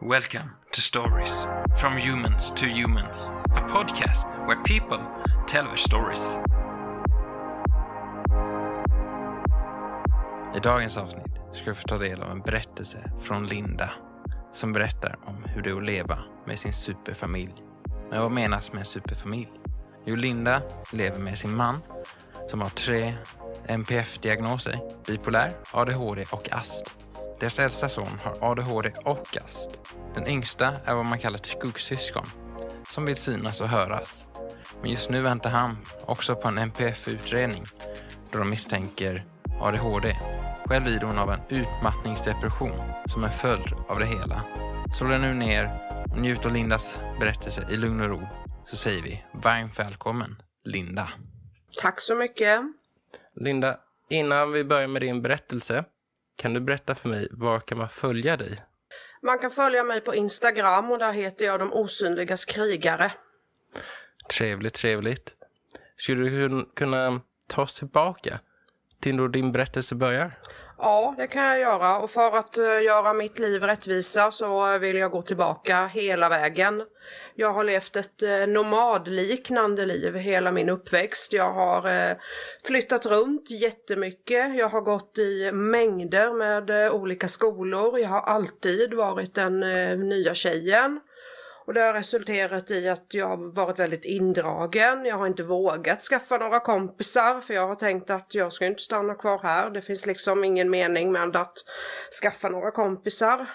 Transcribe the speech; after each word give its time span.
Welcome 0.00 0.50
to 0.72 0.80
Stories 0.80 1.46
from 1.80 1.96
Humans 1.96 2.52
to 2.56 2.66
Humans, 2.66 3.32
a 3.50 3.60
podcast 3.68 4.46
where 4.46 4.62
people 4.62 5.00
tell 5.48 5.64
their 5.64 5.76
stories. 5.76 6.38
I 10.56 10.60
dagens 10.62 10.96
avsnitt 10.96 11.40
ska 11.52 11.70
vi 11.70 11.74
få 11.74 11.88
ta 11.88 11.98
del 11.98 12.22
av 12.22 12.30
en 12.30 12.40
berättelse 12.40 13.10
från 13.20 13.46
Linda 13.46 13.90
som 14.52 14.72
berättar 14.72 15.18
om 15.24 15.44
hur 15.44 15.62
det 15.62 15.70
är 15.70 15.76
att 15.76 15.84
leva 15.84 16.18
med 16.46 16.58
sin 16.58 16.72
superfamilj. 16.72 17.54
Men 18.10 18.22
vad 18.22 18.32
menas 18.32 18.72
med 18.72 18.80
en 18.80 18.86
superfamilj? 18.86 19.52
Jo, 20.04 20.16
Linda 20.16 20.62
lever 20.92 21.18
med 21.18 21.38
sin 21.38 21.56
man 21.56 21.82
som 22.50 22.60
har 22.60 22.70
tre 22.70 23.14
NPF-diagnoser, 23.68 24.80
bipolär, 25.06 25.52
ADHD 25.72 26.24
och 26.30 26.48
AST. 26.52 27.07
Deras 27.40 27.58
äldsta 27.58 27.88
son 27.88 28.20
har 28.24 28.50
ADHD 28.50 28.92
och 29.04 29.36
AST. 29.36 29.70
Den 30.14 30.26
yngsta 30.26 30.76
är 30.84 30.94
vad 30.94 31.04
man 31.04 31.18
kallar 31.18 31.38
ett 31.38 31.46
skuggsyskon, 31.46 32.26
som 32.90 33.04
vill 33.04 33.16
synas 33.16 33.60
och 33.60 33.68
höras. 33.68 34.26
Men 34.80 34.90
just 34.90 35.10
nu 35.10 35.22
väntar 35.22 35.50
han 35.50 35.76
också 36.06 36.34
på 36.36 36.48
en 36.48 36.58
NPF-utredning 36.58 37.64
då 38.32 38.38
de 38.38 38.50
misstänker 38.50 39.24
ADHD. 39.60 40.16
Själv 40.66 40.86
lider 40.86 41.06
hon 41.06 41.18
av 41.18 41.30
en 41.30 41.40
utmattningsdepression 41.48 42.80
som 43.06 43.24
en 43.24 43.30
följd 43.30 43.74
av 43.88 43.98
det 43.98 44.06
hela. 44.06 44.44
Slå 44.98 45.08
dig 45.08 45.18
nu 45.18 45.34
ner 45.34 45.70
och 46.10 46.18
njut 46.18 46.46
av 46.46 46.52
Lindas 46.52 46.98
berättelse 47.20 47.66
i 47.70 47.76
lugn 47.76 48.00
och 48.00 48.08
ro 48.08 48.28
så 48.66 48.76
säger 48.76 49.02
vi 49.02 49.24
varmt 49.32 49.78
välkommen 49.78 50.42
Linda. 50.64 51.08
Tack 51.80 52.00
så 52.00 52.14
mycket. 52.14 52.60
Linda, 53.34 53.78
innan 54.08 54.52
vi 54.52 54.64
börjar 54.64 54.88
med 54.88 55.02
din 55.02 55.22
berättelse 55.22 55.84
kan 56.38 56.54
du 56.54 56.60
berätta 56.60 56.94
för 56.94 57.08
mig, 57.08 57.28
var 57.30 57.60
kan 57.60 57.78
man 57.78 57.88
följa 57.88 58.36
dig? 58.36 58.62
Man 59.22 59.38
kan 59.38 59.50
följa 59.50 59.84
mig 59.84 60.00
på 60.00 60.14
Instagram 60.14 60.90
och 60.90 60.98
där 60.98 61.12
heter 61.12 61.44
jag 61.44 61.60
De 61.60 61.72
Osynligas 61.72 62.44
krigare. 62.44 63.12
Trevligt, 64.30 64.74
trevligt. 64.74 65.34
Skulle 65.96 66.30
du 66.30 66.68
kunna 66.76 67.20
ta 67.48 67.62
oss 67.62 67.74
tillbaka 67.74 68.40
till 69.00 69.16
då 69.16 69.28
din 69.28 69.52
berättelse 69.52 69.94
börjar? 69.94 70.38
Ja, 70.80 71.14
det 71.16 71.26
kan 71.26 71.44
jag 71.44 71.60
göra 71.60 71.98
och 71.98 72.10
för 72.10 72.36
att 72.36 72.58
eh, 72.58 72.82
göra 72.82 73.12
mitt 73.12 73.38
liv 73.38 73.62
rättvisa 73.62 74.30
så 74.30 74.78
vill 74.78 74.96
jag 74.96 75.10
gå 75.10 75.22
tillbaka 75.22 75.86
hela 75.86 76.28
vägen. 76.28 76.82
Jag 77.34 77.52
har 77.52 77.64
levt 77.64 77.96
ett 77.96 78.22
eh, 78.22 78.46
nomadliknande 78.46 79.86
liv 79.86 80.14
hela 80.14 80.52
min 80.52 80.68
uppväxt. 80.68 81.32
Jag 81.32 81.52
har 81.52 82.10
eh, 82.10 82.16
flyttat 82.64 83.06
runt 83.06 83.50
jättemycket. 83.50 84.56
Jag 84.56 84.68
har 84.68 84.80
gått 84.80 85.18
i 85.18 85.52
mängder 85.52 86.32
med 86.32 86.92
olika 86.92 87.28
skolor. 87.28 87.98
Jag 87.98 88.08
har 88.08 88.20
alltid 88.20 88.94
varit 88.94 89.34
den 89.34 89.60
nya 90.08 90.34
tjejen. 90.34 91.00
Och 91.68 91.74
det 91.74 91.80
har 91.80 91.92
resulterat 91.92 92.70
i 92.70 92.88
att 92.88 93.14
jag 93.14 93.26
har 93.26 93.36
varit 93.36 93.78
väldigt 93.78 94.04
indragen. 94.04 95.04
Jag 95.04 95.16
har 95.16 95.26
inte 95.26 95.42
vågat 95.42 96.00
skaffa 96.00 96.38
några 96.38 96.60
kompisar 96.60 97.40
för 97.40 97.54
jag 97.54 97.68
har 97.68 97.74
tänkt 97.74 98.10
att 98.10 98.34
jag 98.34 98.52
ska 98.52 98.66
inte 98.66 98.82
stanna 98.82 99.14
kvar 99.14 99.38
här. 99.42 99.70
Det 99.70 99.82
finns 99.82 100.06
liksom 100.06 100.44
ingen 100.44 100.70
mening 100.70 101.12
med 101.12 101.36
att 101.36 101.58
skaffa 102.22 102.48
några 102.48 102.70
kompisar. 102.70 103.46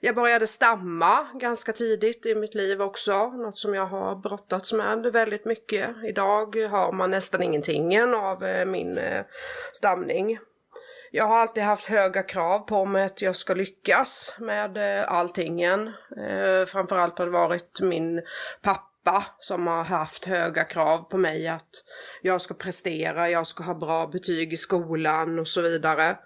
Jag 0.00 0.14
började 0.14 0.46
stamma 0.46 1.26
ganska 1.34 1.72
tidigt 1.72 2.26
i 2.26 2.34
mitt 2.34 2.54
liv 2.54 2.82
också, 2.82 3.28
något 3.28 3.58
som 3.58 3.74
jag 3.74 3.86
har 3.86 4.16
brottats 4.16 4.72
med 4.72 5.02
väldigt 5.12 5.44
mycket. 5.44 5.90
Idag 6.08 6.56
har 6.56 6.92
man 6.92 7.10
nästan 7.10 7.42
ingenting 7.42 8.00
av 8.14 8.44
eh, 8.44 8.66
min 8.66 8.98
eh, 8.98 9.24
stamning. 9.72 10.38
Jag 11.16 11.24
har 11.24 11.38
alltid 11.38 11.62
haft 11.62 11.86
höga 11.86 12.22
krav 12.22 12.58
på 12.58 12.84
mig 12.84 13.04
att 13.04 13.22
jag 13.22 13.36
ska 13.36 13.54
lyckas 13.54 14.36
med 14.38 14.78
allting. 14.78 15.64
alltingen. 15.66 15.86
Eh, 16.16 16.66
framförallt 16.66 17.18
har 17.18 17.26
det 17.26 17.32
varit 17.32 17.80
min 17.80 18.22
pappa 18.62 19.24
som 19.38 19.66
har 19.66 19.84
haft 19.84 20.24
höga 20.24 20.64
krav 20.64 20.98
på 20.98 21.18
mig 21.18 21.48
att 21.48 21.70
jag 22.22 22.40
ska 22.40 22.54
prestera, 22.54 23.30
jag 23.30 23.46
ska 23.46 23.64
ha 23.64 23.74
bra 23.74 24.06
betyg 24.06 24.52
i 24.52 24.56
skolan 24.56 25.38
och 25.38 25.48
så 25.48 25.60
vidare. 25.60 26.16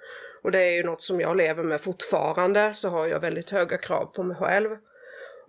Och 0.42 0.50
det 0.50 0.62
är 0.62 0.76
ju 0.76 0.82
något 0.82 1.02
som 1.02 1.20
jag 1.20 1.36
lever 1.36 1.62
med 1.62 1.80
fortfarande, 1.80 2.72
så 2.74 2.88
har 2.88 3.06
jag 3.06 3.20
väldigt 3.20 3.50
höga 3.50 3.78
krav 3.78 4.04
på 4.04 4.22
mig 4.22 4.36
själv. 4.36 4.70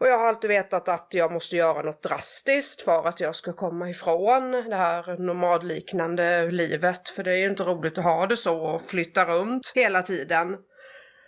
Och 0.01 0.07
jag 0.07 0.17
har 0.17 0.27
alltid 0.27 0.47
vetat 0.49 0.87
att 0.87 1.07
jag 1.11 1.31
måste 1.31 1.55
göra 1.55 1.81
något 1.81 2.01
drastiskt 2.01 2.81
för 2.81 3.07
att 3.07 3.19
jag 3.19 3.35
ska 3.35 3.53
komma 3.53 3.89
ifrån 3.89 4.51
det 4.51 4.75
här 4.75 5.17
nomadliknande 5.17 6.51
livet. 6.51 7.09
För 7.09 7.23
det 7.23 7.31
är 7.31 7.35
ju 7.35 7.49
inte 7.49 7.63
roligt 7.63 7.97
att 7.97 8.03
ha 8.03 8.27
det 8.27 8.37
så 8.37 8.57
och 8.57 8.81
flytta 8.81 9.25
runt 9.25 9.71
hela 9.75 10.01
tiden. 10.01 10.57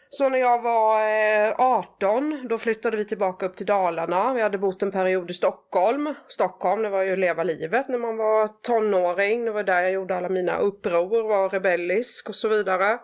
Så 0.09 0.29
när 0.29 0.39
jag 0.39 0.61
var 0.61 0.99
eh, 1.47 1.53
18 1.57 2.47
då 2.49 2.57
flyttade 2.57 2.97
vi 2.97 3.05
tillbaka 3.05 3.45
upp 3.45 3.55
till 3.55 3.65
Dalarna. 3.65 4.33
Vi 4.33 4.41
hade 4.41 4.57
bott 4.57 4.83
en 4.83 4.91
period 4.91 5.29
i 5.29 5.33
Stockholm. 5.33 6.13
Stockholm 6.27 6.81
det 6.81 6.89
var 6.89 7.01
ju 7.01 7.13
att 7.13 7.19
leva 7.19 7.43
livet 7.43 7.89
när 7.89 7.97
man 7.97 8.17
var 8.17 8.47
tonåring. 8.47 9.45
Det 9.45 9.51
var 9.51 9.63
där 9.63 9.81
jag 9.81 9.91
gjorde 9.91 10.17
alla 10.17 10.29
mina 10.29 10.57
uppror, 10.57 11.27
var 11.27 11.49
rebellisk 11.49 12.29
och 12.29 12.35
så 12.35 12.47
vidare. 12.47 12.99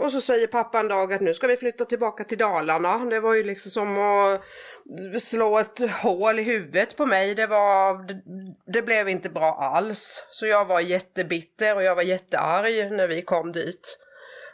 Och 0.00 0.12
så 0.12 0.20
säger 0.20 0.46
pappa 0.46 0.80
en 0.80 0.88
dag 0.88 1.12
att 1.12 1.20
nu 1.20 1.34
ska 1.34 1.46
vi 1.46 1.56
flytta 1.56 1.84
tillbaka 1.84 2.24
till 2.24 2.38
Dalarna. 2.38 2.98
Det 2.98 3.20
var 3.20 3.34
ju 3.34 3.42
liksom 3.42 3.70
som 3.70 3.98
att 3.98 5.22
slå 5.22 5.58
ett 5.58 5.90
hål 5.90 6.38
i 6.38 6.42
huvudet 6.42 6.96
på 6.96 7.06
mig. 7.06 7.34
Det 7.34 7.46
var, 7.46 8.02
det, 8.08 8.22
det 8.66 8.82
blev 8.82 9.08
inte 9.08 9.28
bra 9.28 9.54
alls. 9.54 10.24
Så 10.30 10.46
jag 10.46 10.64
var 10.64 10.80
jättebitter 10.80 11.76
och 11.76 11.82
jag 11.82 11.94
var 11.94 12.02
jättearg 12.02 12.92
när 12.92 13.06
vi 13.06 13.22
kom 13.22 13.52
dit. 13.52 13.98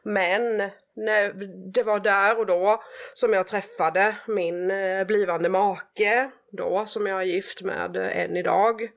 Men 0.03 0.71
när, 0.97 1.33
det 1.73 1.83
var 1.83 2.01
där 2.01 2.39
och 2.39 2.47
då 2.47 2.83
som 3.15 3.33
jag 3.33 3.47
träffade 3.47 4.17
min 4.27 4.71
eh, 4.71 5.05
blivande 5.07 5.49
make 5.49 6.31
då 6.53 6.87
som 6.87 7.07
jag 7.07 7.21
är 7.21 7.25
gift 7.25 7.63
med 7.63 7.97
eh, 7.97 8.19
än 8.19 8.37
idag. 8.37 8.89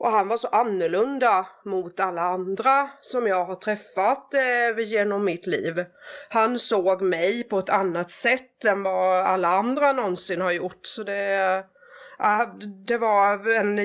Och 0.00 0.10
han 0.10 0.28
var 0.28 0.36
så 0.36 0.48
annorlunda 0.48 1.46
mot 1.64 2.00
alla 2.00 2.22
andra 2.22 2.90
som 3.00 3.26
jag 3.26 3.44
har 3.44 3.54
träffat 3.54 4.34
eh, 4.34 4.84
genom 4.84 5.24
mitt 5.24 5.46
liv. 5.46 5.84
Han 6.28 6.58
såg 6.58 7.02
mig 7.02 7.42
på 7.44 7.58
ett 7.58 7.68
annat 7.68 8.10
sätt 8.10 8.64
än 8.64 8.82
vad 8.82 9.26
alla 9.26 9.48
andra 9.48 9.92
någonsin 9.92 10.40
har 10.40 10.52
gjort. 10.52 10.86
Så 10.86 11.02
det, 11.02 11.64
det 12.86 12.98
var 12.98 13.50
en 13.54 13.78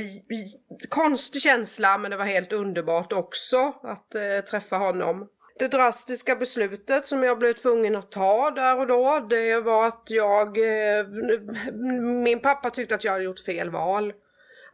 konstig 0.90 1.42
känsla 1.42 1.98
men 1.98 2.12
det 2.12 2.18
var 2.18 2.26
helt 2.26 2.54
underbart 2.54 3.14
också 3.14 3.74
att 3.84 4.16
eh, 4.16 4.46
träffa 4.50 4.78
honom. 4.78 5.28
Det 5.60 5.68
drastiska 5.68 6.36
beslutet 6.36 7.08
som 7.08 7.24
jag 7.24 7.40
blev 7.40 7.54
tvungen 7.54 7.96
att 7.96 8.12
ta 8.12 8.52
där 8.52 8.80
och 8.80 8.88
då 8.88 9.20
det 9.30 9.60
var 9.60 9.88
att 9.88 10.06
jag... 10.08 10.58
Eh, 10.58 11.08
min 12.24 12.40
pappa 12.40 12.70
tyckte 12.70 12.96
att 12.96 13.04
jag 13.04 13.12
hade 13.12 13.24
gjort 13.24 13.46
fel 13.46 13.70
val 13.70 14.14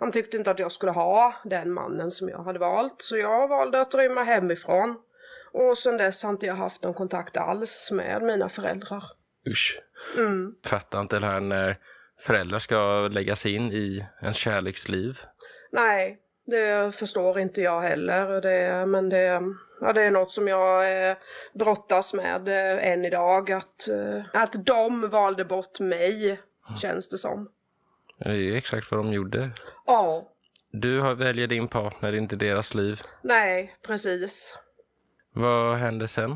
han 0.01 0.11
tyckte 0.11 0.37
inte 0.37 0.51
att 0.51 0.59
jag 0.59 0.71
skulle 0.71 0.91
ha 0.91 1.35
den 1.43 1.73
mannen 1.73 2.11
som 2.11 2.29
jag 2.29 2.43
hade 2.43 2.59
valt 2.59 3.01
så 3.01 3.17
jag 3.17 3.47
valde 3.47 3.81
att 3.81 3.95
rymma 3.95 4.23
hemifrån. 4.23 4.95
Och 5.51 5.77
sen 5.77 5.97
dess 5.97 6.23
har 6.23 6.29
inte 6.29 6.45
jag 6.45 6.55
haft 6.55 6.83
någon 6.83 6.93
kontakt 6.93 7.37
alls 7.37 7.89
med 7.91 8.21
mina 8.21 8.49
föräldrar. 8.49 9.03
Usch. 9.47 9.79
Mm. 10.17 10.55
Fattar 10.65 11.01
inte 11.01 11.19
det 11.19 11.25
här 11.25 11.39
när 11.39 11.77
föräldrar 12.19 12.59
ska 12.59 13.07
lägga 13.11 13.35
sig 13.35 13.55
in 13.55 13.71
i 13.71 14.05
en 14.21 14.33
kärleksliv. 14.33 15.19
Nej, 15.71 16.19
det 16.45 16.95
förstår 16.95 17.39
inte 17.39 17.61
jag 17.61 17.81
heller. 17.81 18.41
Det, 18.41 18.85
men 18.85 19.09
det, 19.09 19.41
ja, 19.81 19.93
det 19.93 20.01
är 20.01 20.11
något 20.11 20.31
som 20.31 20.47
jag 20.47 21.09
eh, 21.09 21.17
brottas 21.53 22.13
med 22.13 22.47
eh, 22.47 22.91
än 22.91 23.05
idag. 23.05 23.51
Att, 23.51 23.87
eh, 23.87 24.41
att 24.41 24.65
de 24.65 25.09
valde 25.09 25.45
bort 25.45 25.79
mig, 25.79 26.39
känns 26.81 27.09
det 27.09 27.17
som. 27.17 27.49
Det 28.17 28.29
är 28.29 28.33
ju 28.33 28.55
exakt 28.55 28.91
vad 28.91 28.99
de 28.99 29.13
gjorde. 29.13 29.51
Ja, 29.85 30.27
Du 30.71 30.99
har 31.01 31.15
väljer 31.15 31.47
din 31.47 31.67
partner, 31.67 32.13
inte 32.15 32.35
deras 32.35 32.73
liv. 32.73 33.01
nej, 33.23 33.75
precis. 33.87 34.57
Vad 35.33 35.77
hände 35.77 36.07
sen? 36.07 36.31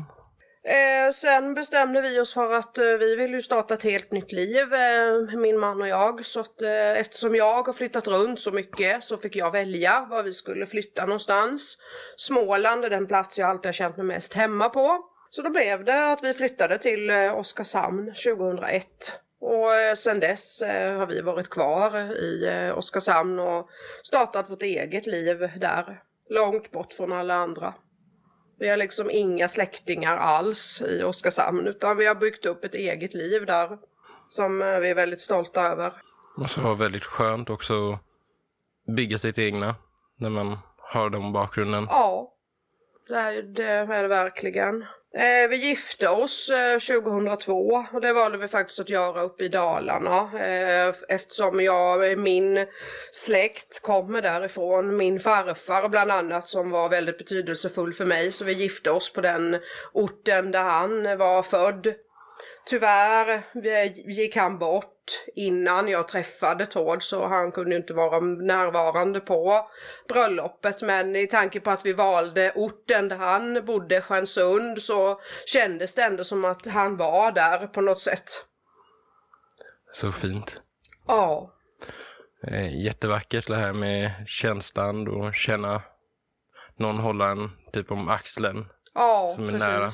Eh, 0.64 1.12
sen 1.12 1.54
bestämde 1.54 2.00
vi 2.00 2.20
oss 2.20 2.34
för 2.34 2.52
att 2.52 2.78
eh, 2.78 2.84
vi 2.84 3.16
vill 3.16 3.32
ju 3.34 3.42
starta 3.42 3.74
ett 3.74 3.82
helt 3.82 4.12
nytt 4.12 4.32
liv, 4.32 4.74
eh, 4.74 5.38
min 5.38 5.58
man 5.58 5.80
och 5.82 5.88
jag. 5.88 6.24
Så 6.24 6.40
att 6.40 6.62
eh, 6.62 6.90
eftersom 7.00 7.34
jag 7.36 7.62
har 7.62 7.72
flyttat 7.72 8.08
runt 8.08 8.40
så 8.40 8.50
mycket 8.52 9.04
så 9.04 9.18
fick 9.18 9.36
jag 9.36 9.50
välja 9.50 10.06
var 10.10 10.22
vi 10.22 10.32
skulle 10.32 10.66
flytta 10.66 11.06
någonstans. 11.06 11.78
Småland 12.16 12.84
är 12.84 12.90
den 12.90 13.06
plats 13.06 13.38
jag 13.38 13.50
alltid 13.50 13.64
har 13.66 13.72
känt 13.72 13.96
mig 13.96 14.06
mest 14.06 14.34
hemma 14.34 14.68
på. 14.68 14.98
Så 15.30 15.42
då 15.42 15.50
blev 15.50 15.84
det 15.84 16.12
att 16.12 16.24
vi 16.24 16.34
flyttade 16.34 16.78
till 16.78 17.10
eh, 17.10 17.38
Oskarshamn 17.38 18.06
2001. 18.06 18.86
Och 19.40 19.74
eh, 19.74 19.94
sen 19.94 20.20
dess 20.20 20.62
eh, 20.62 20.98
har 20.98 21.06
vi 21.06 21.20
varit 21.20 21.50
kvar 21.50 21.98
i 22.12 22.46
eh, 22.46 22.78
Oskarshamn 22.78 23.38
och 23.38 23.68
startat 24.02 24.50
vårt 24.50 24.62
eget 24.62 25.06
liv 25.06 25.38
där. 25.60 26.02
Långt 26.28 26.70
bort 26.70 26.92
från 26.92 27.12
alla 27.12 27.34
andra. 27.34 27.74
Vi 28.58 28.68
har 28.68 28.76
liksom 28.76 29.10
inga 29.10 29.48
släktingar 29.48 30.16
alls 30.16 30.82
i 30.82 31.02
Oskarshamn 31.02 31.66
utan 31.66 31.96
vi 31.96 32.06
har 32.06 32.14
byggt 32.14 32.46
upp 32.46 32.64
ett 32.64 32.74
eget 32.74 33.14
liv 33.14 33.46
där 33.46 33.78
som 34.28 34.58
vi 34.58 34.90
är 34.90 34.94
väldigt 34.94 35.20
stolta 35.20 35.62
över. 35.62 35.92
Måste 36.36 36.60
vara 36.60 36.74
väldigt 36.74 37.04
skönt 37.04 37.50
också 37.50 37.92
att 37.92 38.00
bygga 38.96 39.18
sitt 39.18 39.38
egna 39.38 39.74
när 40.18 40.30
man 40.30 40.58
har 40.78 41.10
den 41.10 41.32
bakgrunden. 41.32 41.86
Ja, 41.90 42.34
det 43.08 43.14
är 43.14 43.42
det, 43.42 43.64
är 43.64 44.02
det 44.02 44.08
verkligen. 44.08 44.84
Eh, 45.16 45.48
vi 45.48 45.56
gifte 45.56 46.08
oss 46.08 46.50
eh, 46.50 46.78
2002 46.78 47.86
och 47.92 48.00
det 48.00 48.12
valde 48.12 48.38
vi 48.38 48.48
faktiskt 48.48 48.80
att 48.80 48.90
göra 48.90 49.22
uppe 49.22 49.44
i 49.44 49.48
Dalarna 49.48 50.30
eh, 50.40 50.94
eftersom 51.08 51.60
jag, 51.60 52.18
min 52.18 52.66
släkt 53.12 53.82
kommer 53.82 54.22
därifrån. 54.22 54.96
Min 54.96 55.20
farfar 55.20 55.88
bland 55.88 56.10
annat 56.10 56.48
som 56.48 56.70
var 56.70 56.88
väldigt 56.88 57.18
betydelsefull 57.18 57.92
för 57.92 58.04
mig 58.04 58.32
så 58.32 58.44
vi 58.44 58.52
gifte 58.52 58.90
oss 58.90 59.12
på 59.12 59.20
den 59.20 59.58
orten 59.92 60.50
där 60.50 60.62
han 60.62 61.18
var 61.18 61.42
född. 61.42 61.94
Tyvärr 62.66 63.42
vi- 63.54 64.12
gick 64.12 64.36
han 64.36 64.58
bort 64.58 65.24
innan 65.34 65.88
jag 65.88 66.08
träffade 66.08 66.66
Tord 66.66 67.02
så 67.02 67.26
han 67.26 67.52
kunde 67.52 67.76
inte 67.76 67.92
vara 67.94 68.20
närvarande 68.20 69.20
på 69.20 69.70
bröllopet 70.08 70.82
men 70.82 71.16
i 71.16 71.26
tanke 71.26 71.60
på 71.60 71.70
att 71.70 71.86
vi 71.86 71.92
valde 71.92 72.52
orten 72.54 73.08
där 73.08 73.16
han 73.16 73.64
bodde, 73.64 74.00
Stjärnsund, 74.00 74.82
så 74.82 75.20
kändes 75.46 75.94
det 75.94 76.02
ändå 76.02 76.24
som 76.24 76.44
att 76.44 76.66
han 76.66 76.96
var 76.96 77.32
där 77.32 77.66
på 77.66 77.80
något 77.80 78.00
sätt. 78.00 78.30
Så 79.92 80.12
fint. 80.12 80.62
Ja, 81.06 81.52
Eh, 82.48 82.84
jättevackert 82.84 83.46
det 83.46 83.56
här 83.56 83.72
med 83.72 84.10
känslan 84.26 85.08
och 85.08 85.34
känna 85.34 85.82
någon 86.76 86.96
hålla 86.98 87.30
en 87.30 87.50
typ 87.72 87.90
om 87.90 88.08
axeln. 88.08 88.66
ja 88.94 89.32
Som 89.34 89.48
är 89.48 89.52
precis. 89.52 89.68
nära. 89.68 89.90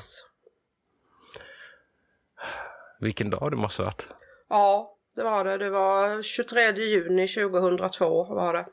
Vilken 3.03 3.29
dag 3.29 3.51
det 3.51 3.57
måste 3.57 3.81
ha 3.81 3.85
varit. 3.85 4.07
Ja, 4.49 4.95
det 5.15 5.23
var 5.23 5.43
det. 5.43 5.57
Det 5.57 5.69
var 5.69 6.21
23 6.21 6.71
juni 6.71 7.27
2002 7.27 8.23
var 8.23 8.53
det. 8.53 8.65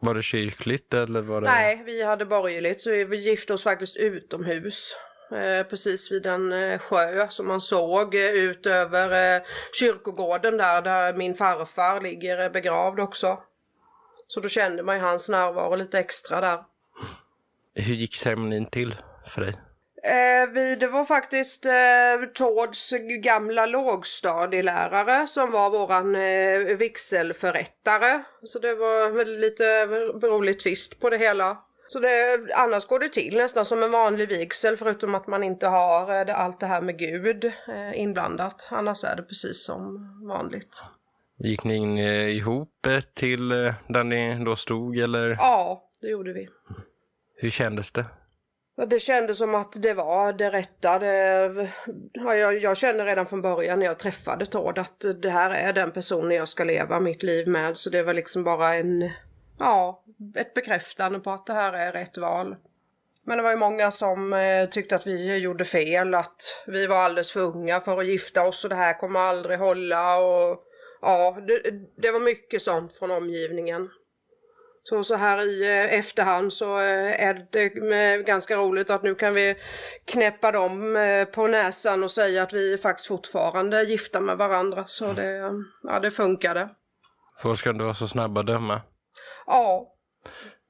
Var 0.00 0.14
det 0.14 0.22
kyrkligt 0.22 0.94
eller 0.94 1.22
var 1.22 1.40
det? 1.40 1.46
Nej, 1.46 1.82
vi 1.86 2.02
hade 2.02 2.26
borgerligt 2.26 2.80
så 2.80 2.90
vi 2.90 3.16
gifte 3.16 3.52
oss 3.52 3.62
faktiskt 3.62 3.96
utomhus. 3.96 4.96
Eh, 5.32 5.66
precis 5.66 6.12
vid 6.12 6.26
en 6.26 6.52
eh, 6.52 6.78
sjö 6.78 7.28
som 7.28 7.46
man 7.46 7.60
såg 7.60 8.14
eh, 8.14 8.30
ut 8.30 8.66
över 8.66 9.36
eh, 9.36 9.42
kyrkogården 9.80 10.56
där, 10.56 10.82
där 10.82 11.14
min 11.14 11.34
farfar 11.34 12.00
ligger 12.00 12.44
eh, 12.44 12.52
begravd 12.52 13.00
också. 13.00 13.38
Så 14.26 14.40
då 14.40 14.48
kände 14.48 14.82
man 14.82 14.96
ju 14.96 15.02
hans 15.02 15.28
närvaro 15.28 15.74
lite 15.74 15.98
extra 15.98 16.40
där. 16.40 16.64
Hur 17.74 17.94
gick 17.94 18.14
ceremonin 18.14 18.66
till 18.66 18.94
för 19.26 19.40
dig? 19.40 19.54
Eh, 20.02 20.52
vi, 20.54 20.76
det 20.76 20.86
var 20.86 21.04
faktiskt 21.04 21.66
eh, 21.66 22.28
Tårds 22.34 22.92
gamla 23.22 23.66
lågstadielärare 23.66 25.26
som 25.26 25.50
var 25.50 25.70
våran 25.70 26.14
eh, 26.14 26.76
vigselförrättare. 26.76 28.22
Så 28.42 28.58
det 28.58 28.74
var 28.74 29.24
lite 29.24 29.86
rolig 30.26 30.60
twist 30.60 31.00
på 31.00 31.10
det 31.10 31.18
hela. 31.18 31.58
Så 31.88 32.00
det, 32.00 32.38
annars 32.54 32.86
går 32.86 32.98
det 32.98 33.08
till 33.08 33.36
nästan 33.36 33.64
som 33.64 33.82
en 33.82 33.90
vanlig 33.90 34.28
vigsel 34.28 34.76
förutom 34.76 35.14
att 35.14 35.26
man 35.26 35.42
inte 35.42 35.66
har 35.66 36.18
eh, 36.20 36.26
det, 36.26 36.34
allt 36.34 36.60
det 36.60 36.66
här 36.66 36.80
med 36.80 36.98
Gud 36.98 37.44
eh, 37.44 38.00
inblandat. 38.00 38.68
Annars 38.70 39.04
är 39.04 39.16
det 39.16 39.22
precis 39.22 39.64
som 39.64 40.08
vanligt. 40.28 40.82
Gick 41.38 41.64
ni 41.64 41.76
in 41.76 41.98
eh, 41.98 42.36
ihop 42.36 42.86
eh, 42.86 43.00
till 43.00 43.48
där 43.88 44.04
ni 44.04 44.44
då 44.44 44.56
stod 44.56 44.98
eller 44.98 45.28
Ja, 45.30 45.82
det 46.00 46.08
gjorde 46.08 46.32
vi. 46.32 46.48
hur 47.36 47.50
kändes 47.50 47.92
det? 47.92 48.04
Det 48.86 48.98
kändes 48.98 49.38
som 49.38 49.54
att 49.54 49.82
det 49.82 49.94
var 49.94 50.32
det 50.32 50.50
rätta. 50.50 50.98
Det, 50.98 51.68
jag, 52.14 52.58
jag 52.58 52.76
kände 52.76 53.04
redan 53.04 53.26
från 53.26 53.42
början 53.42 53.78
när 53.78 53.86
jag 53.86 53.98
träffade 53.98 54.46
Tord 54.46 54.78
att 54.78 55.04
det 55.22 55.30
här 55.30 55.50
är 55.50 55.72
den 55.72 55.92
personen 55.92 56.30
jag 56.30 56.48
ska 56.48 56.64
leva 56.64 57.00
mitt 57.00 57.22
liv 57.22 57.48
med. 57.48 57.76
Så 57.76 57.90
det 57.90 58.02
var 58.02 58.14
liksom 58.14 58.44
bara 58.44 58.74
en, 58.74 59.10
ja, 59.58 60.04
ett 60.36 60.54
bekräftande 60.54 61.20
på 61.20 61.30
att 61.30 61.46
det 61.46 61.52
här 61.52 61.72
är 61.72 61.92
rätt 61.92 62.18
val. 62.18 62.56
Men 63.24 63.36
det 63.36 63.42
var 63.42 63.50
ju 63.50 63.56
många 63.56 63.90
som 63.90 64.32
eh, 64.32 64.68
tyckte 64.68 64.96
att 64.96 65.06
vi 65.06 65.36
gjorde 65.36 65.64
fel, 65.64 66.14
att 66.14 66.42
vi 66.66 66.86
var 66.86 66.96
alldeles 66.96 67.32
för 67.32 67.40
unga 67.40 67.80
för 67.80 68.00
att 68.00 68.06
gifta 68.06 68.46
oss 68.46 68.64
och 68.64 68.70
det 68.70 68.76
här 68.76 68.98
kommer 68.98 69.20
aldrig 69.20 69.58
hålla 69.58 70.18
och 70.18 70.64
ja, 71.00 71.38
det, 71.46 71.70
det 71.96 72.10
var 72.10 72.20
mycket 72.20 72.62
sånt 72.62 72.92
från 72.92 73.10
omgivningen. 73.10 73.88
Så, 74.90 75.04
så 75.04 75.16
här 75.16 75.42
i 75.42 75.62
eh, 75.62 75.98
efterhand 75.98 76.52
så 76.52 76.78
eh, 76.78 77.26
är 77.26 77.46
det 77.50 77.94
eh, 77.94 78.20
ganska 78.20 78.56
roligt 78.56 78.90
att 78.90 79.02
nu 79.02 79.14
kan 79.14 79.34
vi 79.34 79.54
knäppa 80.04 80.52
dem 80.52 80.98
på 81.34 81.46
näsan 81.46 82.04
och 82.04 82.10
säga 82.10 82.42
att 82.42 82.52
vi 82.52 82.72
är 82.72 82.76
faktiskt 82.76 83.08
fortfarande 83.08 83.78
är 83.78 83.84
gifta 83.84 84.20
med 84.20 84.36
varandra. 84.36 84.84
Så 84.86 85.12
det, 85.12 85.52
ja, 85.82 86.00
det 86.00 86.10
funkade. 86.10 86.68
Folk 87.42 87.66
inte 87.66 87.84
vara 87.84 87.94
så 87.94 88.08
snabba 88.08 88.40
att 88.40 88.46
döma. 88.46 88.80
Ja, 89.46 89.94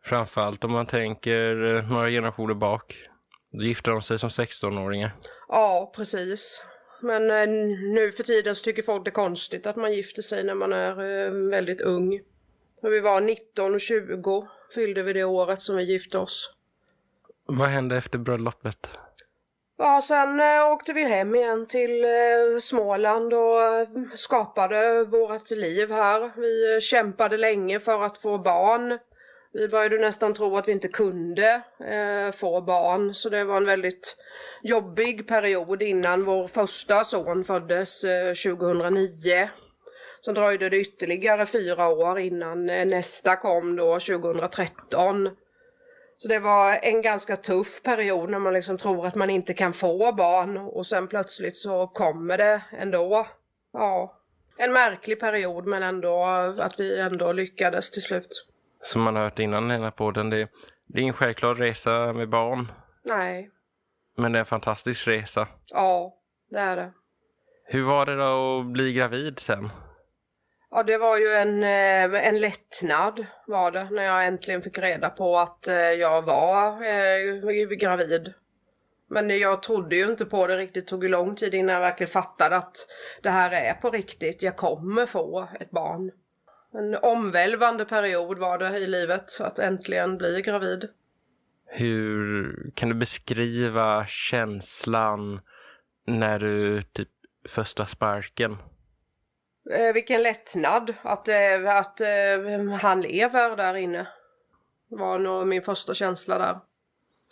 Framförallt 0.05 0.65
om 0.65 0.73
man 0.73 0.87
tänker 0.87 1.83
några 1.91 2.11
generationer 2.11 2.55
bak. 2.55 3.09
Då 3.53 3.63
gifter 3.63 3.93
de 3.93 4.03
sig 4.03 4.19
som 4.19 4.29
16-åringar. 4.29 5.11
ja 5.49 5.93
precis. 5.97 6.65
Men 7.03 7.27
nu 7.95 8.13
för 8.13 8.23
tiden 8.23 8.55
så 8.55 8.65
tycker 8.65 8.83
folk 8.83 9.05
det 9.05 9.09
är 9.09 9.13
konstigt 9.13 9.67
att 9.67 9.77
man 9.77 9.93
gifter 9.93 10.23
sig 10.23 10.45
när 10.45 10.55
man 10.55 10.73
är 10.73 11.51
väldigt 11.51 11.81
ung. 11.81 12.21
När 12.83 12.91
vi 12.91 13.01
var 13.01 13.21
19 13.21 13.75
och 13.75 13.81
20 13.81 14.49
fyllde 14.75 15.03
vi 15.03 15.13
det 15.13 15.25
året 15.25 15.61
som 15.61 15.77
vi 15.77 15.83
gifte 15.83 16.19
oss. 16.19 16.51
Vad 17.47 17.69
hände 17.69 17.97
efter 17.97 18.19
bröllopet? 18.19 18.99
Ja, 19.79 20.01
sen 20.05 20.41
eh, 20.41 20.73
åkte 20.73 20.93
vi 20.93 21.05
hem 21.05 21.35
igen 21.35 21.67
till 21.67 22.05
eh, 22.05 22.59
Småland 22.61 23.35
och 23.35 23.63
eh, 23.63 23.89
skapade 24.15 25.05
vårt 25.05 25.51
liv 25.51 25.93
här. 25.93 26.33
Vi 26.37 26.75
eh, 26.75 26.81
kämpade 26.81 27.37
länge 27.37 27.81
för 27.81 28.03
att 28.03 28.19
få 28.19 28.39
barn. 28.39 28.99
Vi 29.53 29.69
började 29.69 29.99
nästan 29.99 30.35
tro 30.35 30.57
att 30.57 30.69
vi 30.69 30.73
inte 30.73 30.89
kunde 30.89 31.63
få 32.35 32.61
barn, 32.61 33.15
så 33.15 33.29
det 33.29 33.45
var 33.45 33.57
en 33.57 33.67
väldigt 33.67 34.17
jobbig 34.63 35.29
period 35.29 35.83
innan 35.83 36.25
vår 36.25 36.47
första 36.49 37.05
son 37.05 37.45
föddes 37.45 38.05
eh, 38.05 38.35
2009. 38.35 39.49
Så 40.21 40.33
dröjde 40.33 40.69
det 40.69 40.77
ytterligare 40.77 41.47
fyra 41.47 41.89
år 41.89 42.19
innan 42.19 42.71
eh, 42.71 42.87
nästa 42.87 43.37
kom 43.37 43.77
då 43.77 43.99
2013. 43.99 45.31
Så 46.17 46.29
det 46.29 46.39
var 46.39 46.73
en 46.83 47.03
ganska 47.03 47.37
tuff 47.37 47.83
period 47.83 48.31
när 48.31 48.39
man 48.39 48.53
liksom 48.53 48.77
tror 48.79 49.07
att 49.07 49.15
man 49.15 49.31
inte 49.31 49.55
kan 49.55 49.73
få 49.73 50.13
barn 50.13 50.57
och 50.57 50.87
sen 50.87 51.09
plötsligt 51.09 51.57
så 51.57 51.87
kommer 51.87 52.39
det 52.39 52.63
ändå. 52.73 53.27
Ja, 53.73 54.17
en 54.57 54.73
märklig 54.73 55.21
period 55.21 55.67
men 55.67 55.83
ändå 55.83 56.25
att 56.59 56.81
vi 56.81 57.01
ändå 57.01 57.33
lyckades 57.33 57.91
till 57.91 58.03
slut. 58.03 58.47
Som 58.83 59.03
man 59.03 59.17
har 59.17 59.23
hört 59.23 59.39
innan 59.39 59.71
i 59.71 59.75
den 59.75 59.83
här 59.83 59.91
podden. 59.91 60.31
Det, 60.31 60.49
det 60.87 61.01
är 61.01 61.05
en 61.07 61.13
självklar 61.13 61.55
resa 61.55 62.13
med 62.13 62.29
barn. 62.29 62.73
Nej, 63.03 63.51
Men 64.17 64.33
det 64.33 64.39
är 64.39 64.41
en 64.41 64.47
fantastisk 64.47 65.09
resa. 65.09 65.49
ja, 65.71 66.15
det 66.51 66.59
är 66.59 66.77
det. 66.77 66.93
Hur 67.65 67.83
var 67.83 68.07
det 68.07 68.17
då 68.17 68.61
att 68.61 68.67
bli 68.67 68.93
gravid 68.93 69.39
sen? 69.39 69.71
Ja, 70.73 70.83
det 70.83 70.99
var 70.99 71.19
ju 71.19 71.29
en, 71.29 71.63
eh, 71.63 72.27
en 72.27 72.41
lättnad 72.41 73.27
var 73.47 73.71
det 73.71 73.89
när 73.91 74.03
jag 74.03 74.27
äntligen 74.27 74.63
fick 74.63 74.79
reda 74.79 75.11
på 75.11 75.39
att 75.39 75.69
eh, 75.69 75.75
jag 75.75 76.23
var 76.23 76.73
eh, 76.87 77.69
gravid. 77.69 78.33
Men 79.09 79.39
jag 79.39 79.63
trodde 79.63 79.97
ju 79.97 80.11
inte 80.11 80.25
på 80.25 80.47
det 80.47 80.57
riktigt, 80.57 80.85
det 80.85 80.89
tog 80.89 81.05
ju 81.05 81.09
lång 81.09 81.37
tid 81.37 81.55
innan 81.55 81.75
jag 81.75 81.81
verkligen 81.81 82.11
fattade 82.11 82.57
att 82.57 82.77
det 83.23 83.31
här 83.31 83.51
är 83.51 83.75
på 83.75 83.91
riktigt, 83.91 84.43
jag 84.43 84.57
kommer 84.57 85.07
få 85.07 85.49
ett 85.61 85.71
barn. 85.71 86.11
En 86.75 86.97
omvälvande 87.03 87.85
period 87.85 88.39
var 88.39 88.59
det 88.59 88.79
i 88.79 88.87
livet, 88.87 89.41
att 89.41 89.59
äntligen 89.59 90.19
bli 90.19 90.43
gravid. 90.43 90.89
Hur 91.67 92.53
kan 92.75 92.89
du 92.89 92.95
beskriva 92.95 94.07
känslan 94.07 95.41
när 96.07 96.39
du 96.39 96.83
typ 96.83 97.09
första 97.49 97.87
sparken? 97.87 98.57
Eh, 99.73 99.93
vilken 99.95 100.23
lättnad 100.23 100.95
att, 101.03 101.29
eh, 101.29 101.77
att 101.77 102.01
eh, 102.01 102.79
han 102.81 103.03
lever 103.03 103.57
där 103.57 103.75
inne. 103.75 104.07
var 104.89 105.19
nog 105.19 105.47
min 105.47 105.63
första 105.63 105.95
känsla 105.95 106.39
där. 106.39 106.59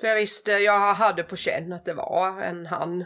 För 0.01 0.09
jag 0.09 0.17
visste, 0.17 0.53
jag 0.53 0.95
hade 0.95 1.23
på 1.23 1.37
känn 1.37 1.73
att 1.73 1.85
det 1.85 1.95
var 1.95 2.43
en 2.43 2.67
han. 2.67 3.05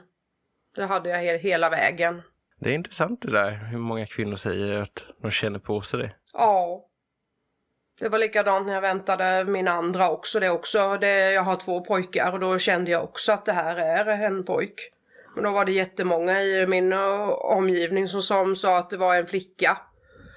Det 0.75 0.85
hade 0.85 1.09
jag 1.09 1.19
he 1.19 1.37
hela 1.37 1.71
vägen. 1.71 2.23
Det 2.59 2.71
är 2.71 2.75
intressant 2.75 3.23
det 3.23 3.33
där, 3.33 3.51
hur 3.51 3.79
många 3.79 4.07
kvinnor 4.07 4.37
säger 4.37 4.83
att 4.83 5.05
de 5.23 5.31
känner 5.31 5.59
på 5.59 5.81
sig 5.81 6.01
det. 6.01 6.11
Ja. 6.33 6.89
Det 8.01 8.09
var 8.09 8.19
likadant 8.19 8.67
när 8.67 8.75
jag 8.75 8.81
väntade 8.81 9.45
min 9.45 9.69
andra 9.69 10.11
också. 10.11 10.41
Det 10.41 10.51
också. 10.51 10.97
Det, 10.97 11.33
jag 11.33 11.43
har 11.43 11.57
två 11.57 11.81
pojkar 11.81 12.33
och 12.33 12.41
då 12.41 12.59
kände 12.59 12.91
jag 12.91 13.05
också 13.05 13.33
att 13.33 13.47
det 13.47 13.53
här 13.53 13.77
är 13.77 14.07
en 14.07 14.45
pojk. 14.45 14.93
Men 15.35 15.45
då 15.45 15.51
var 15.51 15.65
det 15.65 15.73
jättemånga 15.73 16.43
i 16.43 16.67
min 16.67 16.93
uh, 16.93 17.29
omgivning 17.31 18.09
som, 18.09 18.23
som 18.23 18.57
sa 18.57 18.79
att 18.79 18.91
det 18.91 18.97
var 18.97 19.15
en 19.15 19.27
flicka. 19.27 19.79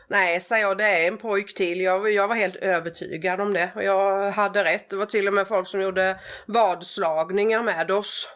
Nej, 0.08 0.42
sa 0.42 0.58
jag, 0.58 0.78
det 0.78 0.84
är 0.84 1.08
en 1.08 1.18
pojk 1.18 1.56
till. 1.56 1.82
Jag, 1.82 2.12
jag 2.12 2.28
var 2.28 2.36
helt 2.36 2.56
övertygad 2.56 3.42
om 3.42 3.54
det. 3.54 3.72
Och 3.76 3.84
jag 3.84 4.32
hade 4.32 4.64
rätt. 4.64 4.90
Det 4.90 4.96
var 4.96 5.06
till 5.06 5.28
och 5.28 5.34
med 5.34 5.48
folk 5.48 5.68
som 5.68 5.82
gjorde 5.82 6.20
vadslagningar 6.46 7.64
med 7.64 7.92
oss. 7.92 8.30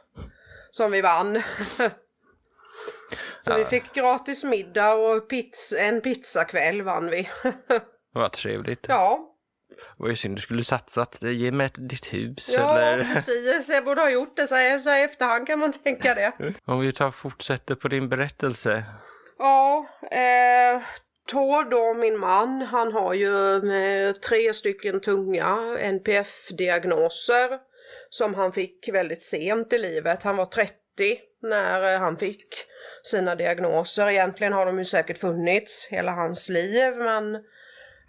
Som 0.72 0.92
vi 0.92 1.02
vann. 1.02 1.42
Så 3.42 3.52
ja. 3.52 3.58
vi 3.58 3.66
fick 3.66 3.94
gratis 3.94 4.44
middag 4.44 4.94
och 4.94 5.30
pizza, 5.30 5.80
en 5.80 6.02
pizzakväll 6.02 6.82
vann 6.82 7.10
vi. 7.10 7.30
Vad 8.14 8.32
trevligt. 8.32 8.86
Ja. 8.90 9.29
Vad 9.98 10.18
synd, 10.18 10.36
du 10.36 10.42
skulle 10.42 10.64
satsat. 10.64 11.20
Ge 11.22 11.52
mig 11.52 11.70
ditt 11.76 12.14
hus 12.14 12.54
ja, 12.56 12.80
eller? 12.80 12.98
Ja, 12.98 13.14
precis. 13.14 13.70
Jag 13.70 13.86
borde 13.86 14.02
ha 14.02 14.10
gjort 14.10 14.36
det. 14.36 14.48
Så, 14.48 14.80
så 14.84 14.96
i 14.96 15.02
efterhand 15.02 15.48
kan 15.48 15.60
man 15.60 15.74
tänka 15.74 16.14
det. 16.16 16.32
Om 16.66 16.80
vi 16.80 16.92
tar 16.92 17.12
fortsätter 17.12 17.76
på 17.76 17.88
din 17.88 18.10
berättelse. 18.10 18.84
Ja, 19.38 19.88
eh, 20.12 20.82
Tor 21.32 21.70
då, 21.70 21.94
min 21.94 22.18
man, 22.18 22.62
han 22.62 22.92
har 22.92 23.14
ju 23.14 23.56
eh, 23.56 24.14
tre 24.14 24.54
stycken 24.54 25.02
tunga 25.02 25.78
NPF-diagnoser 25.80 27.60
som 28.10 28.34
han 28.34 28.52
fick 28.52 28.90
väldigt 28.94 29.22
sent 29.22 29.74
i 29.74 29.78
livet. 29.78 30.24
Han 30.24 30.38
var 30.38 30.46
30 30.46 30.74
när 31.42 31.94
eh, 31.94 32.00
han 32.00 32.18
fick 32.18 32.48
sina 33.04 33.36
diagnoser. 33.36 34.10
Egentligen 34.10 34.54
har 34.54 34.66
de 34.66 34.78
ju 34.78 34.86
säkert 34.86 35.18
funnits 35.18 35.88
hela 35.90 36.12
hans 36.12 36.50
liv 36.50 36.98
men 36.98 37.38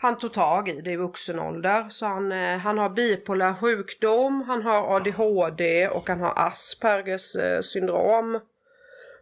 han 0.03 0.19
tog 0.19 0.33
tag 0.33 0.69
i 0.69 0.81
det 0.81 0.91
i 0.91 0.97
vuxen 0.97 1.39
ålder. 1.39 1.89
Så 1.89 2.07
han, 2.07 2.33
eh, 2.33 2.59
han 2.59 2.79
har 2.79 2.89
bipolär 2.89 3.55
sjukdom, 3.55 4.43
han 4.43 4.63
har 4.63 4.97
ADHD 4.97 5.89
och 5.89 6.09
han 6.09 6.21
har 6.21 6.33
Aspergers 6.37 7.37
eh, 7.37 7.61
syndrom. 7.61 8.41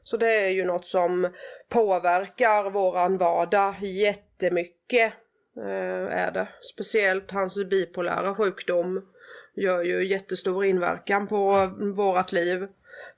Så 0.02 0.16
det 0.16 0.34
är 0.34 0.48
ju 0.48 0.64
något 0.64 0.86
som 0.86 1.32
påverkar 1.68 2.70
våran 2.70 3.18
vardag 3.18 3.74
jättemycket. 3.80 5.12
Eh, 5.56 6.18
är 6.18 6.30
det. 6.32 6.48
Speciellt 6.74 7.30
hans 7.30 7.64
bipolära 7.64 8.34
sjukdom 8.34 9.02
gör 9.54 9.82
ju 9.82 10.06
jättestor 10.06 10.64
inverkan 10.64 11.26
på 11.26 11.70
vårat 11.96 12.32
liv. 12.32 12.68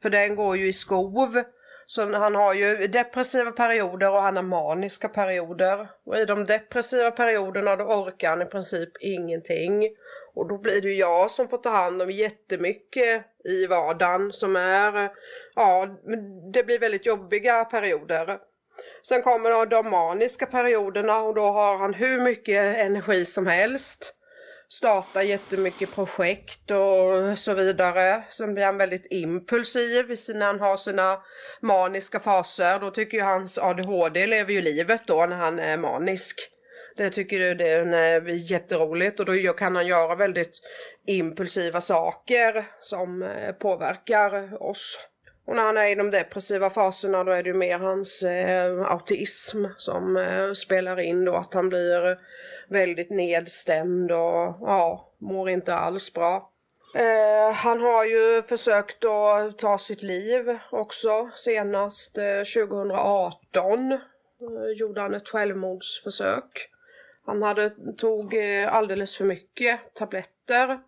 För 0.02 0.10
den 0.10 0.36
går 0.36 0.56
ju 0.56 0.68
i 0.68 0.72
skov 0.72 1.42
så 1.90 2.14
han 2.14 2.34
har 2.34 2.54
ju 2.54 2.86
depressiva 2.86 3.50
perioder 3.52 4.10
och 4.10 4.22
han 4.22 4.36
har 4.36 4.42
maniska 4.42 5.08
perioder. 5.08 5.88
Och 6.06 6.18
i 6.18 6.24
de 6.24 6.44
depressiva 6.44 7.10
perioderna 7.10 7.76
då 7.76 7.84
orkar 7.84 8.28
han 8.28 8.42
i 8.42 8.44
princip 8.44 8.88
ingenting. 9.00 9.88
Och 10.34 10.48
då 10.48 10.58
blir 10.58 10.80
det 10.80 10.92
jag 10.92 11.30
som 11.30 11.48
får 11.48 11.58
ta 11.58 11.70
hand 11.70 12.02
om 12.02 12.10
jättemycket 12.10 13.24
i 13.44 13.66
vardagen 13.66 14.32
som 14.32 14.56
är, 14.56 15.10
ja, 15.54 15.86
det 16.52 16.62
blir 16.62 16.78
väldigt 16.78 17.06
jobbiga 17.06 17.64
perioder. 17.64 18.38
Sen 19.02 19.22
kommer 19.22 19.66
de 19.66 19.90
maniska 19.90 20.46
perioderna 20.46 21.20
och 21.22 21.34
då 21.34 21.44
har 21.50 21.78
han 21.78 21.94
hur 21.94 22.20
mycket 22.20 22.78
energi 22.78 23.24
som 23.24 23.46
helst 23.46 24.14
startar 24.72 25.22
jättemycket 25.22 25.94
projekt 25.94 26.70
och 26.70 27.38
så 27.38 27.54
vidare. 27.54 28.22
Sen 28.28 28.54
blir 28.54 28.64
han 28.64 28.78
väldigt 28.78 29.06
impulsiv 29.10 30.16
när 30.34 30.46
han 30.46 30.60
har 30.60 30.76
sina 30.76 31.18
maniska 31.60 32.20
faser. 32.20 32.78
Då 32.78 32.90
tycker 32.90 33.18
ju 33.18 33.22
hans 33.24 33.58
ADHD 33.58 34.26
lever 34.26 34.52
ju 34.52 34.60
livet 34.62 35.02
då 35.06 35.26
när 35.26 35.36
han 35.36 35.58
är 35.58 35.76
manisk. 35.76 36.36
Det 36.96 37.10
tycker 37.10 37.54
det 37.54 37.68
är 37.68 38.28
eh, 38.28 38.50
jätteroligt 38.50 39.20
och 39.20 39.26
då 39.26 39.52
kan 39.52 39.76
han 39.76 39.86
göra 39.86 40.14
väldigt 40.14 40.60
impulsiva 41.06 41.80
saker 41.80 42.66
som 42.80 43.22
eh, 43.22 43.52
påverkar 43.52 44.62
oss. 44.62 44.98
Och 45.46 45.56
när 45.56 45.62
han 45.62 45.76
är 45.76 45.88
i 45.88 45.94
de 45.94 46.10
depressiva 46.10 46.70
faserna 46.70 47.24
då 47.24 47.32
är 47.32 47.42
det 47.42 47.54
mer 47.54 47.78
hans 47.78 48.22
eh, 48.22 48.82
autism 48.82 49.64
som 49.76 50.16
eh, 50.16 50.52
spelar 50.52 51.00
in 51.00 51.24
då 51.24 51.36
att 51.36 51.54
han 51.54 51.68
blir 51.68 52.18
väldigt 52.70 53.10
nedstämd 53.10 54.12
och 54.12 54.56
ja, 54.60 55.12
mår 55.18 55.50
inte 55.50 55.74
alls 55.74 56.12
bra. 56.12 56.50
Eh, 56.94 57.54
han 57.54 57.80
har 57.80 58.04
ju 58.04 58.42
försökt 58.42 59.04
att 59.04 59.58
ta 59.58 59.78
sitt 59.78 60.02
liv 60.02 60.58
också. 60.70 61.30
Senast 61.34 62.18
eh, 62.18 62.64
2018 62.66 63.92
eh, 63.92 63.98
gjorde 64.76 65.00
han 65.00 65.14
ett 65.14 65.28
självmordsförsök. 65.28 66.68
Han 67.26 67.42
hade, 67.42 67.70
tog 67.98 68.34
eh, 68.34 68.74
alldeles 68.74 69.16
för 69.16 69.24
mycket 69.24 69.94
tabletter 69.94 70.80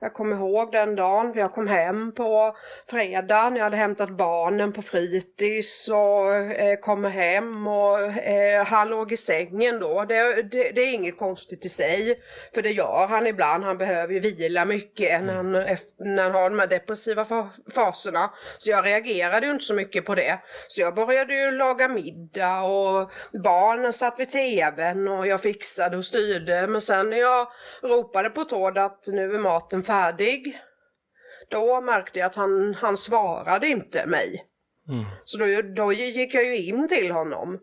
jag 0.00 0.14
kommer 0.14 0.36
ihåg 0.36 0.72
den 0.72 0.96
dagen, 0.96 1.32
för 1.32 1.40
jag 1.40 1.52
kom 1.52 1.66
hem 1.66 2.12
på 2.12 2.56
fredagen, 2.90 3.56
jag 3.56 3.64
hade 3.64 3.76
hämtat 3.76 4.10
barnen 4.10 4.72
på 4.72 4.82
fritids 4.82 5.88
och 5.88 6.34
eh, 6.34 6.78
kommer 6.78 7.08
hem 7.08 7.66
och 7.66 8.00
eh, 8.00 8.64
han 8.64 8.88
låg 8.88 9.12
i 9.12 9.16
sängen 9.16 9.80
då. 9.80 10.04
Det, 10.04 10.42
det, 10.42 10.70
det, 10.70 10.80
är 10.80 10.94
inget 10.94 11.18
konstigt 11.18 11.64
i 11.64 11.68
sig, 11.68 12.20
för 12.54 12.62
det 12.62 12.70
gör 12.70 13.06
han 13.06 13.26
ibland. 13.26 13.64
Han 13.64 13.78
behöver 13.78 14.14
ju 14.14 14.20
vila 14.20 14.64
mycket 14.64 15.22
när 15.22 15.34
han, 15.34 15.52
när 15.52 16.22
han 16.22 16.34
har 16.34 16.50
de 16.50 16.58
här 16.58 16.66
depressiva 16.66 17.26
faserna. 17.74 18.30
Så 18.58 18.70
jag 18.70 18.86
reagerade 18.86 19.46
ju 19.46 19.52
inte 19.52 19.64
så 19.64 19.74
mycket 19.74 20.04
på 20.04 20.14
det. 20.14 20.38
Så 20.68 20.80
jag 20.80 20.94
började 20.94 21.34
ju 21.34 21.50
laga 21.50 21.88
middag 21.88 22.62
och 22.62 23.10
barnen 23.32 23.92
satt 23.92 24.18
vid 24.18 24.30
tvn 24.30 25.08
och 25.08 25.26
jag 25.26 25.40
fixade 25.40 25.96
och 25.96 26.04
styrde. 26.04 26.66
Men 26.66 26.80
sen 26.80 27.10
när 27.10 27.16
jag 27.16 27.48
ropade 27.82 28.30
på 28.30 28.44
Tord 28.44 28.78
att 28.78 29.06
nu 29.06 29.34
är 29.34 29.38
maten 29.38 29.82
färdig. 29.86 30.60
Då 31.48 31.80
märkte 31.80 32.18
jag 32.18 32.26
att 32.26 32.34
han, 32.34 32.74
han 32.74 32.96
svarade 32.96 33.68
inte 33.68 34.06
mig. 34.06 34.44
Mm. 34.88 35.04
Så 35.24 35.38
då, 35.38 35.62
då 35.62 35.92
gick 35.92 36.34
jag 36.34 36.44
ju 36.44 36.56
in 36.56 36.88
till 36.88 37.10
honom 37.10 37.58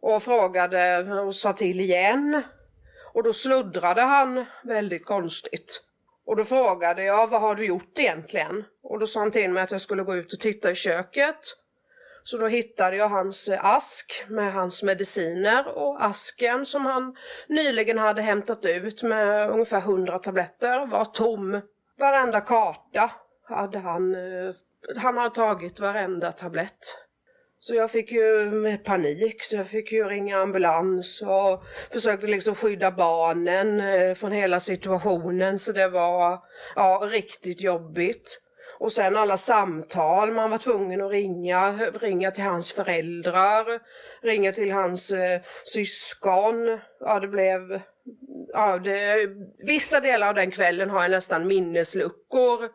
och 0.00 0.22
frågade 0.22 1.12
och 1.12 1.34
sa 1.34 1.52
till 1.52 1.80
igen. 1.80 2.42
Och 3.14 3.22
då 3.22 3.32
sluddrade 3.32 4.00
han 4.00 4.44
väldigt 4.64 5.04
konstigt. 5.04 5.82
Och 6.26 6.36
då 6.36 6.44
frågade 6.44 7.04
jag, 7.04 7.26
vad 7.30 7.40
har 7.40 7.54
du 7.54 7.66
gjort 7.66 7.98
egentligen? 7.98 8.64
Och 8.82 8.98
då 8.98 9.06
sa 9.06 9.20
han 9.20 9.30
till 9.30 9.50
mig 9.50 9.62
att 9.62 9.70
jag 9.70 9.80
skulle 9.80 10.02
gå 10.02 10.16
ut 10.16 10.32
och 10.32 10.40
titta 10.40 10.70
i 10.70 10.74
köket. 10.74 11.38
Så 12.26 12.38
då 12.38 12.46
hittade 12.46 12.96
jag 12.96 13.08
hans 13.08 13.48
eh, 13.48 13.64
ask 13.64 14.24
med 14.28 14.52
hans 14.52 14.82
mediciner 14.82 15.78
och 15.78 16.04
asken 16.04 16.64
som 16.64 16.86
han 16.86 17.16
nyligen 17.48 17.98
hade 17.98 18.22
hämtat 18.22 18.64
ut 18.64 19.02
med 19.02 19.50
ungefär 19.50 19.78
100 19.78 20.18
tabletter 20.18 20.86
var 20.86 21.04
tom. 21.04 21.60
Varenda 21.98 22.40
karta 22.40 23.10
hade 23.48 23.78
han, 23.78 24.14
eh, 24.14 24.54
han 24.96 25.16
hade 25.16 25.34
tagit 25.34 25.80
varenda 25.80 26.32
tablett. 26.32 26.98
Så 27.58 27.74
jag 27.74 27.90
fick 27.90 28.12
ju 28.12 28.66
eh, 28.66 28.76
panik, 28.76 29.42
så 29.42 29.56
jag 29.56 29.68
fick 29.68 29.92
ju 29.92 30.04
ringa 30.04 30.38
ambulans 30.38 31.22
och 31.22 31.64
försökte 31.92 32.26
liksom 32.26 32.54
skydda 32.54 32.90
barnen 32.90 34.16
från 34.16 34.32
hela 34.32 34.60
situationen 34.60 35.58
så 35.58 35.72
det 35.72 35.88
var 35.88 36.38
ja, 36.76 37.08
riktigt 37.10 37.60
jobbigt. 37.60 38.45
Och 38.78 38.92
sen 38.92 39.16
alla 39.16 39.36
samtal 39.36 40.32
man 40.32 40.50
var 40.50 40.58
tvungen 40.58 41.00
att 41.00 41.10
ringa, 41.10 41.72
ringa 42.00 42.30
till 42.30 42.44
hans 42.44 42.72
föräldrar, 42.72 43.80
ringa 44.22 44.52
till 44.52 44.72
hans 44.72 45.10
eh, 45.10 45.40
syskon. 45.64 46.78
Ja, 47.00 47.20
det 47.20 47.28
blev... 47.28 47.80
Ja, 48.52 48.78
det, 48.78 49.28
vissa 49.66 50.00
delar 50.00 50.28
av 50.28 50.34
den 50.34 50.50
kvällen 50.50 50.90
har 50.90 51.02
jag 51.02 51.10
nästan 51.10 51.46
minnesluckor 51.46 52.70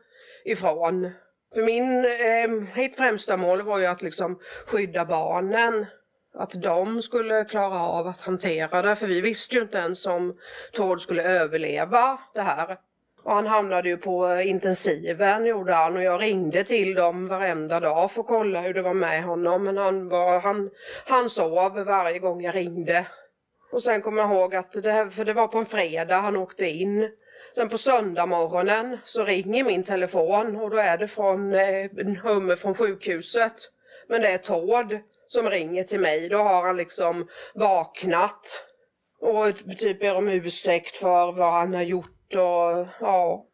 ifrån. 0.45 1.11
För 1.53 1.63
min, 1.63 2.05
eh, 2.05 2.75
mitt 2.75 2.95
främsta 2.95 3.37
mål 3.37 3.61
var 3.61 3.79
ju 3.79 3.85
att 3.85 4.01
liksom 4.01 4.39
skydda 4.65 5.05
barnen. 5.05 5.85
att 6.33 6.61
de 6.61 7.01
skulle 7.01 7.45
klara 7.45 7.79
av 7.79 8.07
att 8.07 8.21
hantera 8.21 8.81
det. 8.81 8.95
För 8.95 9.07
vi 9.07 9.21
visste 9.21 9.55
ju 9.55 9.61
inte 9.61 9.77
ens 9.77 10.05
om 10.05 10.37
Tord 10.73 11.01
skulle 11.01 11.23
överleva 11.23 12.19
det 12.33 12.41
här. 12.41 12.77
Och 13.23 13.31
han 13.31 13.47
hamnade 13.47 13.89
ju 13.89 13.97
på 13.97 14.27
eh, 14.27 14.47
intensiven 14.47 15.45
gjorde 15.45 15.73
han 15.73 15.95
och 15.95 16.03
jag 16.03 16.21
ringde 16.21 16.63
till 16.63 16.95
dem 16.95 17.27
varenda 17.27 17.79
dag 17.79 18.11
för 18.11 18.21
att 18.21 18.27
kolla 18.27 18.61
hur 18.61 18.73
det 18.73 18.81
var 18.81 18.93
med 18.93 19.23
honom. 19.23 19.63
Men 19.63 19.77
han, 19.77 20.09
var, 20.09 20.39
han, 20.39 20.69
han 21.05 21.29
sov 21.29 21.83
varje 21.83 22.19
gång 22.19 22.43
jag 22.43 22.55
ringde. 22.55 23.07
Och 23.71 23.83
sen 23.83 24.01
kommer 24.01 24.21
jag 24.21 24.31
ihåg 24.31 24.55
att 24.55 24.71
det, 24.71 25.09
för 25.09 25.25
det 25.25 25.33
var 25.33 25.47
på 25.47 25.57
en 25.57 25.65
fredag 25.65 26.17
han 26.17 26.35
åkte 26.35 26.65
in. 26.65 27.09
Sen 27.55 27.69
på 27.69 27.77
söndag 27.77 28.25
morgonen 28.25 28.97
så 29.03 29.23
ringer 29.23 29.63
min 29.63 29.83
telefon 29.83 30.55
och 30.55 30.69
då 30.69 30.77
är 30.77 30.97
det 30.97 31.07
från 31.07 31.53
eh, 31.53 31.91
nummer 32.23 32.55
från 32.55 32.75
sjukhuset. 32.75 33.53
Men 34.07 34.21
det 34.21 34.27
är 34.27 34.37
Tord 34.37 34.97
som 35.27 35.49
ringer 35.49 35.83
till 35.83 35.99
mig. 35.99 36.29
Då 36.29 36.37
har 36.37 36.63
han 36.63 36.77
liksom 36.77 37.27
vaknat 37.53 38.65
och 39.19 39.77
typ 39.77 39.99
ber 39.99 40.15
om 40.15 40.29
ursäkt 40.29 40.95
för 40.95 41.31
vad 41.31 41.51
han 41.51 41.73
har 41.73 41.81
gjort 41.81 42.20
och 42.35 42.87
ja. 42.99 43.47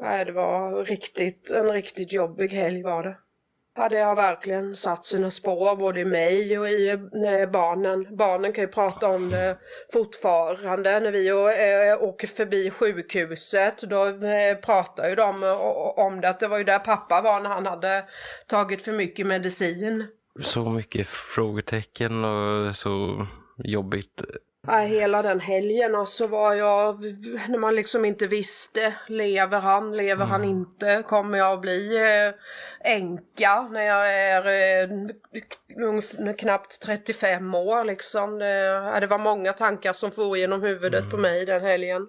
Nej, 0.00 0.24
det 0.24 0.32
var 0.32 0.84
riktigt, 0.84 1.50
en 1.50 1.72
riktigt 1.72 2.12
jobbig 2.12 2.48
helg 2.48 2.82
var 2.82 3.02
det. 3.02 3.16
Ja, 3.78 3.88
det 3.88 3.98
har 3.98 4.16
verkligen 4.16 4.74
satt 4.74 5.04
sina 5.04 5.30
spår 5.30 5.76
både 5.76 6.00
i 6.00 6.04
mig 6.04 6.58
och 6.58 6.68
i 6.68 6.88
eh, 6.88 7.50
barnen. 7.50 8.16
Barnen 8.16 8.52
kan 8.52 8.64
ju 8.64 8.68
prata 8.68 9.08
om 9.08 9.30
det 9.30 9.58
fortfarande. 9.92 11.00
När 11.00 11.12
vi 11.12 11.28
eh, 11.28 12.02
åker 12.02 12.26
förbi 12.26 12.70
sjukhuset 12.70 13.82
då 13.82 14.06
eh, 14.06 14.56
pratar 14.56 15.08
ju 15.08 15.14
de 15.14 15.42
om 15.96 16.20
det. 16.20 16.28
Att 16.28 16.40
det 16.40 16.48
var 16.48 16.58
ju 16.58 16.64
där 16.64 16.78
pappa 16.78 17.20
var 17.20 17.40
när 17.40 17.50
han 17.50 17.66
hade 17.66 18.04
tagit 18.46 18.82
för 18.82 18.92
mycket 18.92 19.26
medicin. 19.26 20.06
Så 20.42 20.70
mycket 20.70 21.06
frågetecken 21.06 22.24
och 22.24 22.76
så 22.76 23.26
jobbigt 23.58 24.22
hela 24.66 25.22
den 25.22 25.40
helgen 25.40 25.94
och 25.94 26.08
så 26.08 26.26
var 26.26 26.54
jag, 26.54 27.00
när 27.48 27.58
man 27.58 27.74
liksom 27.74 28.04
inte 28.04 28.26
visste, 28.26 28.94
lever 29.06 29.60
han, 29.60 29.96
lever 29.96 30.24
mm. 30.24 30.28
han 30.28 30.44
inte, 30.44 31.02
kommer 31.08 31.38
jag 31.38 31.52
att 31.52 31.60
bli 31.60 31.96
eh, 31.96 32.34
änka 32.92 33.68
när 33.70 33.82
jag 33.82 34.14
är 34.14 34.46
eh, 36.22 36.32
knappt 36.32 36.80
35 36.82 37.54
år 37.54 37.84
liksom. 37.84 38.38
Det, 38.38 39.00
det 39.00 39.06
var 39.06 39.18
många 39.18 39.52
tankar 39.52 39.92
som 39.92 40.10
for 40.10 40.36
genom 40.36 40.62
huvudet 40.62 41.00
mm. 41.00 41.10
på 41.10 41.16
mig 41.16 41.46
den 41.46 41.62
helgen. 41.62 42.08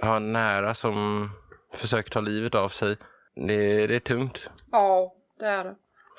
Ja, 0.00 0.18
nära 0.18 0.74
som 0.74 1.30
försökt 1.72 2.12
ta 2.12 2.20
livet 2.20 2.54
av 2.54 2.68
sig. 2.68 2.96
Det, 3.34 3.86
det 3.86 3.94
är 3.94 4.00
tungt. 4.00 4.50
Ja, 4.72 5.14
det 5.38 5.46
är 5.46 5.64
det. 5.64 5.74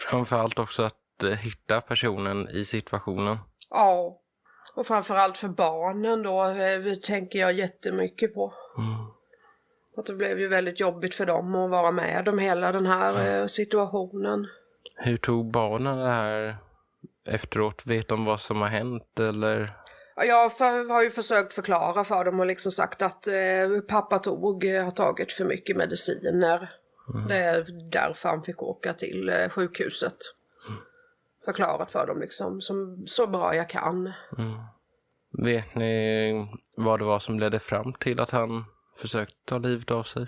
Framförallt 0.09 0.59
också 0.59 0.83
att 0.83 1.23
eh, 1.23 1.29
hitta 1.29 1.81
personen 1.81 2.49
i 2.49 2.65
situationen. 2.65 3.37
Ja. 3.69 4.21
Och 4.75 4.87
framförallt 4.87 5.37
för 5.37 5.47
barnen 5.47 6.23
då 6.23 6.45
eh, 6.45 6.95
tänker 6.95 7.39
jag 7.39 7.53
jättemycket 7.53 8.33
på. 8.33 8.53
Mm. 8.77 9.05
Att 9.97 10.05
det 10.05 10.13
blev 10.13 10.39
ju 10.39 10.47
väldigt 10.47 10.79
jobbigt 10.79 11.13
för 11.13 11.25
dem 11.25 11.55
att 11.55 11.69
vara 11.69 11.91
med 11.91 12.27
om 12.27 12.39
hela 12.39 12.71
den 12.71 12.85
här 12.85 13.41
eh, 13.41 13.45
situationen. 13.45 14.47
Hur 14.95 15.17
tog 15.17 15.51
barnen 15.51 15.97
det 15.97 16.09
här 16.09 16.55
efteråt? 17.27 17.85
Vet 17.85 18.07
de 18.07 18.25
vad 18.25 18.39
som 18.39 18.61
har 18.61 18.67
hänt 18.67 19.19
eller? 19.19 19.73
Jag 20.15 20.49
har 20.89 21.03
ju 21.03 21.09
försökt 21.09 21.53
förklara 21.53 22.03
för 22.03 22.25
dem 22.25 22.39
och 22.39 22.45
liksom 22.45 22.71
sagt 22.71 23.01
att 23.01 23.27
eh, 23.27 23.33
pappa 23.87 24.19
tog, 24.19 24.65
har 24.65 24.91
tagit 24.91 25.31
för 25.31 25.45
mycket 25.45 25.77
mediciner. 25.77 26.71
Mm. 27.13 27.27
Det 27.27 27.37
är 27.37 27.65
därför 27.91 28.29
han 28.29 28.43
fick 28.43 28.63
åka 28.63 28.93
till 28.93 29.47
sjukhuset 29.49 30.17
förklarat 31.45 31.91
för 31.91 32.07
dem 32.07 32.19
liksom 32.19 32.61
som, 32.61 33.03
så 33.07 33.27
bra 33.27 33.55
jag 33.55 33.69
kan. 33.69 34.11
Mm. 34.37 34.53
Vet 35.43 35.75
ni 35.75 36.47
vad 36.77 36.99
det 36.99 37.05
var 37.05 37.19
som 37.19 37.39
ledde 37.39 37.59
fram 37.59 37.93
till 37.93 38.19
att 38.19 38.29
han 38.29 38.65
försökte 38.97 39.35
ta 39.45 39.57
livet 39.57 39.91
av 39.91 40.03
sig? 40.03 40.27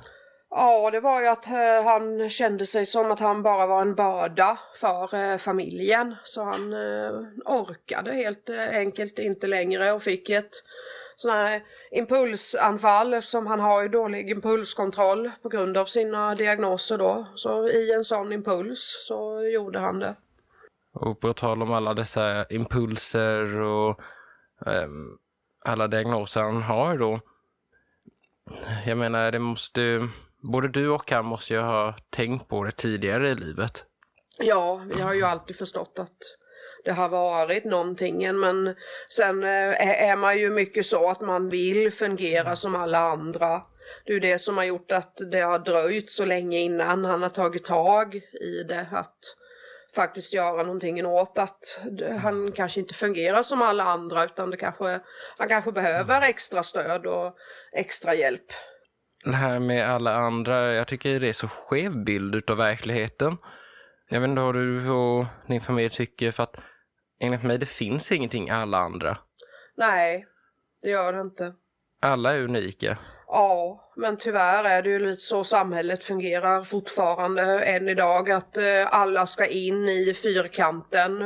Ja, 0.49 0.91
det 0.91 0.99
var 0.99 1.21
ju 1.21 1.27
att 1.27 1.47
uh, 1.47 1.83
han 1.83 2.29
kände 2.29 2.65
sig 2.65 2.85
som 2.85 3.11
att 3.11 3.19
han 3.19 3.43
bara 3.43 3.67
var 3.67 3.81
en 3.81 3.95
börda 3.95 4.59
för 4.75 5.15
uh, 5.15 5.37
familjen. 5.37 6.15
Så 6.23 6.43
han 6.43 6.73
uh, 6.73 7.27
orkade 7.45 8.13
helt 8.13 8.49
enkelt 8.71 9.19
inte 9.19 9.47
längre 9.47 9.91
och 9.91 10.03
fick 10.03 10.29
ett 10.29 10.51
sån 11.15 11.31
här 11.31 11.63
impulsanfall 11.91 13.13
eftersom 13.13 13.47
han 13.47 13.59
har 13.59 13.81
ju 13.81 13.89
dålig 13.89 14.29
impulskontroll 14.29 15.31
på 15.41 15.49
grund 15.49 15.77
av 15.77 15.85
sina 15.85 16.35
diagnoser 16.35 16.97
då. 16.97 17.27
Så 17.35 17.69
i 17.69 17.93
en 17.93 18.03
sån 18.03 18.33
impuls 18.33 19.05
så 19.07 19.41
gjorde 19.41 19.79
han 19.79 19.99
det. 19.99 20.15
Och 21.01 21.19
på 21.19 21.33
tal 21.33 21.61
om 21.61 21.73
alla 21.73 21.93
dessa 21.93 22.45
impulser 22.49 23.59
och 23.59 24.01
eh, 24.65 24.87
alla 25.65 25.87
diagnoser 25.87 26.41
han 26.41 26.61
har 26.61 26.97
då. 26.97 27.19
Jag 28.85 28.97
menar, 28.97 29.31
det 29.31 29.39
måste, 29.39 30.07
både 30.51 30.67
du 30.67 30.89
och 30.89 31.11
han 31.11 31.25
måste 31.25 31.53
ju 31.53 31.59
ha 31.59 31.95
tänkt 32.09 32.47
på 32.47 32.63
det 32.63 32.71
tidigare 32.71 33.29
i 33.29 33.35
livet. 33.35 33.83
Ja, 34.37 34.81
vi 34.89 35.01
har 35.01 35.13
ju 35.13 35.23
alltid 35.23 35.55
förstått 35.55 35.99
att 35.99 36.17
det 36.83 36.91
har 36.91 37.09
varit 37.09 37.65
någonting 37.65 38.39
men 38.39 38.75
sen 39.09 39.43
eh, 39.43 40.03
är 40.09 40.15
man 40.15 40.37
ju 40.37 40.49
mycket 40.49 40.85
så 40.85 41.09
att 41.09 41.21
man 41.21 41.49
vill 41.49 41.91
fungera 41.91 42.55
som 42.55 42.75
alla 42.75 42.99
andra. 42.99 43.61
Det 44.05 44.11
är 44.11 44.13
ju 44.13 44.19
det 44.19 44.39
som 44.39 44.57
har 44.57 44.63
gjort 44.63 44.91
att 44.91 45.17
det 45.31 45.39
har 45.39 45.59
dröjt 45.59 46.09
så 46.09 46.25
länge 46.25 46.59
innan 46.59 47.05
han 47.05 47.21
har 47.21 47.29
tagit 47.29 47.63
tag 47.63 48.15
i 48.41 48.63
det. 48.67 48.87
Att 48.91 49.19
faktiskt 49.97 50.33
göra 50.33 50.63
någonting 50.63 51.05
åt 51.05 51.37
att 51.37 51.81
han 52.21 52.51
kanske 52.51 52.79
inte 52.79 52.93
fungerar 52.93 53.41
som 53.41 53.61
alla 53.61 53.83
andra 53.83 54.25
utan 54.25 54.49
det 54.49 54.57
kanske, 54.57 54.99
han 55.37 55.47
kanske 55.47 55.71
behöver 55.71 56.21
extra 56.21 56.63
stöd 56.63 57.05
och 57.05 57.35
extra 57.73 58.13
hjälp. 58.13 58.45
Det 59.23 59.35
här 59.35 59.59
med 59.59 59.89
alla 59.89 60.15
andra, 60.15 60.73
jag 60.73 60.87
tycker 60.87 61.19
det 61.19 61.29
är 61.29 61.33
så 61.33 61.47
skev 61.47 62.03
bild 62.03 62.35
utav 62.35 62.57
verkligheten. 62.57 63.37
Jag 64.09 64.19
vet 64.19 64.29
inte 64.29 64.41
vad 64.41 64.55
du 64.55 64.89
och 64.89 65.25
din 65.47 65.61
familj 65.61 65.89
tycker 65.89 66.31
för 66.31 66.43
att 66.43 66.55
enligt 67.19 67.43
mig 67.43 67.57
det 67.57 67.65
finns 67.65 68.11
ingenting 68.11 68.49
alla 68.49 68.77
andra. 68.77 69.17
Nej, 69.77 70.27
det 70.81 70.89
gör 70.89 71.13
det 71.13 71.21
inte. 71.21 71.53
Alla 72.01 72.33
är 72.33 72.41
unika. 72.41 72.97
Ja, 73.29 73.91
men 73.95 74.17
tyvärr 74.17 74.63
är 74.63 74.81
det 74.81 74.89
ju 74.89 74.99
lite 74.99 75.21
så 75.21 75.43
samhället 75.43 76.03
fungerar 76.03 76.63
fortfarande 76.63 77.59
än 77.59 77.89
idag 77.89 78.31
att 78.31 78.57
eh, 78.57 78.87
alla 78.89 79.25
ska 79.25 79.45
in 79.45 79.89
i 79.89 80.13
fyrkanten. 80.13 81.23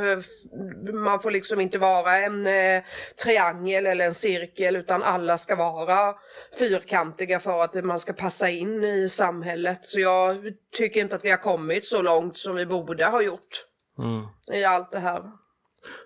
Man 0.94 1.20
får 1.20 1.30
liksom 1.30 1.60
inte 1.60 1.78
vara 1.78 2.16
en 2.16 2.46
eh, 2.46 2.82
triangel 3.24 3.86
eller 3.86 4.04
en 4.04 4.14
cirkel 4.14 4.76
utan 4.76 5.02
alla 5.02 5.38
ska 5.38 5.56
vara 5.56 6.14
fyrkantiga 6.58 7.40
för 7.40 7.64
att 7.64 7.84
man 7.84 7.98
ska 7.98 8.12
passa 8.12 8.50
in 8.50 8.84
i 8.84 9.08
samhället. 9.08 9.84
Så 9.84 10.00
jag 10.00 10.36
tycker 10.78 11.00
inte 11.00 11.16
att 11.16 11.24
vi 11.24 11.30
har 11.30 11.36
kommit 11.36 11.84
så 11.84 12.02
långt 12.02 12.36
som 12.36 12.56
vi 12.56 12.66
borde 12.66 13.04
ha 13.04 13.22
gjort 13.22 13.64
mm. 13.98 14.26
i 14.52 14.64
allt 14.64 14.92
det 14.92 14.98
här. 14.98 15.22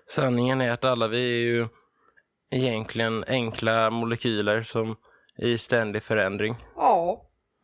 Sanningen 0.09 0.61
är 0.61 0.71
att 0.71 0.85
alla 0.85 1.07
vi 1.07 1.33
är 1.33 1.45
ju 1.45 1.67
egentligen 2.51 3.23
enkla 3.27 3.89
molekyler 3.89 4.63
som 4.63 4.95
i 5.37 5.57
ständig 5.57 6.03
förändring. 6.03 6.55
Ja. 6.75 7.21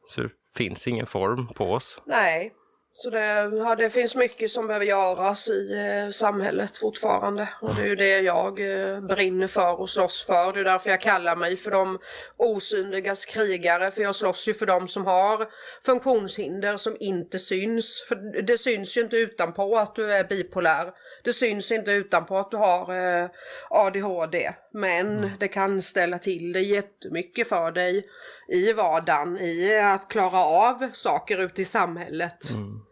Så 0.07 0.21
det 0.21 0.29
finns 0.57 0.87
ingen 0.87 1.05
form 1.05 1.47
på 1.47 1.71
oss. 1.71 2.01
Nej, 2.05 2.53
så 2.95 3.09
det, 3.09 3.51
ja, 3.57 3.75
det 3.75 3.89
finns 3.89 4.15
mycket 4.15 4.49
som 4.49 4.67
behöver 4.67 4.85
göras 4.85 5.47
i 5.47 5.73
eh, 5.73 6.09
samhället 6.09 6.77
fortfarande 6.77 7.49
och 7.61 7.75
det 7.75 7.81
är 7.81 7.85
ju 7.85 7.95
det 7.95 8.19
jag 8.19 8.59
eh, 8.59 8.99
brinner 8.99 9.47
för 9.47 9.79
och 9.79 9.89
slåss 9.89 10.25
för. 10.25 10.53
Det 10.53 10.59
är 10.59 10.63
därför 10.63 10.89
jag 10.89 11.01
kallar 11.01 11.35
mig 11.35 11.57
för 11.57 11.71
de 11.71 11.99
osynligas 12.37 13.25
krigare 13.25 13.91
för 13.91 14.01
jag 14.01 14.15
slåss 14.15 14.47
ju 14.47 14.53
för 14.53 14.65
de 14.65 14.87
som 14.87 15.05
har 15.05 15.47
funktionshinder 15.85 16.77
som 16.77 16.97
inte 16.99 17.39
syns. 17.39 18.05
För 18.07 18.41
det 18.41 18.57
syns 18.57 18.97
ju 18.97 19.01
inte 19.01 19.17
utanpå 19.17 19.77
att 19.77 19.95
du 19.95 20.13
är 20.13 20.23
bipolär. 20.23 20.91
Det 21.23 21.33
syns 21.33 21.71
inte 21.71 21.91
utanpå 21.91 22.37
att 22.37 22.51
du 22.51 22.57
har 22.57 22.95
eh, 23.21 23.29
ADHD. 23.69 24.53
Men 24.73 25.17
mm. 25.17 25.29
det 25.39 25.47
kan 25.47 25.81
ställa 25.81 26.19
till 26.19 26.53
det 26.53 26.61
jättemycket 26.61 27.47
för 27.47 27.71
dig 27.71 28.07
i 28.47 28.73
vardagen, 28.73 29.37
i 29.37 29.79
att 29.79 30.09
klara 30.09 30.43
av 30.43 30.89
saker 30.93 31.37
ute 31.37 31.61
i 31.61 31.65
samhället. 31.65 32.49
Mm. 32.49 32.82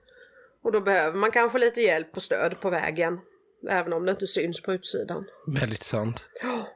Och 0.64 0.72
då 0.72 0.82
behöver 0.82 1.18
man 1.18 1.32
kanske 1.32 1.60
lite 1.60 1.82
hjälp 1.82 2.16
och 2.16 2.24
stöd 2.24 2.60
på 2.60 2.70
vägen. 2.70 3.20
Även 3.70 3.94
om 3.94 4.06
det 4.06 4.12
inte 4.12 4.28
syns 4.28 4.62
på 4.62 4.74
utsidan. 4.74 5.26
Väldigt 5.56 5.84
sant. 5.84 6.26
Ja. 6.42 6.68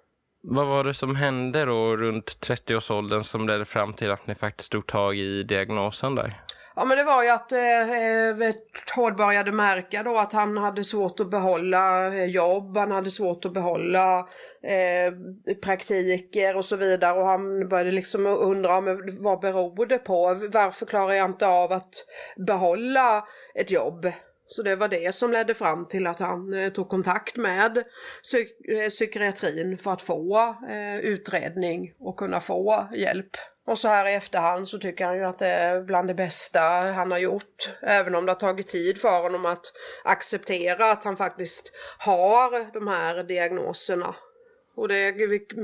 Vad 0.43 0.67
var 0.67 0.83
det 0.83 0.93
som 0.93 1.15
hände 1.15 1.65
då 1.65 1.97
runt 1.97 2.25
30-årsåldern 2.25 3.23
som 3.23 3.47
ledde 3.47 3.65
fram 3.65 3.93
till 3.93 4.11
att 4.11 4.27
ni 4.27 4.35
faktiskt 4.35 4.71
tog 4.71 4.87
tag 4.87 5.15
i 5.15 5.43
diagnosen 5.43 6.15
där? 6.15 6.44
Ja 6.75 6.85
men 6.85 6.97
det 6.97 7.03
var 7.03 7.23
ju 7.23 7.29
att 7.29 7.51
eh, 7.51 7.89
eh 7.89 8.55
Todd 8.95 9.11
eh, 9.11 9.17
började 9.17 9.51
märka 9.51 10.03
då 10.03 10.17
att 10.17 10.33
han 10.33 10.57
hade 10.57 10.83
svårt 10.83 11.19
att 11.19 11.29
behålla 11.29 12.07
eh, 12.07 12.25
jobb, 12.25 12.77
han 12.77 12.91
hade 12.91 13.11
svårt 13.11 13.45
att 13.45 13.53
behålla 13.53 14.19
eh, 14.63 15.13
praktiker 15.61 16.55
och 16.55 16.65
så 16.65 16.75
vidare 16.75 17.19
och 17.19 17.25
han 17.25 17.69
började 17.69 17.91
liksom 17.91 18.25
undra 18.25 18.81
vad 19.19 19.39
beror 19.39 19.85
det 19.85 19.97
på? 19.97 20.33
Varför 20.51 20.85
klarar 20.85 21.13
jag 21.13 21.29
inte 21.29 21.47
av 21.47 21.71
att 21.71 22.05
behålla 22.37 23.27
ett 23.55 23.71
jobb? 23.71 24.11
Så 24.47 24.63
det 24.63 24.75
var 24.75 24.87
det 24.87 25.15
som 25.15 25.31
ledde 25.31 25.53
fram 25.53 25.85
till 25.85 26.07
att 26.07 26.19
han 26.19 26.53
eh, 26.53 26.71
tog 26.71 26.89
kontakt 26.89 27.37
med 27.37 27.83
psyk 28.23 28.69
eh, 28.69 28.89
psykiatrin 28.89 29.77
för 29.77 29.91
att 29.91 30.01
få 30.01 30.55
eh, 30.69 30.97
utredning 30.97 31.93
och 31.99 32.17
kunna 32.17 32.41
få 32.41 32.87
hjälp. 32.95 33.37
Och 33.65 33.77
så 33.77 33.87
här 33.87 34.07
i 34.07 34.13
efterhand 34.13 34.67
så 34.67 34.77
tycker 34.77 35.05
han 35.05 35.17
ju 35.17 35.23
att 35.23 35.39
det 35.39 35.47
är 35.47 35.81
bland 35.81 36.07
det 36.07 36.13
bästa 36.13 36.59
han 36.95 37.11
har 37.11 37.17
gjort. 37.17 37.73
Även 37.81 38.15
om 38.15 38.25
det 38.25 38.31
har 38.31 38.39
tagit 38.39 38.67
tid 38.67 39.01
för 39.01 39.21
honom 39.21 39.45
att 39.45 39.65
acceptera 40.03 40.91
att 40.91 41.03
han 41.03 41.17
faktiskt 41.17 41.71
har 41.97 42.73
de 42.73 42.87
här 42.87 43.23
diagnoserna. 43.23 44.15
Och 44.75 44.87
det 44.87 45.13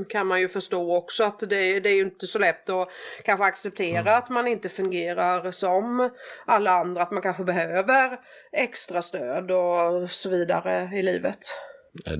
kan 0.08 0.26
man 0.26 0.40
ju 0.40 0.48
förstå 0.48 0.96
också 0.96 1.24
att 1.24 1.38
det, 1.38 1.80
det 1.80 1.90
är 1.90 1.94
ju 1.94 2.02
inte 2.02 2.26
så 2.26 2.38
lätt 2.38 2.70
att 2.70 2.88
kanske 3.24 3.44
acceptera 3.44 4.00
mm. 4.00 4.18
att 4.18 4.30
man 4.30 4.46
inte 4.46 4.68
fungerar 4.68 5.50
som 5.50 6.10
alla 6.46 6.70
andra, 6.70 7.02
att 7.02 7.10
man 7.10 7.22
kanske 7.22 7.44
behöver 7.44 8.18
extra 8.52 9.02
stöd 9.02 9.50
och 9.50 10.10
så 10.10 10.28
vidare 10.30 10.90
i 10.94 11.02
livet. 11.02 11.38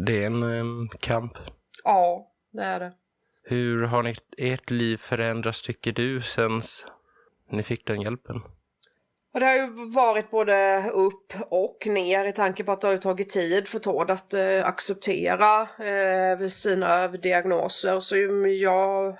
Det 0.06 0.22
är 0.22 0.26
en, 0.26 0.42
en 0.42 0.88
kamp. 1.00 1.32
Ja, 1.84 2.32
det 2.52 2.62
är 2.62 2.80
det. 2.80 2.92
Hur 3.44 3.82
har 3.82 4.02
ni, 4.02 4.14
ert 4.38 4.70
liv 4.70 4.96
förändrats 4.96 5.62
tycker 5.62 5.92
du 5.92 6.20
sen 6.20 6.62
ni 7.50 7.62
fick 7.62 7.86
den 7.86 8.00
hjälpen? 8.00 8.42
Och 9.34 9.40
det 9.40 9.46
har 9.46 9.54
ju 9.54 9.90
varit 9.94 10.30
både 10.30 10.84
upp 10.92 11.32
och 11.50 11.86
ner 11.86 12.24
i 12.24 12.32
tanke 12.32 12.64
på 12.64 12.72
att 12.72 12.80
det 12.80 12.86
har 12.86 12.96
tagit 12.96 13.30
tid 13.30 13.68
för 13.68 13.78
Tord 13.78 14.10
att 14.10 14.34
eh, 14.34 14.66
acceptera 14.66 15.60
eh, 15.62 16.46
sina 16.46 17.08
diagnoser. 17.08 18.00
Så 18.00 18.16
jag, 18.16 19.18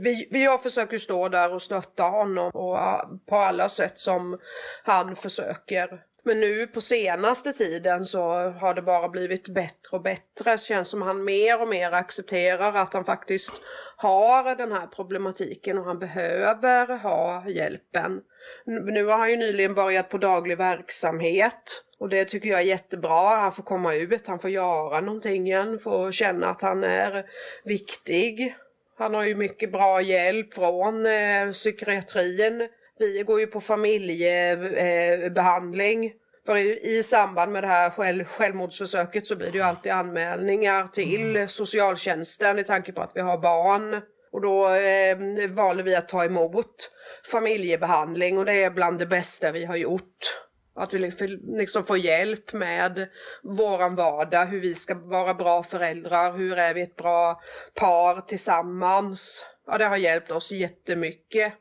vi, 0.00 0.44
jag 0.44 0.62
försöker 0.62 0.98
stå 0.98 1.28
där 1.28 1.54
och 1.54 1.62
stötta 1.62 2.02
honom 2.02 2.50
och, 2.54 2.78
på 3.26 3.36
alla 3.36 3.68
sätt 3.68 3.98
som 3.98 4.38
han 4.84 5.16
försöker. 5.16 6.02
Men 6.26 6.40
nu 6.40 6.66
på 6.66 6.80
senaste 6.80 7.52
tiden 7.52 8.04
så 8.04 8.20
har 8.50 8.74
det 8.74 8.82
bara 8.82 9.08
blivit 9.08 9.48
bättre 9.48 9.96
och 9.96 10.02
bättre. 10.02 10.50
Det 10.50 10.60
känns 10.60 10.88
som 10.88 11.02
han 11.02 11.24
mer 11.24 11.62
och 11.62 11.68
mer 11.68 11.92
accepterar 11.92 12.74
att 12.74 12.94
han 12.94 13.04
faktiskt 13.04 13.52
har 13.96 14.56
den 14.56 14.72
här 14.72 14.86
problematiken 14.86 15.78
och 15.78 15.84
han 15.84 15.98
behöver 15.98 16.96
ha 16.98 17.48
hjälpen. 17.48 18.20
Nu 18.64 19.04
har 19.04 19.18
han 19.18 19.30
ju 19.30 19.36
nyligen 19.36 19.74
börjat 19.74 20.08
på 20.08 20.18
daglig 20.18 20.58
verksamhet 20.58 21.82
och 21.98 22.08
det 22.08 22.24
tycker 22.24 22.48
jag 22.48 22.60
är 22.60 22.64
jättebra. 22.64 23.36
Han 23.36 23.52
får 23.52 23.62
komma 23.62 23.94
ut, 23.94 24.26
han 24.26 24.38
får 24.38 24.50
göra 24.50 25.00
någonting 25.00 25.46
igen, 25.46 25.78
får 25.78 26.12
känna 26.12 26.46
att 26.46 26.62
han 26.62 26.84
är 26.84 27.24
viktig. 27.64 28.56
Han 28.98 29.14
har 29.14 29.24
ju 29.24 29.34
mycket 29.34 29.72
bra 29.72 30.00
hjälp 30.00 30.54
från 30.54 31.06
eh, 31.06 31.50
psykiatrin. 31.52 32.68
Vi 32.98 33.22
går 33.22 33.40
ju 33.40 33.46
på 33.46 33.60
familjebehandling. 33.60 36.06
Eh, 36.06 36.12
för 36.46 36.56
i, 36.86 37.02
samband 37.02 37.52
med 37.52 37.62
det 37.62 37.66
här 37.66 37.90
själv, 37.90 38.24
självmordsförsöket 38.24 39.26
så 39.26 39.36
blir 39.36 39.52
det 39.52 39.58
ju 39.58 39.64
alltid 39.64 39.92
anmälningar 39.92 40.88
till 40.88 41.36
mm. 41.36 41.48
socialtjänsten 41.48 42.58
i 42.58 42.64
tanke 42.64 42.92
på 42.92 43.02
att 43.02 43.12
vi 43.14 43.20
har 43.20 43.38
barn. 43.38 44.00
Och 44.32 44.40
då 44.40 44.68
eh, 44.68 45.50
valde 45.50 45.82
vi 45.82 45.96
att 45.96 46.08
ta 46.08 46.24
emot 46.24 46.90
familjebehandling 47.30 48.38
och 48.38 48.44
det 48.44 48.52
är 48.52 48.70
bland 48.70 48.98
det 48.98 49.06
bästa 49.06 49.52
vi 49.52 49.64
har 49.64 49.76
gjort. 49.76 50.42
Att 50.74 50.94
vi 50.94 51.12
liksom 51.46 51.84
får 51.84 51.98
hjälp 51.98 52.52
med 52.52 53.08
våran 53.42 53.94
vardag, 53.94 54.46
hur 54.46 54.60
vi 54.60 54.74
ska 54.74 54.94
vara 54.94 55.34
bra 55.34 55.62
föräldrar, 55.62 56.32
hur 56.32 56.58
är 56.58 56.74
vi 56.74 56.82
ett 56.82 56.96
bra 56.96 57.40
par 57.74 58.20
tillsammans. 58.20 59.44
Ja, 59.66 59.78
det 59.78 59.84
har 59.84 59.96
hjälpt 59.96 60.30
oss 60.30 60.50
jättemycket, 60.50 61.52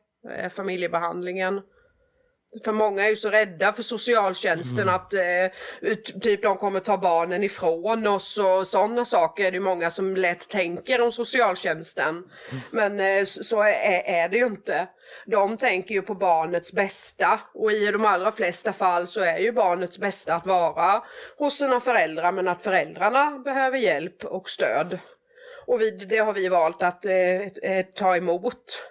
familjebehandlingen. 0.49 1.61
För 2.63 2.71
många 2.71 3.05
är 3.05 3.09
ju 3.09 3.15
så 3.15 3.29
rädda 3.29 3.73
för 3.73 3.83
socialtjänsten 3.83 4.79
mm. 4.79 4.95
att 4.95 5.13
eh, 5.13 5.95
typ 6.21 6.43
de 6.43 6.57
kommer 6.57 6.79
ta 6.79 6.97
barnen 6.97 7.43
ifrån 7.43 8.07
oss 8.07 8.37
och 8.37 8.67
sådana 8.67 9.05
saker 9.05 9.45
är 9.45 9.51
det 9.51 9.59
många 9.59 9.89
som 9.89 10.15
lätt 10.15 10.49
tänker 10.49 11.01
om 11.01 11.11
socialtjänsten. 11.11 12.09
Mm. 12.15 12.61
Men 12.71 12.99
eh, 12.99 13.25
så 13.25 13.61
är, 13.61 14.03
är, 14.05 14.29
det 14.29 14.37
ju 14.37 14.45
inte. 14.45 14.87
De 15.25 15.57
tänker 15.57 15.95
ju 15.95 16.01
på 16.01 16.15
barnets 16.15 16.73
bästa 16.73 17.39
och 17.53 17.71
i 17.71 17.91
de 17.91 18.05
allra 18.05 18.31
flesta 18.31 18.73
fall 18.73 19.07
så 19.07 19.21
är 19.21 19.37
ju 19.37 19.51
barnets 19.51 19.97
bästa 19.97 20.35
att 20.35 20.45
vara 20.45 21.03
hos 21.37 21.57
sina 21.57 21.79
föräldrar 21.79 22.31
men 22.31 22.47
att 22.47 22.61
föräldrarna 22.61 23.41
behöver 23.45 23.77
hjälp 23.77 24.25
och 24.25 24.49
stöd. 24.49 24.99
Och 25.67 25.81
vi, 25.81 25.91
det 25.91 26.17
har 26.17 26.33
vi 26.33 26.47
valt 26.47 26.83
att 26.83 27.05
eh, 27.05 27.41
eh 27.41 27.85
ta 27.95 28.17
emot. 28.17 28.81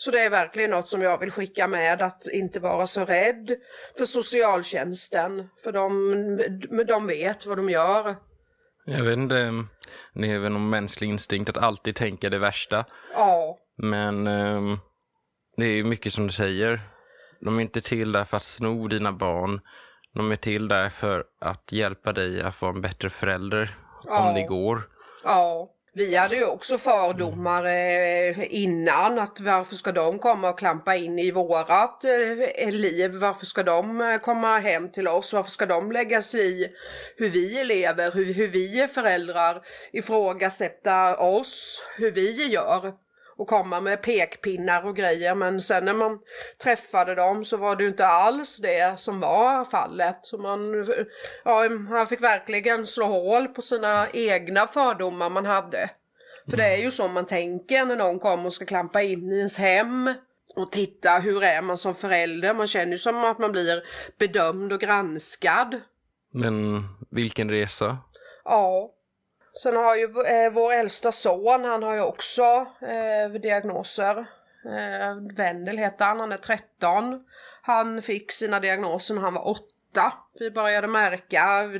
Så 0.00 0.10
det 0.10 0.20
är 0.20 0.30
verkligen 0.30 0.70
något 0.70 0.88
som 0.88 1.02
jag 1.02 1.18
vill 1.18 1.30
skicka 1.30 1.66
med 1.66 2.02
att 2.02 2.28
inte 2.32 2.60
vara 2.60 2.86
så 2.86 3.04
rädd 3.04 3.56
för 3.98 4.04
socialtjänsten. 4.04 5.48
För 5.64 5.72
de, 5.72 6.84
de 6.86 7.06
vet 7.06 7.46
vad 7.46 7.58
de 7.58 7.70
gör. 7.70 8.16
Jag 8.84 9.04
vet 9.04 9.18
inte, 9.18 9.64
det 10.14 10.30
är 10.30 10.38
väl 10.38 10.52
någon 10.52 10.70
mänsklig 10.70 11.08
instinkt 11.08 11.50
att 11.50 11.56
alltid 11.56 11.96
tänka 11.96 12.30
det 12.30 12.38
värsta. 12.38 12.84
Ja. 13.14 13.58
Men 13.76 14.26
um, 14.26 14.78
det 15.56 15.64
är 15.64 15.72
ju 15.72 15.84
mycket 15.84 16.12
som 16.12 16.26
du 16.26 16.32
säger. 16.32 16.80
De 17.40 17.58
är 17.58 17.62
inte 17.62 17.80
till 17.80 18.12
där 18.12 18.24
för 18.24 18.36
att 18.36 18.42
sno 18.42 18.88
dina 18.88 19.12
barn. 19.12 19.60
De 20.14 20.32
är 20.32 20.36
till 20.36 20.68
där 20.68 20.88
för 20.88 21.24
att 21.40 21.72
hjälpa 21.72 22.12
dig 22.12 22.42
att 22.42 22.62
vara 22.62 22.72
en 22.72 22.80
bättre 22.80 23.10
förälder 23.10 23.74
ja. 24.04 24.28
om 24.28 24.34
det 24.34 24.42
går. 24.42 24.82
Ja. 25.24 25.68
Vi 25.92 26.16
hade 26.16 26.36
ju 26.36 26.44
också 26.44 26.78
fördomar 26.78 27.64
eh, 27.64 28.54
innan 28.54 29.18
att 29.18 29.40
varför 29.40 29.74
ska 29.74 29.92
de 29.92 30.18
komma 30.18 30.50
och 30.50 30.58
klampa 30.58 30.96
in 30.96 31.18
i 31.18 31.30
vårat 31.30 32.04
eh, 32.04 32.70
liv? 32.70 33.14
Varför 33.14 33.46
ska 33.46 33.62
de 33.62 34.00
eh, 34.00 34.18
komma 34.18 34.58
hem 34.58 34.88
till 34.88 35.08
oss? 35.08 35.32
Varför 35.32 35.50
ska 35.50 35.66
de 35.66 35.92
lägga 35.92 36.22
sig 36.22 36.62
i 36.62 36.68
hur 37.16 37.30
vi 37.30 37.64
lever, 37.64 38.10
hur, 38.12 38.34
hur 38.34 38.48
vi 38.48 38.80
är 38.80 38.88
föräldrar, 38.88 39.62
ifrågasätta 39.92 41.16
oss, 41.16 41.82
hur 41.96 42.12
vi 42.12 42.46
gör? 42.46 42.92
Och 43.40 43.48
komma 43.48 43.80
med 43.80 44.02
pekpinnar 44.02 44.86
och 44.86 44.96
grejer 44.96 45.34
men 45.34 45.60
sen 45.60 45.84
när 45.84 45.94
man 45.94 46.18
träffade 46.62 47.14
dem 47.14 47.44
så 47.44 47.56
var 47.56 47.76
det 47.76 47.84
inte 47.84 48.06
alls 48.06 48.56
det 48.56 49.00
som 49.00 49.20
var 49.20 49.64
fallet. 49.64 50.18
Så 50.22 50.38
man, 50.38 50.86
ja, 51.44 51.68
man 51.68 52.06
fick 52.06 52.20
verkligen 52.20 52.86
slå 52.86 53.06
hål 53.06 53.48
på 53.48 53.62
sina 53.62 54.08
egna 54.12 54.66
fördomar 54.66 55.30
man 55.30 55.46
hade. 55.46 55.90
För 56.50 56.56
det 56.56 56.64
är 56.64 56.76
ju 56.76 56.90
så 56.90 57.08
man 57.08 57.26
tänker 57.26 57.84
när 57.84 57.96
någon 57.96 58.18
kommer 58.18 58.46
och 58.46 58.54
ska 58.54 58.64
klampa 58.64 59.02
in 59.02 59.32
i 59.32 59.36
ens 59.36 59.58
hem 59.58 60.14
och 60.56 60.72
titta 60.72 61.18
hur 61.18 61.42
är 61.42 61.62
man 61.62 61.76
som 61.76 61.94
förälder. 61.94 62.54
Man 62.54 62.66
känner 62.66 62.92
ju 62.92 62.98
som 62.98 63.24
att 63.24 63.38
man 63.38 63.52
blir 63.52 63.82
bedömd 64.18 64.72
och 64.72 64.80
granskad. 64.80 65.80
Men 66.32 66.82
vilken 67.10 67.50
resa? 67.50 67.98
Ja, 68.44 68.90
Sen 69.52 69.76
har 69.76 69.96
ju 69.96 70.04
eh, 70.04 70.52
vår 70.52 70.72
äldsta 70.72 71.12
son, 71.12 71.64
han 71.64 71.82
har 71.82 71.94
ju 71.94 72.00
också 72.00 72.66
eh, 72.80 73.40
diagnoser. 73.40 74.18
Eh, 74.64 75.36
Wendel 75.36 75.78
heter 75.78 76.04
han, 76.04 76.20
han 76.20 76.32
är 76.32 76.36
13. 76.36 77.24
Han 77.62 78.02
fick 78.02 78.32
sina 78.32 78.60
diagnoser 78.60 79.14
när 79.14 79.22
han 79.22 79.34
var 79.34 79.48
8 79.48 79.62
vi 80.38 80.50
började 80.50 80.88
märka, 80.88 81.70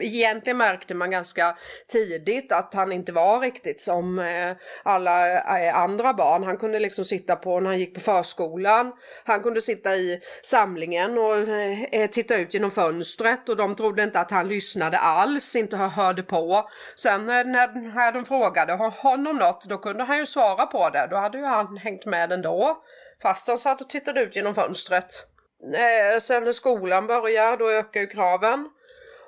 egentligen 0.00 0.56
märkte 0.56 0.94
man 0.94 1.10
ganska 1.10 1.56
tidigt 1.88 2.52
att 2.52 2.74
han 2.74 2.92
inte 2.92 3.12
var 3.12 3.40
riktigt 3.40 3.80
som 3.80 4.18
eh, 4.18 4.56
alla 4.82 5.28
eh, 5.60 5.76
andra 5.76 6.14
barn. 6.14 6.42
Han 6.42 6.56
kunde 6.56 6.80
liksom 6.80 7.04
sitta 7.04 7.36
på, 7.36 7.60
när 7.60 7.70
han 7.70 7.78
gick 7.78 7.94
på 7.94 8.00
förskolan, 8.00 8.92
han 9.24 9.42
kunde 9.42 9.60
sitta 9.60 9.96
i 9.96 10.20
samlingen 10.42 11.18
och 11.18 11.36
eh, 11.36 12.10
titta 12.10 12.36
ut 12.36 12.54
genom 12.54 12.70
fönstret 12.70 13.48
och 13.48 13.56
de 13.56 13.74
trodde 13.74 14.02
inte 14.02 14.20
att 14.20 14.30
han 14.30 14.48
lyssnade 14.48 14.98
alls, 14.98 15.56
inte 15.56 15.76
hörde 15.76 16.22
på. 16.22 16.70
Sen 16.96 17.26
när 17.26 18.12
de 18.12 18.24
frågade 18.24 18.72
honom 18.72 19.36
något, 19.36 19.68
då 19.68 19.78
kunde 19.78 20.04
han 20.04 20.18
ju 20.18 20.26
svara 20.26 20.66
på 20.66 20.90
det, 20.90 21.06
då 21.10 21.16
hade 21.16 21.38
ju 21.38 21.44
han 21.44 21.76
hängt 21.76 22.06
med 22.06 22.32
ändå. 22.32 22.82
Fast 23.22 23.48
han 23.48 23.58
satt 23.58 23.80
och 23.80 23.88
tittade 23.88 24.22
ut 24.22 24.36
genom 24.36 24.54
fönstret. 24.54 25.31
Eh, 25.62 26.18
sen 26.20 26.44
när 26.44 26.52
skolan 26.52 27.06
börjar 27.06 27.56
då 27.56 27.70
ökar 27.70 28.00
ju 28.00 28.06
kraven. 28.06 28.68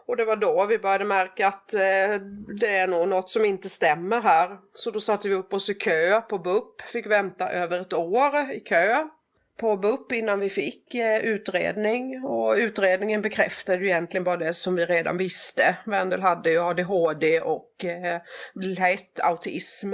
Och 0.07 0.17
det 0.17 0.25
var 0.25 0.37
då 0.37 0.67
vi 0.67 0.79
började 0.79 1.05
märka 1.05 1.49
att 1.49 1.75
eh, 1.75 2.21
det 2.61 2.77
är 2.77 2.87
nog 2.87 3.09
något 3.09 3.31
som 3.31 3.45
inte 3.45 3.69
stämmer 3.69 4.21
här. 4.21 4.59
Så 4.75 4.91
då 4.91 5.01
satte 5.01 5.29
vi 5.29 5.35
upp 5.35 5.53
oss 5.53 5.71
i 5.71 5.75
kö 5.75 6.21
på 6.21 6.39
BUP, 6.39 6.81
fick 6.81 7.07
vänta 7.07 7.51
över 7.51 7.81
ett 7.81 7.93
år 7.93 8.53
i 8.53 8.61
kö 8.61 9.09
på 9.57 9.77
BUP 9.77 10.13
innan 10.13 10.41
vi 10.41 10.51
fick 10.51 10.95
eh, 10.95 11.19
utredning 11.19 12.25
och 12.25 12.55
utredningen 12.55 13.23
bekräftade 13.23 13.79
ju 13.79 13.87
egentligen 13.87 14.25
bara 14.25 14.37
det 14.37 14.53
som 14.53 14.75
vi 14.75 14.87
redan 14.87 15.17
visste. 15.17 15.77
Wendel 15.87 16.23
hade 16.23 16.51
ju 16.51 16.61
ADHD 16.61 17.41
och 17.41 17.85
eh, 17.85 18.21
lätt 18.55 19.21
autism. 19.21 19.93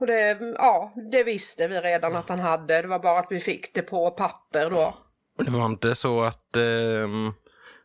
Och 0.00 0.06
det, 0.06 0.38
ja, 0.54 0.92
det 1.12 1.24
visste 1.24 1.68
vi 1.68 1.80
redan 1.80 2.16
att 2.16 2.28
han 2.28 2.38
hade, 2.38 2.82
det 2.82 2.88
var 2.88 2.98
bara 2.98 3.18
att 3.18 3.32
vi 3.32 3.40
fick 3.40 3.74
det 3.74 3.82
på 3.82 4.10
papper 4.10 4.70
då. 4.70 4.94
Det 5.36 5.50
var 5.50 5.66
inte 5.66 5.94
så 5.94 6.22
att 6.22 6.56
eh, 6.56 7.32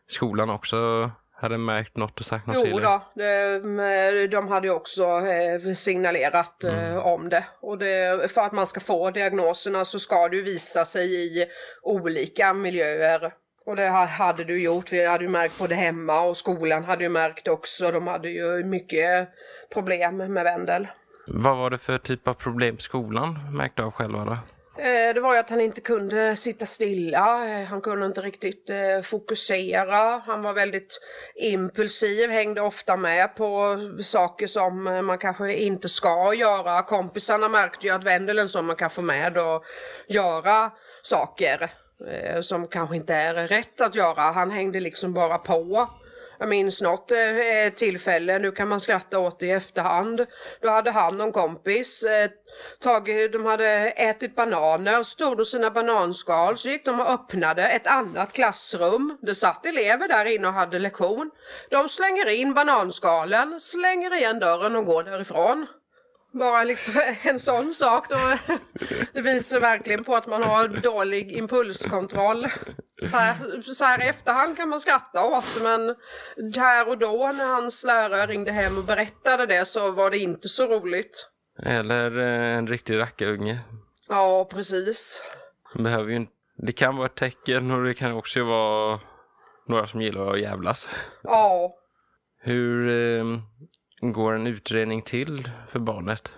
skolan 0.08 0.50
också 0.50 1.10
hade 1.42 1.58
märkt 1.58 1.96
något 1.96 2.20
och 2.20 2.26
sagt 2.26 2.46
något 2.46 2.56
jo, 2.56 2.62
till 2.62 2.72
Jo 2.72 2.78
då, 2.78 3.02
det, 3.14 4.26
de 4.26 4.48
hade 4.48 4.66
ju 4.66 4.72
också 4.72 5.04
eh, 5.04 5.74
signalerat 5.74 6.64
eh, 6.64 6.90
mm. 6.90 7.02
om 7.02 7.28
det. 7.28 7.44
Och 7.60 7.78
det, 7.78 8.30
för 8.30 8.40
att 8.40 8.52
man 8.52 8.66
ska 8.66 8.80
få 8.80 9.10
diagnoserna 9.10 9.84
så 9.84 9.98
ska 9.98 10.28
det 10.28 10.36
ju 10.36 10.42
visa 10.42 10.84
sig 10.84 11.14
i 11.14 11.46
olika 11.82 12.54
miljöer. 12.54 13.32
Och 13.66 13.76
det 13.76 13.88
hade 13.88 14.44
du 14.44 14.62
gjort. 14.62 14.92
Vi 14.92 15.06
hade 15.06 15.24
ju 15.24 15.30
märkt 15.30 15.58
både 15.58 15.74
hemma 15.74 16.20
och 16.20 16.36
skolan 16.36 16.84
hade 16.84 17.04
ju 17.04 17.08
märkt 17.08 17.48
också. 17.48 17.90
De 17.90 18.06
hade 18.06 18.30
ju 18.30 18.64
mycket 18.64 19.28
problem 19.72 20.16
med 20.16 20.44
Wendel. 20.44 20.88
Vad 21.26 21.56
var 21.56 21.70
det 21.70 21.78
för 21.78 21.98
typ 21.98 22.28
av 22.28 22.34
problem 22.34 22.78
skolan 22.78 23.38
märkte 23.56 23.82
av 23.82 23.90
själva 23.90 24.24
då? 24.24 24.36
Eh, 24.76 25.14
det 25.14 25.20
var 25.20 25.34
ju 25.34 25.40
att 25.40 25.50
han 25.50 25.60
inte 25.60 25.80
kunde 25.80 26.36
sitta 26.36 26.66
stilla, 26.66 27.48
eh, 27.48 27.66
han 27.66 27.80
kunde 27.80 28.06
inte 28.06 28.20
riktigt 28.20 28.70
eh, 28.70 29.02
fokusera, 29.02 30.22
han 30.26 30.42
var 30.42 30.52
väldigt 30.52 31.00
impulsiv, 31.34 32.30
hängde 32.30 32.60
ofta 32.60 32.96
med 32.96 33.36
på 33.36 33.78
saker 34.02 34.46
som 34.46 34.84
man 35.06 35.18
kanske 35.18 35.54
inte 35.54 35.88
ska 35.88 36.34
göra. 36.34 36.82
Kompisarna 36.82 37.48
märkte 37.48 37.86
ju 37.86 37.92
att 37.92 38.04
Wendelen 38.04 38.48
som 38.48 38.66
man 38.66 38.76
kan 38.76 38.90
få 38.90 39.02
med 39.02 39.38
och 39.38 39.64
göra 40.08 40.70
saker 41.02 41.70
som 42.42 42.68
kanske 42.68 42.96
inte 42.96 43.14
är 43.14 43.48
rätt 43.48 43.80
att 43.80 43.94
göra. 43.94 44.20
Han 44.20 44.50
hängde 44.50 44.80
liksom 44.80 45.12
bara 45.12 45.38
på. 45.38 45.88
Jag 46.42 46.48
minns 46.48 46.82
något 46.82 47.12
eh, 47.12 47.72
tillfälle, 47.74 48.38
nu 48.38 48.52
kan 48.52 48.68
man 48.68 48.80
skratta 48.80 49.18
åt 49.18 49.38
det 49.40 49.46
i 49.46 49.50
efterhand. 49.50 50.26
Då 50.60 50.70
hade 50.70 50.90
han 50.90 51.20
och 51.20 51.26
en 51.26 51.32
kompis 51.32 52.02
eh, 52.02 52.30
tagit, 52.80 53.32
de 53.32 53.44
hade 53.44 53.66
ätit 53.90 54.34
bananer, 54.34 55.02
stod 55.02 55.38
de 55.38 55.44
sina 55.44 55.70
bananskal, 55.70 56.58
så 56.58 56.68
gick 56.68 56.84
de 56.84 57.00
och 57.00 57.10
öppnade 57.10 57.68
ett 57.68 57.86
annat 57.86 58.32
klassrum. 58.32 59.18
Det 59.22 59.34
satt 59.34 59.66
elever 59.66 60.08
där 60.08 60.24
inne 60.24 60.46
och 60.46 60.52
hade 60.52 60.78
lektion. 60.78 61.30
De 61.70 61.88
slänger 61.88 62.28
in 62.28 62.54
bananskalen, 62.54 63.60
slänger 63.60 64.16
igen 64.16 64.38
dörren 64.38 64.76
och 64.76 64.86
går 64.86 65.02
därifrån. 65.02 65.66
Bara 66.32 66.64
liksom 66.64 66.94
en 67.22 67.38
sån 67.40 67.74
sak 67.74 68.08
då. 68.08 68.38
Det 69.12 69.20
visar 69.20 69.60
verkligen 69.60 70.04
på 70.04 70.14
att 70.14 70.26
man 70.26 70.42
har 70.42 70.68
dålig 70.68 71.32
impulskontroll. 71.32 72.46
Så 73.10 73.16
här, 73.16 73.62
så 73.72 73.84
här 73.84 74.02
i 74.02 74.08
efterhand 74.08 74.56
kan 74.56 74.68
man 74.68 74.80
skratta 74.80 75.24
åt 75.24 75.62
men 75.62 75.94
här 76.56 76.88
och 76.88 76.98
då 76.98 77.32
när 77.34 77.54
hans 77.54 77.84
lärare 77.84 78.26
ringde 78.26 78.52
hem 78.52 78.78
och 78.78 78.84
berättade 78.84 79.46
det 79.46 79.64
så 79.64 79.90
var 79.90 80.10
det 80.10 80.18
inte 80.18 80.48
så 80.48 80.66
roligt. 80.66 81.28
Eller 81.62 82.18
eh, 82.18 82.56
en 82.58 82.66
riktig 82.66 82.98
rackarunge. 82.98 83.58
Ja, 84.08 84.48
precis. 84.50 85.22
Behöver 85.74 86.10
ju 86.10 86.16
inte... 86.16 86.32
Det 86.56 86.72
kan 86.72 86.96
vara 86.96 87.06
ett 87.06 87.14
tecken 87.14 87.70
och 87.70 87.84
det 87.84 87.94
kan 87.94 88.12
också 88.12 88.44
vara 88.44 89.00
några 89.68 89.86
som 89.86 90.02
gillar 90.02 90.32
att 90.32 90.40
jävlas. 90.40 90.96
Ja. 91.22 91.74
Hur 92.40 92.88
eh, 92.88 93.24
går 94.02 94.32
en 94.32 94.46
utredning 94.46 95.02
till 95.02 95.48
för 95.68 95.78
barnet? 95.78 96.32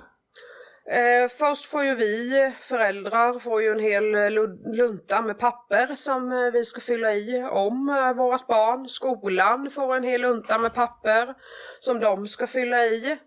Eh, 0.91 1.29
först 1.29 1.65
får 1.65 1.85
ju 1.85 1.95
vi 1.95 2.53
föräldrar 2.61 3.39
får 3.39 3.63
ju 3.63 3.69
en 3.69 3.81
hel 3.81 4.15
eh, 4.15 4.31
lunta 4.77 5.23
med 5.23 5.39
papper 5.39 5.95
som 5.95 6.33
eh, 6.33 6.53
vi 6.53 6.65
ska 6.65 6.81
fylla 6.81 7.15
i 7.15 7.43
om 7.51 7.89
eh, 7.89 8.17
vårt 8.17 8.47
barn. 8.47 8.89
Skolan 8.89 9.71
får 9.71 9.97
en 9.97 10.03
hel 10.03 10.21
lunta 10.21 10.59
med 10.59 10.75
papper 10.75 11.35
som 11.79 12.01
de 12.01 12.27
ska 12.27 12.47
fylla 12.47 12.85
i. 12.85 13.19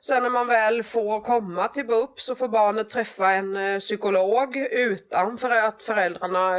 Sen 0.00 0.22
när 0.22 0.30
man 0.30 0.46
väl 0.46 0.82
får 0.82 1.20
komma 1.20 1.68
till 1.68 1.86
BUP 1.86 2.20
så 2.20 2.34
får 2.34 2.48
barnet 2.48 2.88
träffa 2.88 3.30
en 3.30 3.56
eh, 3.56 3.78
psykolog 3.78 4.56
utan 4.70 5.38
för 5.38 5.50
att 5.50 5.82
föräldrarna 5.82 6.58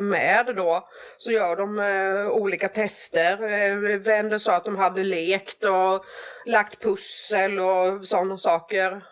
Med 0.00 0.56
då 0.56 0.88
så 1.16 1.30
gör 1.30 1.56
de 1.56 1.78
eh, 1.78 2.30
olika 2.30 2.68
tester. 2.68 3.32
Eh, 3.42 3.98
Wender 3.98 4.38
sa 4.38 4.56
att 4.56 4.64
de 4.64 4.76
hade 4.76 5.04
lekt 5.04 5.64
och 5.64 6.04
lagt 6.46 6.82
pussel 6.82 7.58
och 7.58 8.04
sådana 8.04 8.36
saker. 8.36 9.02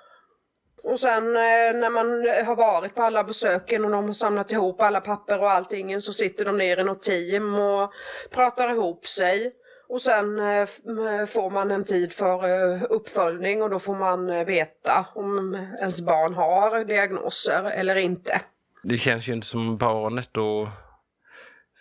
Och 0.87 1.01
sen 1.01 1.37
eh, 1.37 1.73
när 1.75 1.91
man 1.91 2.07
har 2.47 2.57
varit 2.57 2.95
på 2.95 3.03
alla 3.03 3.25
besöken 3.25 3.85
och 3.85 3.91
de 3.91 4.05
har 4.05 4.13
samlat 4.13 4.53
ihop 4.53 4.81
alla 4.81 5.01
papper 5.01 5.41
och 5.41 5.51
allting 5.51 6.01
så 6.01 6.13
sitter 6.13 6.45
de 6.45 6.59
ner 6.59 6.81
i 6.81 6.85
något 6.85 7.01
team 7.01 7.55
och 7.55 7.93
pratar 8.31 8.71
ihop 8.71 9.07
sig. 9.07 9.53
Och 9.89 10.03
sen 10.03 10.39
eh, 10.39 10.61
eh, 10.61 11.27
får 11.27 11.51
man 11.51 11.71
en 11.71 11.85
tid 11.85 12.13
för 12.13 12.83
uppföljning 12.93 13.63
och 13.63 13.71
då 13.71 13.79
får 13.79 13.95
man 13.95 14.45
veta 14.45 15.07
om 15.15 15.55
ens 15.55 16.01
barn 16.01 16.35
har 16.35 16.85
diagnoser 16.85 17.71
eller 17.71 17.97
inte 17.97 18.41
det 18.89 18.99
känns 18.99 19.29
ju 19.29 19.33
inte 19.33 19.47
som 19.47 19.77
barnet 19.77 20.29
då 20.33 20.69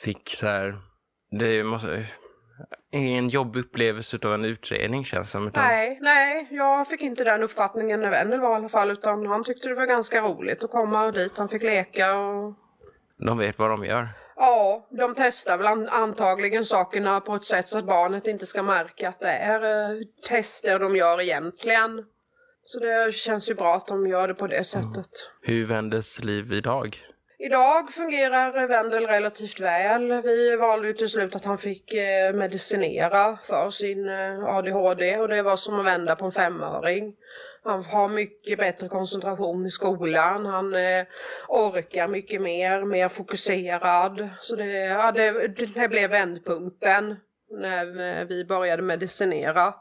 fick 0.04 0.30
så 0.30 0.48
här, 0.48 0.76
det 1.32 1.64
måste, 1.64 2.06
en 2.92 3.30
jobbig 3.30 3.60
upplevelse 3.60 4.20
av 4.24 4.34
en 4.34 4.46
utredning 4.46 5.06
känns 5.06 5.32
som. 5.32 5.48
Utan... 5.48 5.64
Nej, 5.64 6.00
nej, 6.02 6.48
jag 6.52 6.88
fick 6.88 7.02
inte 7.02 7.24
den 7.24 7.44
uppfattningen 7.44 8.02
när 8.02 8.10
Wendel 8.10 8.40
var 8.40 8.52
i 8.52 8.56
alla 8.56 8.70
fall 8.70 8.92
utan 8.92 9.26
han 9.26 9.44
tyckte 9.44 9.68
det 9.68 9.76
var 9.76 9.86
ganska 9.86 10.22
roligt 10.22 10.64
att 10.64 10.72
komma 10.72 11.12
dit, 11.12 11.38
han 11.38 11.50
fick 11.50 11.64
leka 11.64 12.18
och... 12.18 12.54
De 13.18 13.38
vet 13.38 13.60
vad 13.60 13.70
de 13.70 13.86
gör? 13.86 14.08
Ja, 14.36 14.88
de 14.92 15.14
testar 15.18 15.58
väl 15.58 15.88
antagligen 15.90 16.66
sakerna 16.66 17.22
på 17.22 17.36
ett 17.36 17.44
sätt 17.44 17.68
så 17.68 17.78
att 17.78 17.86
barnet 17.86 18.28
inte 18.28 18.46
ska 18.46 18.64
märka 18.64 19.10
att 19.10 19.20
det 19.20 19.32
är 19.32 19.92
eh, 19.92 20.02
tester 20.28 20.80
de 20.80 20.96
gör 20.96 21.22
egentligen. 21.22 22.04
Så 22.66 22.80
det 22.80 23.14
känns 23.14 23.50
ju 23.50 23.54
bra 23.54 23.76
att 23.76 23.88
de 23.88 24.08
gör 24.08 24.28
det 24.28 24.34
på 24.34 24.48
det 24.48 24.64
sättet. 24.64 25.10
Hur 25.42 25.66
vändes 25.66 26.24
liv 26.24 26.54
idag? 26.54 26.98
Idag 27.40 27.92
fungerar 27.92 28.68
Wendel 28.68 29.08
relativt 29.08 29.60
väl. 29.60 30.22
Vi 30.22 30.56
valde 30.56 30.88
ju 30.88 30.94
till 30.94 31.10
slut 31.10 31.36
att 31.36 31.46
han 31.46 31.58
fick 31.58 31.94
eh, 31.94 32.34
medicinera 32.34 33.38
för 33.38 33.70
sin 33.70 34.10
eh, 34.10 34.44
ADHD 34.44 35.18
och 35.18 35.28
det 35.28 35.42
var 35.42 35.56
som 35.56 35.80
att 35.80 35.86
vända 35.86 36.16
på 36.16 36.26
en 36.26 36.32
femöring. 36.32 37.14
Han 37.64 37.84
har 37.84 38.08
mycket 38.08 38.60
bättre 38.60 38.88
koncentration 38.88 39.66
i 39.66 39.70
skolan. 39.70 40.46
Han 40.46 40.76
eh, 40.76 41.06
orkar 41.48 42.08
mycket 42.08 42.42
mer, 42.42 42.86
mer 42.86 43.08
fokuserad. 43.08 44.30
Så 44.40 44.56
det, 44.56 44.72
ja, 44.72 45.12
det, 45.12 45.48
det 45.48 45.88
blev 45.88 46.10
vändpunkten 46.10 47.16
när 47.52 48.26
vi 48.26 48.46
började 48.46 48.82
medicinera. 48.82 49.74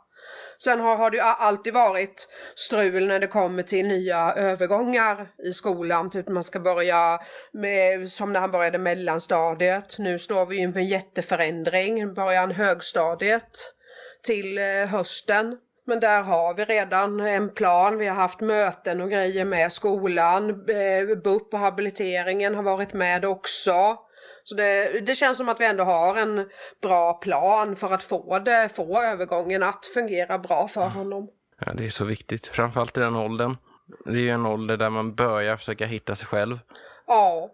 Sen 0.59 0.81
har, 0.81 0.97
har 0.97 1.11
det 1.11 1.23
alltid 1.23 1.75
varit 1.75 2.29
strul 2.55 3.07
när 3.07 3.21
det 3.21 3.27
kommer 3.27 3.63
till 3.63 3.87
nya 3.87 4.35
övergångar 4.37 5.29
i 5.45 5.53
skolan. 5.53 6.11
Typ 6.11 6.29
man 6.29 6.45
ska 6.45 6.61
börja 6.61 7.21
med, 7.53 8.09
som 8.09 8.33
när 8.33 8.41
han 8.41 8.51
började 8.51 8.79
mellanstadiet. 8.79 9.99
Nu 9.99 10.19
står 10.19 10.47
vi 10.47 10.57
inför 10.57 10.81
en 10.81 10.87
jätteförändring, 10.87 12.15
början 12.15 12.51
högstadiet 12.51 13.75
till 14.23 14.59
eh, 14.59 14.87
hösten. 14.87 15.57
Men 15.87 16.01
där 16.01 16.23
har 16.23 16.55
vi 16.55 16.65
redan 16.65 17.21
en 17.21 17.51
plan. 17.51 17.99
Vi 17.99 18.07
har 18.07 18.15
haft 18.17 18.41
möten 18.41 19.01
och 19.01 19.11
grejer 19.11 19.45
med 19.45 19.73
skolan. 19.73 20.51
Eh, 20.51 21.17
BUP 21.25 21.55
och 21.55 21.61
habiliteringen 21.61 22.55
har 22.55 22.63
varit 22.63 22.93
med 22.93 23.25
också. 23.25 23.99
Så 24.45 24.55
det, 24.55 25.01
det 25.01 25.15
känns 25.15 25.39
som 25.39 25.49
att 25.49 25.61
vi 25.61 25.65
ändå 25.65 25.85
har 25.85 26.17
en 26.17 26.49
bra 26.83 27.15
plan 27.15 27.77
för 27.77 27.95
att 27.95 28.03
få, 28.03 28.39
det, 28.39 28.69
få 28.75 29.03
övergången 29.03 29.63
att 29.63 29.87
fungera 29.87 30.39
bra 30.39 30.69
för 30.69 30.89
honom. 30.89 31.29
Ja, 31.67 31.73
det 31.73 31.87
är 31.87 31.91
så 31.91 32.05
viktigt, 32.05 32.47
framförallt 32.47 32.97
i 32.97 33.01
den 33.01 33.17
åldern. 33.17 33.57
Det 34.05 34.13
är 34.13 34.17
ju 34.17 34.31
en 34.31 34.47
ålder 34.47 34.77
där 34.77 34.91
man 34.91 35.15
börjar 35.15 35.57
försöka 35.57 35.87
hitta 35.87 36.17
sig 36.17 36.27
själv. 36.27 36.59
Ja. 37.07 37.51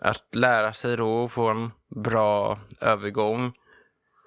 Att 0.00 0.34
lära 0.34 0.72
sig 0.72 0.96
då 0.96 1.22
och 1.22 1.32
få 1.32 1.48
en 1.48 1.70
bra 1.88 2.58
övergång 2.80 3.52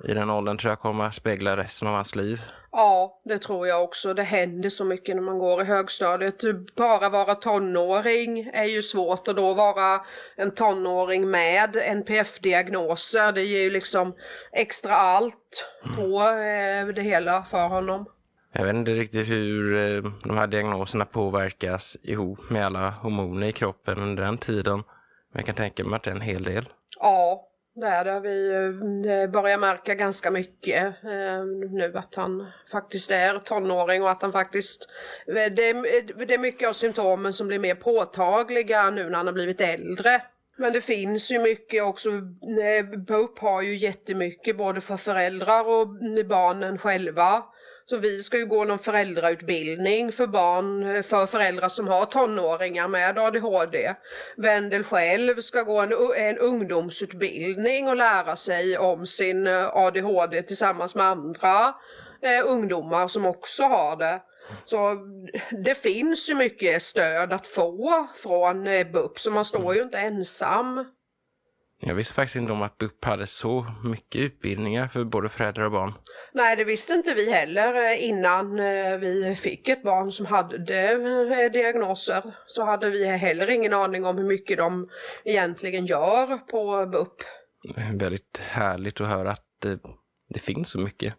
i 0.03 0.13
den 0.13 0.29
åldern 0.29 0.57
tror 0.57 0.71
jag 0.71 0.79
kommer 0.79 1.11
spegla 1.11 1.57
resten 1.57 1.87
av 1.87 1.93
hans 1.93 2.15
liv. 2.15 2.41
Ja, 2.71 3.21
det 3.25 3.39
tror 3.39 3.67
jag 3.67 3.83
också. 3.83 4.13
Det 4.13 4.23
händer 4.23 4.69
så 4.69 4.85
mycket 4.85 5.15
när 5.15 5.23
man 5.23 5.39
går 5.39 5.61
i 5.61 5.65
högstadiet. 5.65 6.43
Bara 6.75 7.09
vara 7.09 7.35
tonåring 7.35 8.49
är 8.53 8.65
ju 8.65 8.81
svårt 8.81 9.27
och 9.27 9.35
då 9.35 9.53
vara 9.53 10.01
en 10.35 10.53
tonåring 10.53 11.31
med 11.31 11.75
NPF-diagnoser. 11.75 13.31
Det 13.31 13.43
ger 13.43 13.61
ju 13.61 13.69
liksom 13.69 14.15
extra 14.51 14.95
allt 14.95 15.65
på 15.95 16.21
eh, 16.21 16.87
det 16.95 17.01
hela 17.01 17.43
för 17.43 17.67
honom. 17.67 18.05
Jag 18.51 18.65
vet 18.65 18.75
inte 18.75 18.91
riktigt 18.91 19.27
hur 19.27 19.75
eh, 19.75 20.11
de 20.23 20.37
här 20.37 20.47
diagnoserna 20.47 21.05
påverkas 21.05 21.97
ihop 22.03 22.49
med 22.49 22.65
alla 22.65 22.89
hormoner 22.89 23.47
i 23.47 23.51
kroppen 23.51 23.99
under 23.99 24.23
den 24.23 24.37
tiden. 24.37 24.83
Men 25.31 25.39
jag 25.39 25.45
kan 25.45 25.55
tänka 25.55 25.83
mig 25.83 25.95
att 25.95 26.03
det 26.03 26.09
är 26.11 26.15
en 26.15 26.21
hel 26.21 26.43
del. 26.43 26.69
Ja, 26.99 27.47
det 27.77 27.87
är 27.87 28.05
det. 28.05 28.19
Vi 28.19 28.49
eh, 28.49 29.13
eh, 29.13 29.29
börjar 29.29 29.57
märka 29.57 29.95
ganska 29.95 30.31
mycket 30.31 30.83
eh, 30.83 31.45
nu 31.71 31.91
att 31.95 32.15
han 32.15 32.47
faktiskt 32.71 33.11
är 33.11 33.39
tonåring 33.39 34.03
och 34.03 34.09
att 34.09 34.21
han 34.21 34.31
faktiskt... 34.31 34.89
Det, 35.25 35.49
det 35.49 36.33
är 36.33 36.37
mycket 36.37 36.69
av 36.69 36.73
symptomen 36.73 37.33
som 37.33 37.47
blir 37.47 37.59
mer 37.59 37.75
påtagliga 37.75 38.89
nu 38.89 39.09
när 39.09 39.17
han 39.17 39.27
har 39.27 39.33
blivit 39.33 39.61
äldre. 39.61 40.21
Men 40.57 40.73
det 40.73 40.81
finns 40.81 41.31
ju 41.31 41.39
mycket 41.39 41.83
också, 41.83 42.09
BUP 43.07 43.39
har 43.39 43.61
ju 43.61 43.75
jättemycket 43.75 44.57
både 44.57 44.81
för 44.81 44.97
föräldrar 44.97 45.67
och 45.67 45.87
barnen 46.25 46.77
själva. 46.77 47.43
Så 47.89 47.97
vi 47.97 48.23
ska 48.23 48.37
ju 48.37 48.45
gå 48.45 48.65
någon 48.65 48.79
föräldrautbildning 48.79 50.11
för 50.11 50.27
barn, 50.27 51.03
för 51.03 51.25
föräldrar 51.25 51.69
som 51.69 51.87
har 51.87 52.05
tonåringar 52.05 52.87
med 52.87 53.19
ADHD. 53.19 53.93
Wendel 54.37 54.83
själv 54.83 55.41
ska 55.41 55.61
gå 55.61 55.81
en, 55.81 55.93
en 56.17 56.37
ungdomsutbildning 56.37 57.87
och 57.87 57.95
lära 57.95 58.35
sig 58.35 58.77
om 58.77 59.05
sin 59.05 59.47
eh, 59.47 59.67
ADHD 59.67 60.41
tillsammans 60.41 60.95
med 60.95 61.05
andra 61.05 61.73
eh, 62.21 62.45
ungdomar 62.45 63.07
som 63.07 63.25
också 63.25 63.63
har 63.63 63.95
det. 63.95 64.21
Så 64.65 64.97
det 65.63 65.75
finns 65.75 66.29
ju 66.29 66.35
mycket 66.35 66.81
stöd 66.83 67.33
att 67.33 67.47
få 67.47 68.07
från 68.15 68.67
eh, 68.67 68.87
BUP 68.91 69.19
så 69.19 69.31
man 69.31 69.45
står 69.45 69.75
ju 69.75 69.81
inte 69.81 69.97
ensam. 69.97 70.85
Jag 71.79 71.95
visste 71.95 72.13
faktiskt 72.13 72.35
inte 72.35 72.51
om 72.51 72.61
att 72.61 72.77
BUP 72.77 73.05
hade 73.05 73.27
så 73.27 73.65
mycket 73.83 74.21
utbildningar 74.21 74.87
för 74.87 75.03
både 75.03 75.29
föräldrar 75.29 75.65
och 75.65 75.71
barn. 75.71 75.93
Nej, 76.33 76.55
det 76.55 76.63
visste 76.63 76.93
inte 76.93 77.13
vi 77.13 77.31
heller 77.31 77.85
eh, 77.85 78.05
innan 78.05 78.59
eh, 78.59 78.97
vi 78.97 79.35
fick 79.35 79.67
ett 79.67 79.83
barn 79.83 80.11
som 80.11 80.25
hade 80.25 80.91
eh, 80.91 81.51
diagnoser. 81.51 82.35
Så 82.47 82.63
hade 82.63 82.89
vi 82.89 83.05
heller 83.05 83.49
ingen 83.49 83.73
aning 83.73 84.05
om 84.05 84.17
hur 84.17 84.27
mycket 84.27 84.57
de 84.57 84.89
egentligen 85.25 85.85
gör 85.85 86.37
på 86.37 86.85
BUP. 86.85 87.23
Väldigt 87.99 88.37
härligt 88.37 89.01
att 89.01 89.07
höra 89.07 89.31
att 89.31 89.45
det, 89.61 89.79
det 90.29 90.39
finns 90.39 90.69
så 90.69 90.79
mycket. 90.79 91.13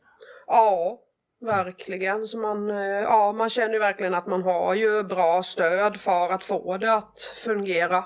Ja, 0.47 1.01
verkligen. 1.41 2.27
Så 2.27 2.39
man, 2.39 2.69
ja, 2.69 3.33
man 3.33 3.51
känner 3.51 3.79
verkligen 3.79 4.15
att 4.15 4.27
man 4.27 4.43
har 4.43 4.75
ju 4.75 5.03
bra 5.03 5.43
stöd 5.43 5.97
för 5.97 6.29
att 6.33 6.43
få 6.43 6.79
det 6.79 6.95
att 6.95 7.21
fungera. 7.45 8.05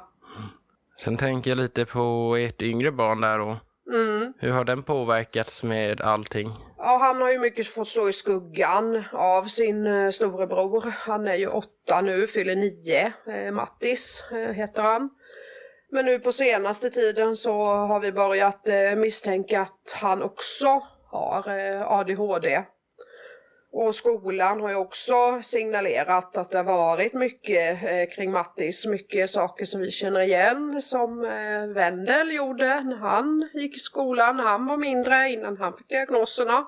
Sen 1.04 1.16
tänker 1.16 1.50
jag 1.50 1.58
lite 1.58 1.84
på 1.84 2.36
ert 2.36 2.62
yngre 2.62 2.92
barn 2.92 3.20
där 3.20 3.38
då. 3.38 3.56
Mm. 3.94 4.32
Hur 4.38 4.52
har 4.52 4.64
den 4.64 4.82
påverkats 4.82 5.62
med 5.62 6.00
allting? 6.00 6.48
Ja, 6.78 6.98
han 7.00 7.22
har 7.22 7.32
ju 7.32 7.38
mycket 7.38 7.66
fått 7.66 7.88
stå 7.88 8.08
i 8.08 8.12
skuggan 8.12 9.04
av 9.12 9.44
sin 9.44 9.86
eh, 9.86 10.10
storebror. 10.10 10.94
Han 10.98 11.26
är 11.26 11.34
ju 11.34 11.46
åtta 11.46 12.00
nu, 12.00 12.26
fyller 12.26 12.56
nio. 12.56 13.12
Eh, 13.26 13.52
Mattis 13.52 14.24
eh, 14.32 14.38
heter 14.38 14.82
han. 14.82 15.10
Men 15.90 16.04
nu 16.04 16.18
på 16.18 16.32
senaste 16.32 16.90
tiden 16.90 17.36
så 17.36 17.64
har 17.64 18.00
vi 18.00 18.12
börjat 18.12 18.68
eh, 18.68 18.96
misstänka 18.96 19.60
att 19.60 19.92
han 19.94 20.22
också 20.22 20.82
har 21.10 21.58
eh, 21.58 21.92
ADHD. 21.92 22.64
Och 23.74 23.94
skolan 23.94 24.60
har 24.60 24.70
ju 24.70 24.76
också 24.76 25.42
signalerat 25.42 26.36
att 26.36 26.50
det 26.50 26.58
har 26.58 26.64
varit 26.64 27.14
mycket 27.14 27.82
eh, 27.82 28.14
kring 28.16 28.32
Mattis, 28.32 28.86
mycket 28.86 29.30
saker 29.30 29.64
som 29.64 29.80
vi 29.80 29.90
känner 29.90 30.20
igen 30.20 30.82
som 30.82 31.24
eh, 31.24 31.74
Wendel 31.74 32.32
gjorde 32.32 32.80
när 32.80 32.96
han 32.96 33.48
gick 33.54 33.76
i 33.76 33.80
skolan, 33.80 34.36
när 34.36 34.44
han 34.44 34.66
var 34.66 34.76
mindre, 34.76 35.30
innan 35.30 35.56
han 35.56 35.76
fick 35.76 35.88
diagnoserna. 35.88 36.66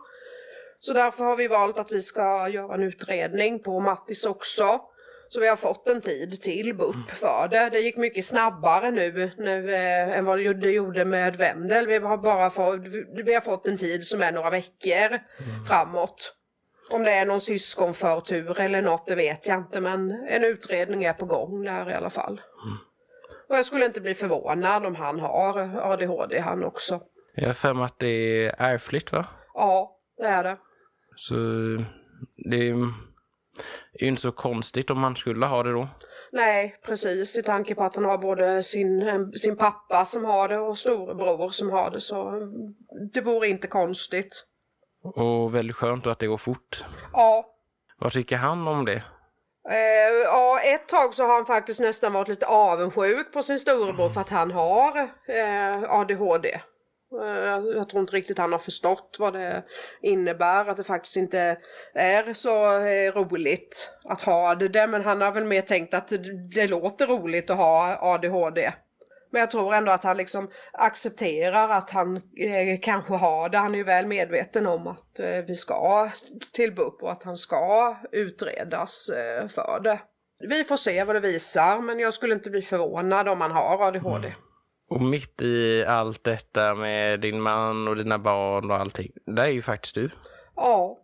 Så 0.80 0.92
därför 0.92 1.24
har 1.24 1.36
vi 1.36 1.48
valt 1.48 1.78
att 1.78 1.92
vi 1.92 2.00
ska 2.00 2.48
göra 2.48 2.74
en 2.74 2.82
utredning 2.82 3.62
på 3.62 3.80
Mattis 3.80 4.26
också. 4.26 4.80
Så 5.28 5.40
vi 5.40 5.48
har 5.48 5.56
fått 5.56 5.88
en 5.88 6.00
tid 6.00 6.40
till 6.40 6.74
BUP 6.74 7.10
för 7.10 7.48
det. 7.50 7.70
Det 7.70 7.80
gick 7.80 7.96
mycket 7.96 8.24
snabbare 8.24 8.90
nu, 8.90 9.30
nu 9.38 9.74
eh, 9.74 10.18
än 10.18 10.24
vad 10.24 10.38
det 10.38 10.70
gjorde 10.70 11.04
med 11.04 11.36
Wendel. 11.36 11.86
Vi 11.86 11.98
har 11.98 12.16
bara 12.16 12.50
fått, 12.50 12.80
vi 13.24 13.34
har 13.34 13.40
fått 13.40 13.66
en 13.66 13.76
tid 13.76 14.04
som 14.04 14.22
är 14.22 14.32
några 14.32 14.50
veckor 14.50 15.06
mm. 15.06 15.64
framåt. 15.68 16.34
Om 16.90 17.04
det 17.04 17.10
är 17.10 17.26
någon 17.26 17.40
syskonförtur 17.40 18.60
eller 18.60 18.82
något, 18.82 19.06
det 19.06 19.14
vet 19.14 19.48
jag 19.48 19.58
inte. 19.58 19.80
Men 19.80 20.10
en 20.10 20.44
utredning 20.44 21.04
är 21.04 21.12
på 21.12 21.26
gång 21.26 21.62
där 21.62 21.90
i 21.90 21.94
alla 21.94 22.10
fall. 22.10 22.40
Mm. 22.64 22.76
Och 23.48 23.56
jag 23.56 23.64
skulle 23.64 23.84
inte 23.84 24.00
bli 24.00 24.14
förvånad 24.14 24.86
om 24.86 24.94
han 24.94 25.20
har 25.20 25.58
ADHD 25.92 26.40
han 26.40 26.64
också. 26.64 27.00
Jag 27.34 27.46
har 27.46 27.54
för 27.54 27.74
mig 27.74 27.84
att 27.84 27.98
det 27.98 28.46
är 28.46 28.54
ärftligt 28.58 29.12
va? 29.12 29.26
Ja, 29.54 29.98
det 30.16 30.26
är 30.26 30.44
det. 30.44 30.56
Så 31.16 31.34
det 32.50 32.56
är 32.56 32.62
ju 32.62 32.76
inte 33.92 34.22
så 34.22 34.32
konstigt 34.32 34.90
om 34.90 35.02
han 35.02 35.16
skulle 35.16 35.46
ha 35.46 35.62
det 35.62 35.72
då. 35.72 35.88
Nej, 36.32 36.76
precis. 36.86 37.38
I 37.38 37.42
tanke 37.42 37.74
på 37.74 37.84
att 37.84 37.94
han 37.94 38.04
har 38.04 38.18
både 38.18 38.62
sin, 38.62 39.32
sin 39.34 39.56
pappa 39.56 40.04
som 40.04 40.24
har 40.24 40.48
det 40.48 40.58
och 40.58 40.78
storebror 40.78 41.48
som 41.48 41.70
har 41.70 41.90
det. 41.90 42.00
Så 42.00 42.40
det 43.12 43.20
vore 43.20 43.48
inte 43.48 43.66
konstigt. 43.66 44.46
Och 45.04 45.54
väldigt 45.54 45.76
skönt 45.76 46.06
att 46.06 46.18
det 46.18 46.26
går 46.26 46.38
fort. 46.38 46.84
Ja. 47.12 47.46
Vad 47.98 48.12
tycker 48.12 48.36
han 48.36 48.68
om 48.68 48.84
det? 48.84 49.02
Eh, 49.70 50.14
ja, 50.24 50.60
ett 50.60 50.88
tag 50.88 51.14
så 51.14 51.26
har 51.26 51.34
han 51.34 51.46
faktiskt 51.46 51.80
nästan 51.80 52.12
varit 52.12 52.28
lite 52.28 52.46
avundsjuk 52.46 53.32
på 53.32 53.42
sin 53.42 53.58
storebror 53.58 54.08
för 54.08 54.20
att 54.20 54.28
han 54.28 54.50
har 54.50 54.98
eh, 55.28 55.90
ADHD. 55.90 56.60
Eh, 57.22 57.62
jag 57.76 57.88
tror 57.88 58.00
inte 58.00 58.16
riktigt 58.16 58.38
han 58.38 58.52
har 58.52 58.58
förstått 58.58 59.16
vad 59.18 59.32
det 59.32 59.64
innebär, 60.02 60.68
att 60.68 60.76
det 60.76 60.84
faktiskt 60.84 61.16
inte 61.16 61.58
är 61.94 62.34
så 62.34 62.78
eh, 62.78 63.12
roligt 63.12 63.90
att 64.04 64.22
ha 64.22 64.54
det. 64.54 64.86
Men 64.86 65.04
han 65.04 65.20
har 65.20 65.32
väl 65.32 65.44
mer 65.44 65.62
tänkt 65.62 65.94
att 65.94 66.12
det 66.54 66.66
låter 66.66 67.06
roligt 67.06 67.50
att 67.50 67.56
ha 67.56 67.98
ADHD. 68.00 68.72
Men 69.34 69.40
jag 69.40 69.50
tror 69.50 69.74
ändå 69.74 69.92
att 69.92 70.04
han 70.04 70.16
liksom 70.16 70.50
accepterar 70.72 71.68
att 71.68 71.90
han 71.90 72.16
eh, 72.16 72.80
kanske 72.82 73.14
har 73.14 73.48
det. 73.48 73.58
Han 73.58 73.74
är 73.74 73.78
ju 73.78 73.84
väl 73.84 74.06
medveten 74.06 74.66
om 74.66 74.86
att 74.86 75.20
eh, 75.20 75.44
vi 75.46 75.54
ska 75.54 76.10
till 76.52 76.74
BUP 76.74 77.02
och 77.02 77.12
att 77.12 77.22
han 77.22 77.36
ska 77.36 77.96
utredas 78.12 79.08
eh, 79.08 79.48
för 79.48 79.80
det. 79.80 80.00
Vi 80.48 80.64
får 80.64 80.76
se 80.76 81.04
vad 81.04 81.16
det 81.16 81.20
visar 81.20 81.80
men 81.80 81.98
jag 81.98 82.14
skulle 82.14 82.34
inte 82.34 82.50
bli 82.50 82.62
förvånad 82.62 83.28
om 83.28 83.40
han 83.40 83.50
har 83.50 83.88
ADHD. 83.88 84.26
Mm. 84.26 84.38
Och 84.90 85.00
mitt 85.00 85.42
i 85.42 85.84
allt 85.84 86.24
detta 86.24 86.74
med 86.74 87.20
din 87.20 87.40
man 87.40 87.88
och 87.88 87.96
dina 87.96 88.18
barn 88.18 88.70
och 88.70 88.76
allting, 88.76 89.12
det 89.26 89.42
är 89.42 89.46
ju 89.48 89.62
faktiskt 89.62 89.94
du. 89.94 90.10
Ja. 90.56 90.98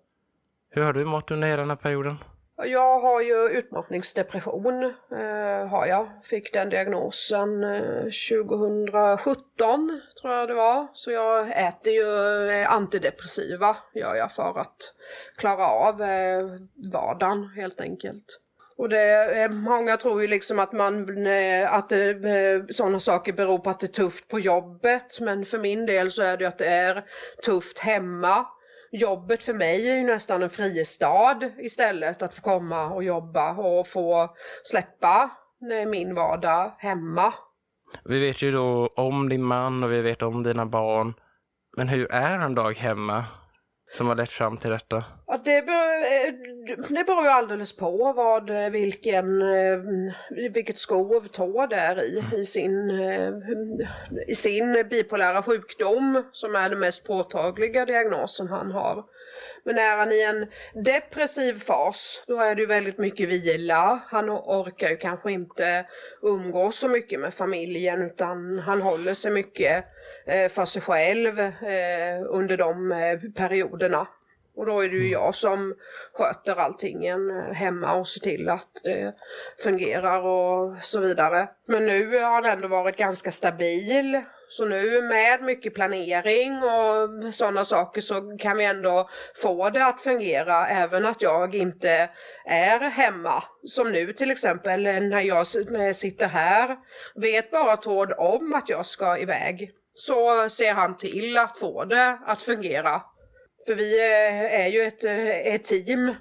Hur 0.71 0.83
har 0.83 0.93
du 0.93 1.05
mått 1.05 1.31
under 1.31 1.49
hela 1.49 1.63
den 1.63 1.71
här 1.71 1.77
perioden? 1.77 2.17
Jag 2.65 3.01
har 3.01 3.21
ju 3.21 3.49
utmattningsdepression, 3.49 4.85
eh, 5.13 5.67
har 5.69 5.87
jag. 5.87 6.09
Fick 6.25 6.53
den 6.53 6.71
diagnosen 6.71 7.65
eh, 7.65 8.03
2017, 8.03 10.01
tror 10.21 10.35
jag 10.35 10.49
det 10.49 10.55
var. 10.55 10.87
Så 10.93 11.11
jag 11.11 11.67
äter 11.67 11.93
ju 11.93 12.49
eh, 12.51 12.73
antidepressiva, 12.73 13.77
gör 13.95 14.15
jag 14.15 14.33
för 14.33 14.59
att 14.59 14.95
klara 15.37 15.67
av 15.67 16.03
eh, 16.03 16.47
vardagen 16.93 17.49
helt 17.57 17.81
enkelt. 17.81 18.41
Och 18.77 18.89
det, 18.89 19.49
många 19.53 19.97
tror 19.97 20.23
ju 20.23 20.29
liksom 20.29 20.59
att, 20.59 20.73
man, 20.73 21.27
eh, 21.27 21.75
att 21.75 21.93
eh, 21.93 21.99
det, 21.99 22.75
sådana 22.75 23.01
saker 23.01 23.33
beror 23.33 23.59
på 23.59 23.71
att 23.71 23.81
det 23.81 23.87
är 23.87 24.03
tufft 24.03 24.29
på 24.29 24.41
jobbet. 24.41 25.21
Men 25.21 25.45
för 25.45 25.59
min 25.59 25.87
del 25.87 26.11
så 26.11 26.23
är 26.23 26.37
det 26.37 26.45
att 26.45 26.59
det 26.59 26.67
är 26.69 27.05
tufft 27.45 27.79
hemma 27.79 28.47
jobbet 28.91 29.43
för 29.43 29.55
mig 29.55 29.91
är 29.91 29.95
ju 29.95 30.03
nästan 30.03 30.43
en 30.43 30.51
fristad 30.51 31.41
istället 31.59 32.23
att 32.23 32.35
få 32.35 32.43
komma 32.43 32.91
och 32.91 33.05
jobba 33.05 33.53
och 33.53 33.89
få 33.89 34.35
släppa 34.65 35.31
eh, 35.73 35.89
min 35.89 36.15
vardag 36.15 36.75
hemma. 36.79 37.35
Vi 38.05 38.21
vet 38.21 38.43
ju 38.43 38.53
då 38.53 38.87
om 38.97 39.29
din 39.29 39.43
man 39.43 39.85
och 39.85 39.93
vi 39.93 40.01
vet 40.01 40.23
om 40.23 40.43
dina 40.43 40.67
barn. 40.67 41.15
Men 41.77 41.89
hur 41.89 42.13
är 42.13 42.39
en 42.39 42.55
dag 42.55 42.77
hemma 42.77 43.25
som 43.93 44.09
har 44.09 44.15
lett 44.15 44.31
fram 44.31 44.57
till 44.57 44.71
detta? 44.71 45.05
Ja, 45.27 45.41
det, 45.45 45.63
beror, 45.63 46.05
eh, 46.05 46.33
det 46.89 47.05
beror 47.05 47.25
ju 47.25 47.31
alldeles 47.31 47.77
på 47.77 48.13
vad, 48.13 48.51
eh, 48.51 48.71
vilken, 48.71 49.43
eh, 49.43 49.79
vilket 50.55 50.77
skov 50.77 51.21
Tord 51.21 51.73
är 51.73 52.03
i, 52.03 52.23
i 52.37 52.45
sin, 52.45 52.91
i 54.29 54.35
sin 54.35 54.87
bipolära 54.91 55.43
sjukdom 55.43 56.25
som 56.33 56.55
är 56.57 56.71
den 56.71 56.79
mest 56.79 57.05
påtagliga 57.05 57.85
diagnosen 57.85 58.49
han 58.49 58.71
har. 58.71 59.05
Men 59.65 59.79
är 59.79 59.97
han 59.97 60.13
i 60.13 60.23
en 60.23 60.47
depressiv 60.85 61.59
fas, 61.59 62.25
då 62.27 62.41
är 62.41 62.55
det 62.55 62.61
ju 62.61 62.67
väldigt 62.67 62.99
mycket 62.99 63.29
vila. 63.29 64.01
Han 64.09 64.31
orkar 64.31 64.89
ju 64.89 64.97
kanske 64.97 65.33
inte 65.33 65.87
umgås 66.23 66.79
så 66.79 66.89
mycket 66.89 67.21
med 67.21 67.35
familjen 67.35 68.03
utan 68.03 68.59
han 68.59 68.83
håller 68.83 69.15
sig 69.15 69.31
mycket 69.31 69.85
för 70.27 70.65
sig 70.65 70.83
själv 70.83 71.39
under 72.29 72.57
de 72.57 73.33
perioderna. 73.37 74.07
Och 74.57 74.67
då 74.67 74.81
är 74.81 74.89
det 74.89 74.95
ju 74.95 75.01
mm. 75.01 75.13
jag 75.13 75.35
som 75.35 75.75
sköter 76.13 76.57
allting 76.57 77.11
hemma 77.53 77.95
och 77.95 78.07
ser 78.07 78.21
till 78.21 78.49
att 78.49 78.81
det 78.85 79.15
fungerar 79.63 80.23
och 80.23 80.77
så 80.83 81.01
vidare. 81.01 81.49
Men 81.67 81.87
nu 81.87 82.19
har 82.19 82.43
den 82.43 82.53
ändå 82.53 82.69
varit 82.69 82.97
ganska 82.97 83.31
stabil. 83.31 84.23
Så 84.53 84.65
nu 84.65 85.03
med 85.03 85.43
mycket 85.43 85.75
planering 85.75 86.63
och 86.63 87.35
sådana 87.35 87.65
saker 87.65 88.01
så 88.01 88.37
kan 88.39 88.57
vi 88.57 88.65
ändå 88.65 89.09
få 89.35 89.71
det 89.71 89.87
att 89.87 90.01
fungera 90.01 90.69
även 90.69 91.07
att 91.07 91.23
jag 91.23 91.55
inte 91.55 92.11
är 92.45 92.81
hemma. 92.81 93.43
Som 93.65 93.93
nu 93.93 94.13
till 94.13 94.31
exempel 94.31 94.83
när 94.83 95.21
jag 95.21 95.47
sitter 95.97 96.27
här, 96.27 96.77
vet 97.15 97.51
bara 97.51 97.77
Tord 97.77 98.13
om 98.19 98.55
att 98.55 98.69
jag 98.69 98.87
ska 98.87 99.19
iväg. 99.19 99.71
Så 99.95 100.49
ser 100.49 100.73
han 100.73 100.97
till 100.97 101.39
att 101.39 101.59
få 101.59 101.85
det 101.85 102.19
att 102.27 102.43
fungera. 102.43 103.03
För 103.67 103.75
vi 103.75 104.01
är 104.51 104.69
ju 104.69 104.83
ett, 104.83 105.05
ett 105.47 105.65
team. 105.65 105.99
Mm. 105.99 106.17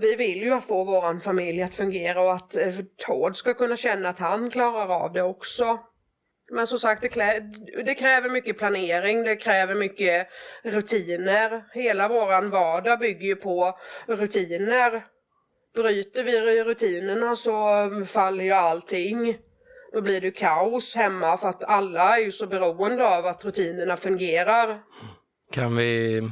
Vi 0.00 0.16
vill 0.16 0.42
ju 0.42 0.60
få 0.60 0.84
vår 0.84 1.20
familj 1.20 1.62
att 1.62 1.74
fungera 1.74 2.20
och 2.20 2.32
att 2.32 2.56
eh, 2.56 2.74
Tord 3.06 3.36
ska 3.36 3.54
kunna 3.54 3.76
känna 3.76 4.08
att 4.08 4.18
han 4.18 4.50
klarar 4.50 5.04
av 5.04 5.12
det 5.12 5.22
också. 5.22 5.78
Men 6.52 6.66
som 6.66 6.78
sagt, 6.78 7.02
det, 7.02 7.08
klä, 7.08 7.40
det, 7.84 7.94
kräver 7.94 8.28
mycket 8.28 8.58
planering, 8.58 9.24
det 9.24 9.36
kräver 9.36 9.74
mycket 9.74 10.28
rutiner. 10.62 11.64
Hela 11.72 12.08
våran 12.08 12.50
vardag 12.50 12.98
bygger 12.98 13.26
ju 13.26 13.36
på 13.36 13.78
rutiner. 14.06 15.06
Bryter 15.74 16.24
vi 16.24 16.64
rutinerna 16.64 17.34
så 17.34 17.90
faller 18.06 18.44
ju 18.44 18.52
allting. 18.52 19.38
Då 19.92 20.00
blir 20.00 20.20
det 20.20 20.30
kaos 20.30 20.96
hemma 20.96 21.36
för 21.36 21.48
att 21.48 21.64
alla 21.64 22.18
är 22.18 22.20
ju 22.20 22.32
så 22.32 22.46
beroende 22.46 23.16
av 23.16 23.26
att 23.26 23.44
rutinerna 23.44 23.96
fungerar. 23.96 24.82
Kan 25.52 25.76
vi 25.76 26.22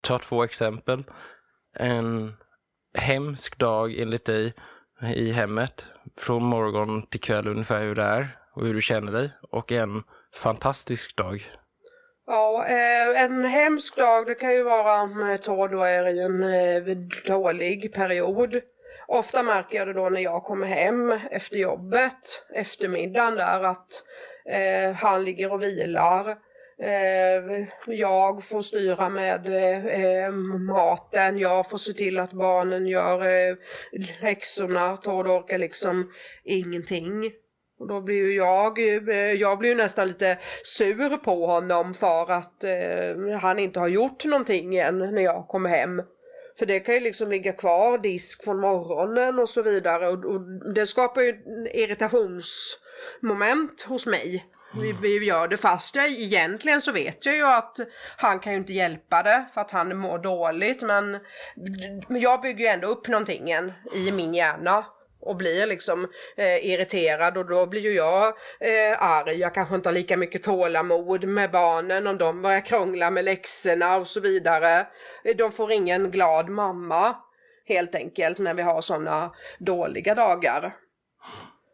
ta 0.00 0.18
två 0.18 0.44
exempel? 0.44 1.04
En 1.78 2.32
hemsk 2.98 3.58
dag 3.58 3.98
enligt 3.98 4.24
dig 4.24 4.54
i 5.14 5.30
hemmet 5.30 5.84
från 6.18 6.44
morgon 6.44 7.02
till 7.02 7.20
kväll 7.20 7.48
ungefär 7.48 7.80
hur 7.80 7.94
det 7.94 8.02
är 8.02 8.38
och 8.56 8.66
hur 8.66 8.74
du 8.74 8.82
känner 8.82 9.12
dig 9.12 9.30
och 9.50 9.72
en 9.72 10.02
fantastisk 10.34 11.16
dag. 11.16 11.44
Ja, 12.26 12.66
eh, 12.66 13.22
en 13.22 13.44
hemsk 13.44 13.96
dag 13.96 14.26
det 14.26 14.34
kan 14.34 14.52
ju 14.52 14.62
vara 14.62 15.02
om 15.02 15.30
eh, 15.30 15.36
Tord 15.36 15.70
då 15.70 15.82
är 15.82 16.08
i 16.08 16.22
en 16.22 16.42
eh, 16.42 16.96
dålig 17.26 17.94
period. 17.94 18.60
Ofta 19.08 19.42
märker 19.42 19.78
jag 19.78 19.86
det 19.88 19.92
då 19.92 20.08
när 20.08 20.20
jag 20.20 20.44
kommer 20.44 20.66
hem 20.66 21.18
efter 21.30 21.56
jobbet, 21.56 22.44
eftermiddagen 22.54 23.34
där 23.34 23.62
att 23.62 24.02
eh, 24.50 24.92
han 24.92 25.24
ligger 25.24 25.52
och 25.52 25.62
vilar 25.62 26.36
Eh, 26.78 27.66
jag 27.86 28.44
får 28.44 28.60
styra 28.60 29.08
med 29.08 29.46
eh, 29.46 30.32
maten, 30.58 31.38
jag 31.38 31.70
får 31.70 31.78
se 31.78 31.92
till 31.92 32.18
att 32.18 32.32
barnen 32.32 32.86
gör 32.86 33.26
eh, 33.26 33.56
läxorna, 34.22 34.96
Tord 34.96 35.26
orkar 35.26 35.58
liksom 35.58 36.12
ingenting. 36.44 37.32
Och 37.78 37.88
då 37.88 38.00
blir 38.00 38.16
ju 38.16 38.34
jag, 38.34 38.78
eh, 38.78 39.32
jag 39.32 39.58
blir 39.58 39.70
ju 39.70 39.76
nästan 39.76 40.08
lite 40.08 40.38
sur 40.62 41.16
på 41.16 41.46
honom 41.46 41.94
för 41.94 42.32
att 42.32 42.64
eh, 42.64 43.16
han 43.40 43.58
inte 43.58 43.80
har 43.80 43.88
gjort 43.88 44.24
någonting 44.24 44.76
än 44.76 44.98
när 44.98 45.22
jag 45.22 45.48
kommer 45.48 45.70
hem. 45.70 46.02
För 46.58 46.66
det 46.66 46.80
kan 46.80 46.94
ju 46.94 47.00
liksom 47.00 47.30
ligga 47.30 47.52
kvar 47.52 47.98
disk 47.98 48.44
från 48.44 48.60
morgonen 48.60 49.38
och 49.38 49.48
så 49.48 49.62
vidare. 49.62 50.08
Och, 50.08 50.24
och 50.24 50.40
det 50.74 50.86
skapar 50.86 51.20
ju 51.20 51.42
irritationsmoment 51.74 53.82
hos 53.82 54.06
mig. 54.06 54.46
Vi, 54.80 54.94
vi 55.02 55.24
gör 55.24 55.48
det 55.48 55.56
fast 55.56 55.96
jag 55.96 56.06
egentligen 56.06 56.82
så 56.82 56.92
vet 56.92 57.26
jag 57.26 57.36
ju 57.36 57.46
att 57.46 57.76
han 58.16 58.40
kan 58.40 58.52
ju 58.52 58.58
inte 58.58 58.72
hjälpa 58.72 59.22
det 59.22 59.46
för 59.54 59.60
att 59.60 59.70
han 59.70 59.96
mår 59.96 60.18
dåligt. 60.18 60.82
Men 60.82 61.18
jag 62.08 62.40
bygger 62.40 62.64
ju 62.64 62.66
ändå 62.66 62.88
upp 62.88 63.08
någonting 63.08 63.50
i 63.94 64.12
min 64.12 64.34
hjärna 64.34 64.84
och 65.26 65.36
blir 65.36 65.66
liksom 65.66 66.08
eh, 66.36 66.66
irriterad 66.66 67.38
och 67.38 67.46
då 67.46 67.66
blir 67.66 67.80
ju 67.80 67.92
jag 67.92 68.26
eh, 68.60 69.02
arg. 69.02 69.38
Jag 69.38 69.54
kanske 69.54 69.74
inte 69.74 69.88
har 69.88 69.94
lika 69.94 70.16
mycket 70.16 70.42
tålamod 70.42 71.24
med 71.24 71.50
barnen 71.50 72.06
om 72.06 72.18
de 72.18 72.42
börjar 72.42 72.60
krångla 72.60 73.10
med 73.10 73.24
läxorna 73.24 73.96
och 73.96 74.06
så 74.06 74.20
vidare. 74.20 74.86
De 75.36 75.52
får 75.52 75.72
ingen 75.72 76.10
glad 76.10 76.48
mamma 76.48 77.16
helt 77.68 77.94
enkelt 77.94 78.38
när 78.38 78.54
vi 78.54 78.62
har 78.62 78.80
sådana 78.80 79.34
dåliga 79.58 80.14
dagar. 80.14 80.74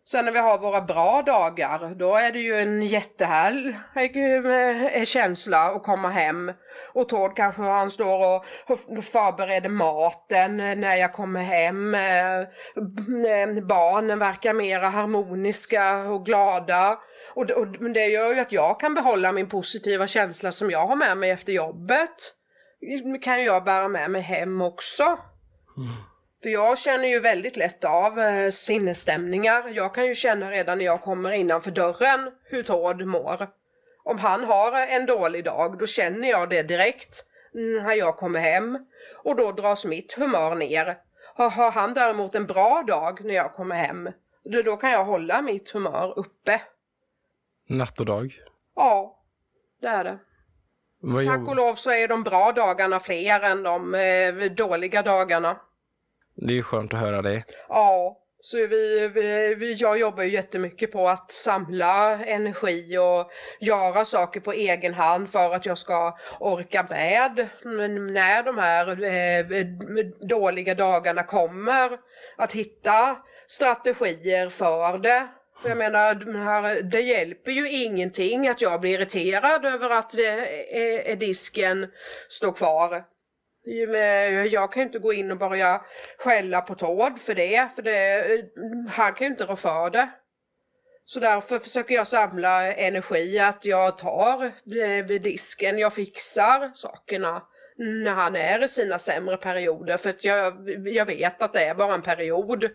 Sen 0.05 0.25
när 0.25 0.33
vi 0.33 0.39
har 0.39 0.59
våra 0.59 0.81
bra 0.81 1.23
dagar, 1.27 1.95
då 1.95 2.17
är 2.17 2.33
det 2.33 2.39
ju 2.39 2.55
en 2.55 2.83
jättehärlig 2.83 4.17
eh, 4.47 4.87
eh, 4.87 5.05
känsla 5.05 5.59
att 5.59 5.83
komma 5.83 6.11
hem. 6.11 6.53
Och 6.93 7.09
Tord 7.09 7.37
kanske 7.37 7.63
han 7.63 7.91
står 7.91 8.37
och 8.37 8.45
förbereder 9.05 9.69
maten 9.69 10.61
eh, 10.61 10.77
när 10.77 10.95
jag 10.95 11.13
kommer 11.13 11.43
hem. 11.43 11.93
Barnen 13.69 14.19
verkar 14.19 14.55
mera 14.55 14.89
harmoniska 14.89 15.99
och 15.99 16.27
glada. 16.27 16.99
Och 17.35 17.47
det 17.95 18.07
gör 18.07 18.35
ju 18.35 18.41
att 18.41 18.53
jag 18.53 18.81
kan 18.81 18.95
behålla 18.95 19.33
min 19.33 19.49
positiva 19.49 20.07
känsla 20.07 20.53
som 20.53 20.71
jag 20.71 20.87
har 20.87 20.97
med 20.97 21.19
mig 21.19 21.31
efter 21.31 21.53
jobbet. 21.53 22.35
kan 23.23 23.45
jag 23.45 23.65
bära 23.65 23.89
med 23.89 24.11
mig 24.11 24.23
hem 24.23 24.63
också. 24.63 25.03
Mm. 25.77 26.12
För 26.43 26.49
jag 26.49 26.79
känner 26.79 27.09
ju 27.09 27.21
väldigt 27.21 27.57
lätt 27.57 27.85
av 27.85 28.19
eh, 28.19 28.51
sinnesstämningar. 28.51 29.69
Jag 29.69 29.95
kan 29.95 30.07
ju 30.07 30.15
känna 30.15 30.51
redan 30.51 30.79
när 30.79 30.85
jag 30.85 31.03
kommer 31.03 31.33
innanför 31.33 31.71
dörren 31.71 32.31
hur 32.45 32.63
Tord 32.63 33.03
mår. 33.03 33.49
Om 34.05 34.19
han 34.19 34.45
har 34.45 34.81
en 34.81 35.07
dålig 35.07 35.45
dag, 35.45 35.79
då 35.79 35.87
känner 35.87 36.29
jag 36.29 36.51
det 36.51 36.63
direkt 36.63 37.25
när 37.53 37.95
jag 37.95 38.17
kommer 38.17 38.41
hem. 38.41 38.79
Och 39.25 39.37
då 39.37 39.53
dras 39.53 39.85
mitt 39.85 40.13
humör 40.13 40.55
ner. 40.55 40.99
Har 41.35 41.71
han 41.71 41.95
däremot 41.95 42.35
en 42.35 42.47
bra 42.47 42.85
dag 42.87 43.25
när 43.25 43.35
jag 43.35 43.55
kommer 43.55 43.77
hem, 43.77 44.11
då 44.65 44.77
kan 44.77 44.91
jag 44.91 45.05
hålla 45.05 45.43
mitt 45.43 45.71
humör 45.71 46.19
uppe. 46.19 46.61
Natt 47.69 48.01
och 48.01 48.07
dag? 48.07 48.35
Ja, 48.77 49.19
det 49.81 49.89
är 49.89 50.05
det. 50.05 50.19
Vad 51.01 51.27
Tack 51.27 51.49
och 51.49 51.57
lov 51.57 51.75
så 51.75 51.91
är 51.91 52.09
de 52.09 52.23
bra 52.23 52.53
dagarna 52.53 53.01
fler 53.01 53.41
än 53.41 53.63
de 53.63 53.95
eh, 53.95 54.53
dåliga 54.53 55.03
dagarna. 55.03 55.57
Det 56.35 56.53
är 56.53 56.57
ju 56.57 56.63
skönt 56.63 56.95
att 56.95 57.01
höra 57.01 57.23
det. 57.23 57.45
Ja, 57.69 58.19
så 58.45 58.57
vi, 58.57 59.11
vi, 59.57 59.73
jag 59.73 59.99
jobbar 59.99 60.23
ju 60.23 60.29
jättemycket 60.29 60.93
på 60.93 61.09
att 61.09 61.33
samla 61.33 62.25
energi 62.25 62.99
och 62.99 63.31
göra 63.61 64.05
saker 64.05 64.41
på 64.41 64.53
egen 64.53 64.95
hand 64.95 65.31
för 65.31 65.55
att 65.55 65.67
jag 65.67 65.79
ska 65.79 66.19
orka 66.41 66.87
med 66.91 67.49
när 68.13 68.43
de 68.43 68.59
här 68.59 69.05
eh, 69.05 69.67
dåliga 70.29 70.75
dagarna 70.75 71.23
kommer. 71.23 71.99
Att 72.37 72.53
hitta 72.53 73.17
strategier 73.47 74.49
för 74.49 74.99
det. 74.99 75.29
För 75.63 75.69
jag 75.69 75.79
menar, 75.79 76.83
det 76.83 77.01
hjälper 77.01 77.53
ju 77.53 77.71
ingenting 77.71 78.49
att 78.49 78.61
jag 78.61 78.81
blir 78.81 78.95
irriterad 78.95 79.65
över 79.65 79.91
att 79.91 80.11
det, 80.11 81.15
disken 81.15 81.91
står 82.29 82.53
kvar. 82.53 83.05
Jag 84.51 84.73
kan 84.73 84.83
inte 84.83 84.99
gå 84.99 85.13
in 85.13 85.31
och 85.31 85.39
börja 85.39 85.85
skälla 86.19 86.61
på 86.61 86.75
Tord 86.75 87.19
för 87.19 87.35
det, 87.35 87.69
för 87.77 87.83
det, 87.83 88.25
han 88.91 89.15
kan 89.15 89.27
ju 89.27 89.31
inte 89.31 89.45
rå 89.45 89.57
för 89.57 89.91
det. 89.91 90.09
Så 91.05 91.21
därför 91.21 91.59
försöker 91.59 91.95
jag 91.95 92.07
samla 92.07 92.75
energi 92.75 93.39
att 93.39 93.65
jag 93.65 93.99
tar 93.99 94.53
vid 95.03 95.23
disken, 95.23 95.79
jag 95.79 95.95
fixar 95.95 96.71
sakerna 96.75 97.43
när 97.77 98.15
han 98.15 98.37
är 98.37 98.65
i 98.65 98.69
sina 98.69 98.99
sämre 98.99 99.37
perioder 99.37 99.97
för 99.97 100.11
att 100.11 100.25
jag, 100.25 100.69
jag 100.89 101.07
vet 101.07 101.43
att 101.43 101.53
det 101.53 101.65
är 101.65 101.75
bara 101.75 101.95
en 101.95 102.03
period. 102.03 102.69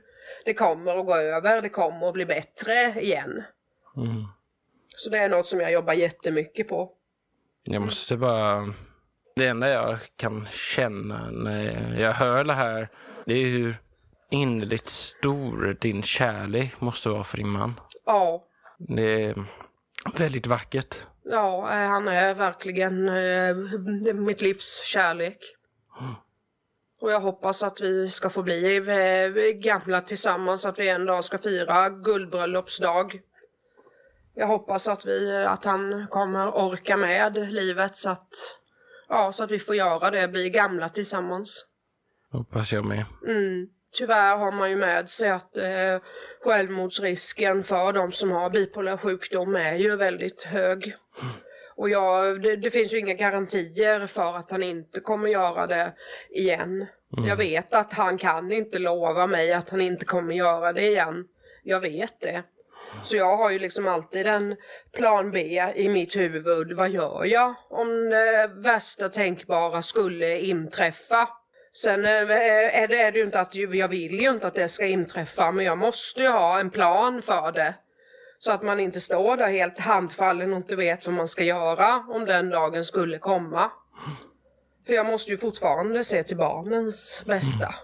Det 0.46 0.54
kommer 0.54 1.00
att 1.00 1.06
gå 1.06 1.16
över, 1.16 1.62
det 1.62 1.70
kommer 1.70 2.08
att 2.08 2.14
bli 2.14 2.26
bättre 2.26 3.02
igen. 3.02 3.44
Mm. 3.98 4.24
Så 4.88 5.10
det 5.10 5.18
är 5.18 5.30
något 5.30 5.46
som 5.46 5.62
jag 5.62 5.72
jobbar 5.72 5.94
jättemycket 5.94 6.68
på. 6.68 6.92
Jag 7.64 7.82
måste 7.82 8.18
bara... 8.18 8.66
Det 9.38 9.48
enda 9.48 9.70
jag 9.70 9.98
kan 10.16 10.48
känna 10.52 11.30
när 11.32 12.00
jag 12.00 12.14
hör 12.14 12.44
det 12.44 12.54
här, 12.54 12.90
det 13.26 13.34
är 13.34 13.46
hur 13.46 13.76
innerligt 14.32 14.86
stor 14.86 15.78
din 15.82 16.04
kärlek 16.04 16.82
måste 16.82 17.10
vara 17.10 17.24
för 17.24 17.38
din 17.38 17.50
man. 17.50 17.80
Ja. 18.06 18.44
Det 18.78 19.24
är 19.24 19.36
väldigt 20.18 20.48
vackert. 20.48 20.96
Ja, 21.24 21.72
eh, 21.72 21.90
han 21.90 22.08
är 22.08 22.34
verkligen 22.34 23.10
eh, 23.10 23.56
mitt 24.14 24.42
livs 24.42 24.84
kärlek. 24.84 25.38
Mm. 26.00 26.14
Och 27.02 27.12
jag 27.12 27.20
hoppas 27.20 27.64
att 27.64 27.82
vi 27.82 28.10
ska 28.10 28.30
få 28.30 28.44
bli 28.44 28.76
eh, 28.78 29.52
gamla 29.52 30.02
tillsammans, 30.02 30.66
att 30.66 30.80
vi 30.80 30.90
en 30.90 31.06
dag 31.06 31.24
ska 31.24 31.38
fira 31.38 31.90
guldbröllopsdag. 31.90 33.22
Jag 34.36 34.48
hoppas 34.48 34.88
att, 34.88 35.06
vi, 35.06 35.46
att 35.46 35.66
han 35.66 36.08
kommer 36.08 36.48
orka 36.48 36.98
med 36.98 37.52
livet 37.52 37.96
så 37.96 38.10
att, 38.10 38.57
ja, 39.10 39.32
så 39.32 39.44
att 39.44 39.52
vi 39.52 39.60
får 39.60 39.76
göra 39.76 40.12
det, 40.12 40.28
bli 40.28 40.50
gamla 40.50 40.90
tillsammans. 40.90 41.66
Hoppas 42.32 42.74
jag 42.74 42.86
med. 42.86 43.06
Mm. 43.28 43.68
Tyvärr 43.98 44.38
har 44.38 44.52
man 44.52 44.70
ju 44.70 44.76
med 44.76 45.10
sig 45.10 45.30
att 45.30 45.58
eh, 45.58 46.02
självmordsrisken 46.44 47.64
för 47.64 47.94
de 47.94 48.12
som 48.12 48.32
har 48.32 48.50
bipolär 48.50 48.98
sjukdom 48.98 49.56
är 49.56 49.76
ju 49.76 49.96
väldigt 49.96 50.44
hög. 50.44 50.96
Och 51.76 51.90
jag, 51.90 52.42
det, 52.42 52.56
det, 52.56 52.70
finns 52.70 52.94
ju 52.94 53.00
inga 53.00 53.14
garantier 53.14 54.08
för 54.08 54.38
att 54.38 54.52
han 54.52 54.64
inte 54.64 55.00
kommer 55.00 55.30
göra 55.30 55.68
det 55.68 55.94
igen. 56.30 56.88
Mm. 57.18 57.30
Jag 57.30 57.36
vet 57.36 57.74
att 57.74 57.94
han 57.94 58.18
kan 58.18 58.52
inte 58.52 58.80
lova 58.80 59.28
mig 59.28 59.54
att 59.54 59.70
han 59.70 59.82
inte 59.82 60.06
kommer 60.06 60.36
göra 60.36 60.74
det 60.74 60.88
igen. 60.88 61.26
Jag 61.64 61.80
vet 61.80 62.22
det. 62.22 62.44
Så 63.04 63.16
jag 63.16 63.38
har 63.38 63.50
ju 63.50 63.60
liksom 63.60 63.88
alltid 63.88 64.28
en 64.28 64.56
plan 64.98 65.32
B 65.32 65.72
i 65.76 65.90
mitt 65.90 66.16
huvud. 66.16 66.74
Vad 66.74 66.90
gör 66.90 67.26
jag 67.26 67.56
om 67.70 68.10
det 68.10 68.52
värsta 68.56 69.10
tänkbara 69.10 69.82
skulle 69.82 70.40
inträffa? 70.40 71.30
Sen 71.84 72.06
eh, 72.06 72.12
är 72.12 72.88
det, 72.88 73.02
är 73.02 73.12
det 73.12 73.20
ju 73.20 73.26
inte 73.26 73.40
att 73.40 73.56
jag 73.56 73.88
vill 73.88 74.22
ju 74.22 74.30
inte 74.30 74.48
att 74.48 74.54
det 74.54 74.68
ska 74.68 74.86
inträffa 74.86 75.52
men 75.52 75.66
jag 75.66 75.78
måste 75.78 76.22
ju 76.22 76.30
ha 76.30 76.60
en 76.60 76.70
plan 76.70 77.22
för 77.22 77.52
det. 77.52 77.76
Så 78.40 78.52
att 78.52 78.64
man 78.64 78.80
inte 78.80 79.02
står 79.02 79.38
där 79.38 79.52
helt 79.52 79.80
handfallen 79.80 80.54
och 80.54 80.58
inte 80.58 80.76
vet 80.76 81.06
vad 81.06 81.16
man 81.16 81.28
ska 81.28 81.44
göra 81.44 82.04
om 82.08 82.26
den 82.26 82.50
dagen 82.50 82.86
skulle 82.86 83.18
komma. 83.18 83.72
För 84.88 84.94
jag 84.94 85.06
måste 85.06 85.32
ju 85.32 85.38
fortfarande 85.38 86.04
se 86.04 86.24
till 86.24 86.38
barnens 86.38 87.24
bästa. 87.26 87.76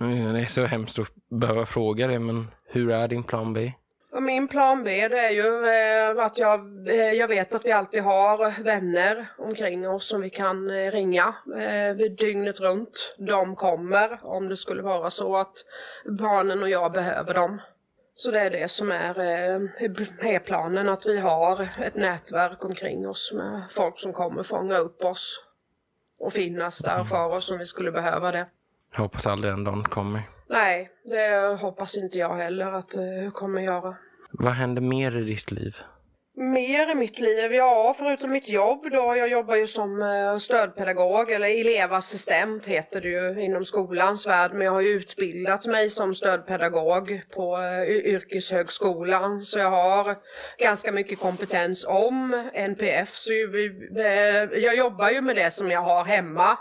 Mm, 0.00 0.32
det 0.32 0.40
är 0.40 0.46
så 0.46 0.64
hemskt 0.64 0.98
att 0.98 1.08
behöva 1.30 1.66
fråga 1.66 2.06
det 2.06 2.18
men 2.18 2.50
hur 2.66 2.90
är 2.90 3.08
din 3.08 3.22
plan 3.22 3.52
B? 3.52 3.72
Min 4.12 4.48
plan 4.48 4.84
B 4.84 5.08
det 5.08 5.18
är 5.18 5.30
ju 5.30 5.66
eh, 5.66 6.24
att 6.24 6.38
jag, 6.38 6.88
eh, 6.88 7.12
jag 7.12 7.28
vet 7.28 7.54
att 7.54 7.64
vi 7.64 7.72
alltid 7.72 8.02
har 8.02 8.62
vänner 8.62 9.26
omkring 9.38 9.88
oss 9.88 10.08
som 10.08 10.20
vi 10.20 10.30
kan 10.30 10.70
eh, 10.70 10.90
ringa 10.90 11.34
dygnet 12.18 12.60
runt. 12.60 13.14
De 13.18 13.56
kommer 13.56 14.20
om 14.22 14.48
det 14.48 14.56
skulle 14.56 14.82
vara 14.82 15.10
så 15.10 15.36
att 15.36 15.54
barnen 16.04 16.62
och 16.62 16.68
jag 16.68 16.92
behöver 16.92 17.34
dem. 17.34 17.60
Så 18.14 18.30
det 18.30 18.40
är 18.40 18.50
det 18.50 18.70
som 18.70 18.92
är, 18.92 19.20
är 19.20 20.38
planen, 20.38 20.88
att 20.88 21.06
vi 21.06 21.18
har 21.18 21.68
ett 21.82 21.94
nätverk 21.94 22.64
omkring 22.64 23.08
oss 23.08 23.32
med 23.34 23.62
folk 23.70 23.98
som 23.98 24.12
kommer 24.12 24.42
fånga 24.42 24.78
upp 24.78 25.04
oss 25.04 25.44
och 26.18 26.32
finnas 26.32 26.78
där 26.78 27.04
för 27.04 27.32
oss 27.32 27.50
om 27.50 27.58
vi 27.58 27.64
skulle 27.64 27.92
behöva 27.92 28.32
det. 28.32 28.46
Jag 28.92 29.00
hoppas 29.00 29.26
aldrig 29.26 29.52
den 29.52 29.64
dagen 29.64 29.84
kommer. 29.84 30.22
Nej, 30.48 30.90
det 31.04 31.56
hoppas 31.60 31.96
inte 31.96 32.18
jag 32.18 32.36
heller 32.36 32.72
att 32.72 32.88
det 32.88 33.30
kommer 33.34 33.60
göra. 33.60 33.96
Vad 34.32 34.52
händer 34.52 34.82
mer 34.82 35.16
i 35.16 35.24
ditt 35.24 35.50
liv? 35.50 35.76
Mer 36.36 36.90
i 36.90 36.94
mitt 36.94 37.20
liv? 37.20 37.52
Ja, 37.52 37.94
förutom 37.98 38.30
mitt 38.30 38.48
jobb 38.48 38.90
då. 38.92 39.16
Jag 39.16 39.28
jobbar 39.28 39.56
ju 39.56 39.66
som 39.66 40.02
eh, 40.02 40.36
stödpedagog 40.36 41.30
eller 41.30 41.60
elevassistent 41.60 42.66
heter 42.66 43.00
det 43.00 43.08
ju 43.08 43.42
inom 43.44 43.64
skolans 43.64 44.26
värld. 44.26 44.50
Men 44.52 44.64
jag 44.64 44.72
har 44.72 44.80
ju 44.80 44.88
utbildat 44.88 45.66
mig 45.66 45.90
som 45.90 46.14
stödpedagog 46.14 47.22
på 47.34 47.56
eh, 47.56 47.82
yrkeshögskolan. 47.82 49.42
Så 49.42 49.58
jag 49.58 49.70
har 49.70 50.16
ganska 50.58 50.92
mycket 50.92 51.18
kompetens 51.20 51.84
om 51.88 52.48
NPF. 52.54 53.14
Så 53.16 53.32
jag 54.52 54.76
jobbar 54.76 55.10
ju 55.10 55.20
med 55.20 55.36
det 55.36 55.50
som 55.50 55.70
jag 55.70 55.82
har 55.82 56.04
hemma 56.04 56.58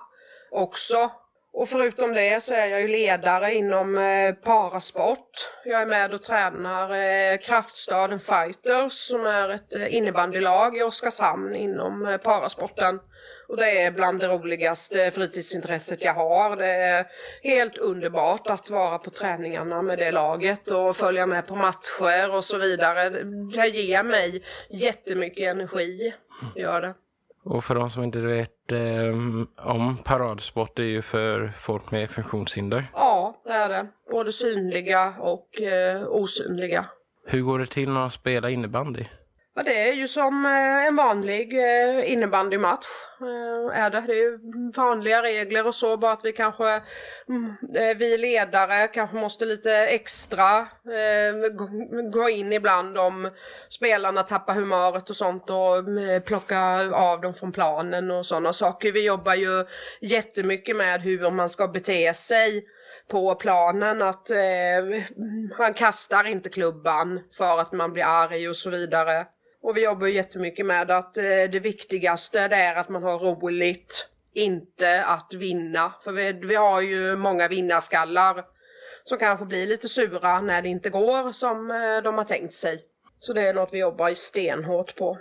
också. 0.52 1.12
Och 1.60 1.70
förutom 1.70 2.14
det 2.14 2.44
så 2.44 2.54
är 2.54 2.66
jag 2.66 2.82
ju 2.82 2.88
ledare 2.88 3.54
inom 3.54 3.98
eh, 3.98 4.34
parasport. 4.34 5.50
Jag 5.66 5.82
är 5.82 5.86
med 5.86 6.14
och 6.14 6.22
tränar 6.22 6.92
eh, 6.92 7.38
Kraftstaden 7.38 8.20
Fighters 8.20 8.94
som 8.94 9.26
är 9.26 9.50
ett 9.50 9.76
eh, 9.76 9.96
innebandylag 9.96 10.78
i 10.78 10.84
Oskarshamn 10.84 11.56
inom 11.56 12.06
eh, 12.06 12.18
parasporten. 12.18 13.00
Och 13.48 13.58
det 13.58 13.82
är 13.82 13.92
bland 13.92 14.20
det 14.20 14.28
roligaste 14.28 15.12
fritidsintresset 15.12 16.04
jag 16.04 16.14
har. 16.14 16.56
Det 16.56 16.72
är 16.72 17.06
helt 17.44 17.78
underbart 17.78 18.48
att 18.48 18.70
vara 18.70 18.98
på 18.98 19.10
träningarna 19.10 19.82
med 19.82 19.98
det 19.98 20.12
laget 20.12 20.72
och 20.72 20.98
följa 20.98 21.26
med 21.26 21.48
på 21.48 21.56
matcher 21.56 22.36
och 22.36 22.44
så 22.44 22.58
vidare. 22.58 23.10
Det 23.56 23.68
ger 23.68 24.04
mig 24.04 24.44
jättemycket 24.70 25.48
energi, 25.48 26.14
gör 26.56 26.82
det. 26.82 26.94
Och 27.44 27.64
för 27.64 27.76
de 27.76 27.90
som 27.90 28.04
inte 28.04 28.20
vet 28.20 28.72
eh, 28.72 29.70
om 29.72 29.98
paradsport, 30.04 30.76
det 30.76 30.84
är 30.84 30.88
ju 30.88 31.02
för 31.02 31.54
folk 31.60 31.92
med 31.92 32.10
funktionshinder. 32.10 32.86
Ja, 32.94 33.42
det 33.44 33.52
är 33.52 33.70
det. 33.70 33.88
Både 34.12 34.32
synliga 34.32 35.14
och 35.20 35.62
eh, 35.62 36.08
osynliga. 36.08 36.86
Hur 37.26 37.42
går 37.42 37.60
det 37.60 37.66
till 37.66 37.90
när 37.90 38.00
man 38.00 38.12
spelar 38.12 38.50
innebandy? 38.50 39.06
Ja, 39.60 39.64
det 39.64 39.90
är 39.90 39.94
ju 39.94 40.08
som 40.08 40.46
eh, 40.46 40.88
en 40.88 40.96
vanlig 40.96 41.54
eh, 41.54 42.12
innebandymatch. 42.12 42.86
Eh, 43.22 43.84
är 43.84 43.90
det. 43.90 44.04
det 44.08 44.14
är 44.14 44.76
vanliga 44.76 45.24
regler 45.24 45.68
och 45.68 45.76
så, 45.76 45.98
bara 45.98 46.12
att 46.12 46.26
vi 46.26 46.32
kanske, 46.32 46.82
mm, 47.30 47.56
vi 47.98 48.18
ledare 48.18 48.88
kanske 48.88 49.16
måste 49.16 49.46
lite 49.46 49.74
extra 49.74 50.68
gå 52.12 52.30
in 52.30 52.54
ibland 52.54 52.98
om 52.98 53.30
spelarna 53.70 54.24
tappar 54.24 54.54
humöret 54.54 55.10
och 55.10 55.16
sånt 55.16 55.50
och 55.50 55.86
plocka 56.26 56.60
av 56.94 57.22
dem 57.22 57.34
från 57.34 57.52
planen 57.52 58.12
och 58.12 58.26
sådana 58.26 58.54
saker. 58.54 58.92
Vi 58.92 59.06
jobbar 59.06 59.36
ju 59.36 59.66
jättemycket 60.02 60.76
med 60.76 61.02
hur 61.02 61.32
man 61.32 61.50
ska 61.50 61.68
bete 61.68 62.14
sig 62.14 62.66
på 63.10 63.36
planen 63.36 64.02
att 64.02 64.30
eh, 64.30 65.04
han 65.58 65.74
kastar 65.74 66.28
inte 66.28 66.50
klubban 66.50 67.20
för 67.38 67.60
att 67.60 67.72
man 67.72 67.94
blir 67.94 68.04
arg 68.04 68.50
och 68.50 68.56
så 68.56 68.70
vidare. 68.70 69.26
Och 69.62 69.78
vi 69.78 69.84
jobbar 69.84 70.08
jättemycket 70.08 70.66
med 70.66 70.92
att 70.92 71.18
eh, 71.18 71.24
det 71.24 71.60
viktigaste 71.60 72.48
det 72.48 72.56
är 72.56 72.76
att 72.76 72.90
man 72.90 73.04
har 73.04 73.20
roligt, 73.20 74.10
inte 74.34 75.04
att 75.04 75.34
vinna. 75.34 75.94
För 76.04 76.12
vi, 76.12 76.34
vi 76.34 76.56
har 76.56 76.82
ju 76.82 77.16
många 77.16 77.48
vinnarskallar 77.48 78.46
som 79.04 79.18
kanske 79.18 79.46
blir 79.46 79.66
lite 79.66 79.90
sura 79.90 80.42
när 80.42 80.62
det 80.62 80.70
inte 80.70 80.90
går 80.90 81.32
som 81.32 81.72
eh, 81.72 82.04
de 82.04 82.18
har 82.18 82.26
tänkt 82.26 82.54
sig. 82.54 82.82
Så 83.20 83.34
det 83.34 83.42
är 83.42 83.54
något 83.54 83.74
vi 83.74 83.80
jobbar 83.80 84.14
stenhårt 84.14 84.96
på. 84.96 85.18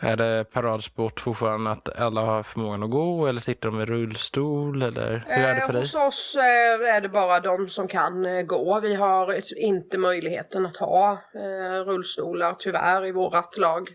Är 0.00 0.16
det 0.16 0.44
paradsport 0.52 1.20
fortfarande 1.20 1.70
att 1.70 1.98
alla 1.98 2.20
har 2.20 2.42
förmågan 2.42 2.82
att 2.82 2.90
gå 2.90 3.26
eller 3.26 3.40
sitter 3.40 3.70
de 3.70 3.80
i 3.80 3.84
rullstol 3.84 4.82
eller 4.82 5.24
hur 5.28 5.44
är 5.44 5.54
det 5.54 5.60
för 5.60 5.72
dig? 5.72 5.82
hos 5.82 5.94
oss 5.94 6.36
är 6.38 7.00
det 7.00 7.08
bara 7.08 7.40
de 7.40 7.68
som 7.68 7.88
kan 7.88 8.26
eh, 8.26 8.42
gå. 8.42 8.80
Vi 8.80 8.94
har 8.94 9.40
inte 9.56 9.98
möjligheten 9.98 10.66
att 10.66 10.76
ha 10.76 11.12
eh, 11.12 11.84
rullstolar 11.84 12.56
tyvärr 12.58 13.06
i 13.06 13.12
vårat 13.12 13.56
lag. 13.56 13.88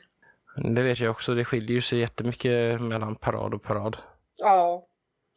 Det 0.56 0.82
vet 0.82 1.00
jag 1.00 1.12
också, 1.12 1.36
det 1.36 1.46
skiljer 1.46 1.72
ju 1.72 1.82
sig 1.82 2.00
jättemycket 2.00 2.82
mellan 2.82 3.16
parad 3.16 3.54
och 3.54 3.64
parad. 3.64 3.98
Ja, 4.38 4.86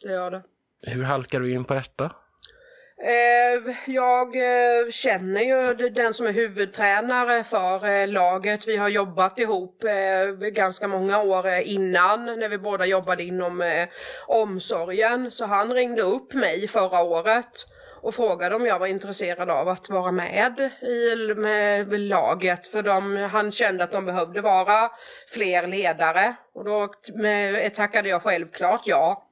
det 0.02 0.12
gör 0.12 0.30
det. 0.30 0.42
Hur 0.86 1.02
halkar 1.02 1.40
du 1.40 1.52
in 1.52 1.64
på 1.64 1.74
detta? 1.74 2.10
Eh, 3.04 3.74
jag 3.86 4.36
eh, 4.36 4.90
känner 4.90 5.40
ju 5.40 5.88
den 5.88 6.14
som 6.14 6.26
är 6.26 6.32
huvudtränare 6.32 7.44
för 7.44 7.88
eh, 7.88 8.08
laget. 8.08 8.68
Vi 8.68 8.76
har 8.76 8.88
jobbat 8.88 9.38
ihop 9.38 9.84
ganska 10.52 10.88
många 10.88 11.22
år 11.22 11.48
innan 11.48 12.24
när 12.24 12.48
vi 12.48 12.58
båda 12.58 12.86
jobbade 12.86 13.22
inom 13.22 13.86
omsorgen. 14.26 15.30
Så 15.30 15.46
han 15.46 15.72
ringde 15.72 16.02
upp 16.02 16.34
mig 16.34 16.68
förra 16.68 17.02
året 17.02 17.66
och 18.02 18.14
frågade 18.14 18.54
om 18.54 18.66
jag 18.66 18.78
var 18.78 18.86
intresserad 18.86 19.50
av 19.50 19.68
att 19.68 19.90
vara 19.90 20.12
med 20.12 20.70
i 20.82 21.34
med 21.34 22.00
laget. 22.00 22.66
För 22.66 22.82
de, 22.82 23.16
han 23.16 23.50
kände 23.50 23.84
att 23.84 23.92
de 23.92 24.04
behövde 24.04 24.40
vara 24.40 24.90
fler 25.28 25.66
ledare. 25.66 26.34
Och 26.54 26.64
då 26.64 26.88
tackade 27.74 28.08
jag 28.08 28.22
självklart 28.22 28.82
ja 28.84 29.28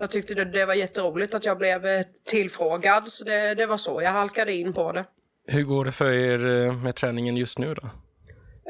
jag 0.00 0.10
tyckte 0.10 0.34
det, 0.34 0.44
det 0.44 0.64
var 0.64 0.74
jätteroligt 0.74 1.34
att 1.34 1.44
jag 1.44 1.58
blev 1.58 1.86
eh, 1.86 2.06
tillfrågad. 2.24 3.08
Så 3.08 3.24
det, 3.24 3.54
det 3.54 3.66
var 3.66 3.76
så 3.76 4.02
jag 4.02 4.10
halkade 4.10 4.54
in 4.54 4.72
på 4.72 4.92
det. 4.92 5.04
Hur 5.46 5.62
går 5.62 5.84
det 5.84 5.92
för 5.92 6.12
er 6.12 6.66
eh, 6.66 6.74
med 6.82 6.96
träningen 6.96 7.36
just 7.36 7.58
nu 7.58 7.74
då? 7.74 7.90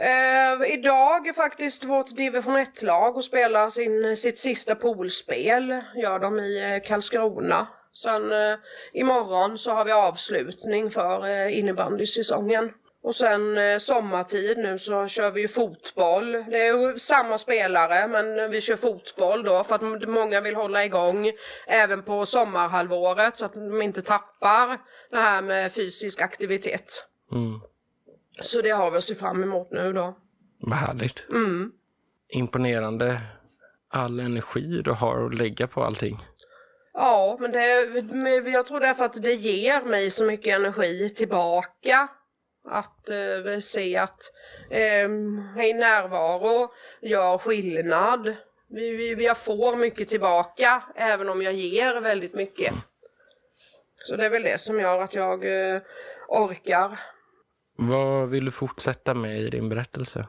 Eh, 0.00 0.72
idag 0.72 1.26
är 1.26 1.32
faktiskt 1.32 1.84
vårt 1.84 2.16
division 2.16 2.56
1-lag 2.56 3.16
och 3.16 3.24
spelar 3.24 3.68
sin, 3.68 4.16
sitt 4.16 4.38
sista 4.38 4.74
poolspel. 4.74 5.80
Gör 6.02 6.18
de 6.18 6.38
i 6.38 6.80
Karlskrona. 6.86 7.66
Sen 7.92 8.32
eh, 8.32 8.58
imorgon 8.92 9.58
så 9.58 9.70
har 9.70 9.84
vi 9.84 9.92
avslutning 9.92 10.90
för 10.90 11.26
eh, 11.26 11.58
innebandysäsongen. 11.58 12.70
Och 13.02 13.14
sen 13.16 13.58
eh, 13.58 13.78
sommartid 13.78 14.58
nu 14.58 14.78
så 14.78 15.06
kör 15.06 15.30
vi 15.30 15.40
ju 15.40 15.48
fotboll. 15.48 16.32
Det 16.32 16.66
är 16.66 16.88
ju 16.88 16.96
samma 16.96 17.38
spelare 17.38 18.08
men 18.08 18.50
vi 18.50 18.60
kör 18.60 18.76
fotboll 18.76 19.42
då 19.44 19.64
för 19.64 19.74
att 19.74 20.08
många 20.08 20.40
vill 20.40 20.54
hålla 20.54 20.84
igång 20.84 21.30
även 21.66 22.02
på 22.02 22.26
sommarhalvåret 22.26 23.36
så 23.36 23.44
att 23.44 23.54
de 23.54 23.82
inte 23.82 24.02
tappar 24.02 24.78
det 25.10 25.16
här 25.16 25.42
med 25.42 25.72
fysisk 25.72 26.20
aktivitet. 26.20 27.06
Mm. 27.32 27.60
Så 28.40 28.62
det 28.62 28.70
har 28.70 28.90
vi 28.90 28.96
att 28.96 29.04
se 29.04 29.14
fram 29.14 29.42
emot 29.42 29.70
nu 29.70 29.92
då. 29.92 30.16
Vad 30.60 30.78
härligt. 30.78 31.26
Mm. 31.28 31.72
Imponerande 32.28 33.20
all 33.88 34.20
energi 34.20 34.82
du 34.84 34.90
har 34.90 35.24
att 35.24 35.34
lägga 35.34 35.66
på 35.66 35.84
allting. 35.84 36.18
Ja, 36.92 37.36
men 37.40 37.52
det, 37.52 38.50
jag 38.50 38.66
tror 38.66 38.80
därför 38.80 39.04
att 39.04 39.22
det 39.22 39.32
ger 39.32 39.82
mig 39.82 40.10
så 40.10 40.24
mycket 40.24 40.56
energi 40.56 41.14
tillbaka. 41.14 42.08
Att 42.70 43.10
eh, 43.10 43.58
se 43.60 43.96
att 43.96 44.20
eh, 44.70 45.08
min 45.56 45.78
närvaro 45.78 46.72
gör 47.00 47.38
skillnad. 47.38 48.34
Vi, 48.68 49.14
vi, 49.14 49.24
jag 49.24 49.38
får 49.38 49.76
mycket 49.76 50.08
tillbaka 50.08 50.82
även 50.96 51.28
om 51.28 51.42
jag 51.42 51.54
ger 51.54 52.00
väldigt 52.00 52.34
mycket. 52.34 52.74
Så 53.96 54.16
det 54.16 54.24
är 54.24 54.30
väl 54.30 54.42
det 54.42 54.60
som 54.60 54.80
gör 54.80 55.00
att 55.00 55.14
jag 55.14 55.72
eh, 55.74 55.80
orkar. 56.28 57.00
Vad 57.76 58.28
vill 58.28 58.44
du 58.44 58.50
fortsätta 58.50 59.14
med 59.14 59.40
i 59.40 59.50
din 59.50 59.68
berättelse? 59.68 60.26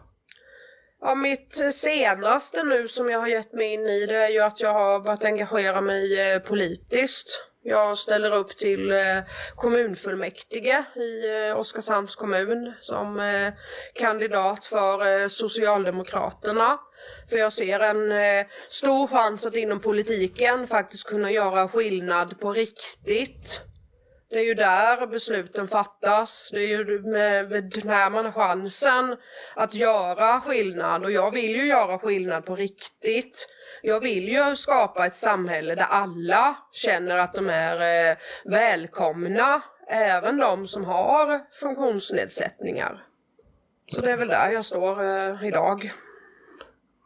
Ja, 1.02 1.16
mitt 1.16 1.74
senaste 1.74 2.64
nu 2.64 2.88
som 2.88 3.10
jag 3.10 3.20
har 3.20 3.28
gett 3.28 3.54
mig 3.54 3.74
in 3.74 3.86
i 3.86 4.06
det 4.06 4.16
är 4.16 4.30
ju 4.30 4.40
att 4.40 4.62
jag 4.62 4.74
har 4.74 5.00
börjat 5.00 5.26
engagera 5.26 5.82
mig 5.82 6.20
eh, 6.20 6.40
politiskt. 6.40 7.51
Jag 7.64 7.98
ställer 7.98 8.34
upp 8.36 8.56
till 8.58 8.92
eh, 8.92 9.20
kommunfullmäktige 9.56 10.84
i 10.96 11.48
eh, 11.50 11.58
Oskarshamns 11.58 12.16
kommun 12.16 12.74
som 12.80 13.20
eh, 13.20 13.54
kandidat 13.94 14.66
för 14.66 15.28
Socialdemokraterna. 15.28 16.80
För 17.30 17.38
jag 17.38 17.54
ser 17.54 17.80
en 17.80 18.12
eh, 18.12 18.46
stor 18.68 19.08
chans 19.08 19.46
att 19.46 19.56
inom 19.56 19.80
politiken 19.80 20.68
faktiskt 20.68 21.04
kunna 21.04 21.32
göra 21.32 21.68
skillnad 21.68 22.40
på 22.40 22.54
riktigt. 22.54 23.62
Det 24.30 24.38
är 24.40 24.44
ju 24.44 24.54
där 24.54 25.08
besluten 25.08 25.68
fattas. 25.68 26.50
Det 26.54 26.60
är 26.60 26.68
ju 26.68 27.00
med, 27.00 27.50
med 27.50 27.86
när 27.86 28.10
man 28.10 28.26
har 28.26 28.32
chansen 28.32 29.16
att 29.56 29.74
göra 29.74 30.42
skillnad 30.42 31.04
och 31.04 31.12
jag 31.12 31.32
vill 31.32 31.56
ju 31.56 31.68
göra 31.68 32.00
skillnad 32.00 32.46
på 32.46 32.56
riktigt. 32.56 33.48
Jag 33.82 34.00
vill 34.00 34.30
ju 34.30 34.56
skapa 34.56 35.06
ett 35.06 35.14
samhälle 35.14 35.76
där 35.76 35.84
alla 35.90 36.58
känner 36.72 37.18
att 37.18 37.34
de 37.34 37.50
är 37.50 38.10
eh, 38.12 38.18
välkomna, 38.46 39.62
även 39.88 40.38
de 40.38 40.68
som 40.68 40.86
har 40.86 41.42
funktionsnedsättningar. 41.60 43.06
Så 43.88 44.02
det 44.02 44.12
är 44.12 44.18
väl 44.18 44.28
där 44.28 44.52
jag 44.52 44.66
står 44.66 45.04
eh, 45.04 45.48
idag. 45.48 45.94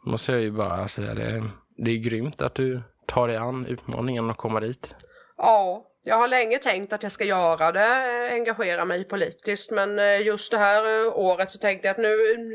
Måste 0.05 0.31
jag 0.31 0.41
ju 0.41 0.51
bara 0.51 0.87
säga 0.87 1.13
det. 1.13 1.43
Det 1.77 1.91
är 1.91 1.97
grymt 1.97 2.41
att 2.41 2.55
du 2.55 2.81
tar 3.05 3.27
dig 3.27 3.37
an 3.37 3.65
utmaningen 3.65 4.29
och 4.29 4.37
komma 4.37 4.59
dit. 4.59 4.95
Ja, 5.37 5.85
jag 6.07 6.15
har 6.15 6.27
länge 6.27 6.59
tänkt 6.59 6.93
att 6.93 7.03
jag 7.03 7.11
ska 7.11 7.23
göra 7.23 7.71
det, 7.71 8.27
eh, 8.27 8.33
engagera 8.33 8.85
mig 8.85 9.03
politiskt 9.03 9.71
men 9.71 9.99
eh, 9.99 10.21
just 10.21 10.51
det 10.51 10.57
här 10.57 11.05
eh, 11.05 11.17
året 11.17 11.49
så 11.49 11.57
tänkte 11.57 11.87
jag 11.87 11.93
att 11.93 12.01
nu 12.01 12.09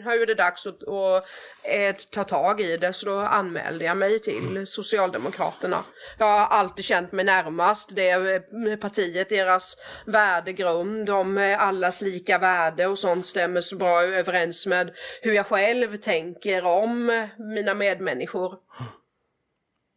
är 0.06 0.26
det 0.26 0.34
dags 0.34 0.66
att, 0.66 0.82
att 0.88 2.10
ta 2.10 2.24
tag 2.24 2.60
i 2.60 2.76
det 2.76 2.92
så 2.92 3.06
då 3.06 3.18
anmälde 3.18 3.84
jag 3.84 3.96
mig 3.96 4.18
till 4.18 4.66
Socialdemokraterna. 4.66 5.78
Jag 6.18 6.26
har 6.26 6.46
alltid 6.46 6.84
känt 6.84 7.12
mig 7.12 7.24
närmast 7.24 7.96
det 7.96 8.40
partiet, 8.80 9.28
deras 9.28 9.76
värdegrund 10.06 11.10
om 11.10 11.56
allas 11.58 12.00
lika 12.00 12.38
värde 12.38 12.86
och 12.86 12.98
sånt 12.98 13.26
stämmer 13.26 13.60
så 13.60 13.76
bra 13.76 14.02
överens 14.02 14.66
med 14.66 14.94
hur 15.22 15.32
jag 15.32 15.46
själv 15.46 15.96
tänker 15.96 16.66
om 16.66 17.28
mina 17.38 17.74
medmänniskor. 17.74 18.58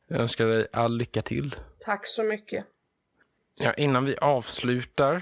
Jag 0.08 0.20
önskar 0.20 0.46
dig 0.46 0.68
all 0.72 0.98
lycka 0.98 1.22
till. 1.22 1.56
Tack 1.80 2.08
så 2.08 2.24
mycket. 2.24 2.66
Ja, 3.62 3.74
innan 3.74 4.06
vi 4.06 4.18
avslutar. 4.18 5.22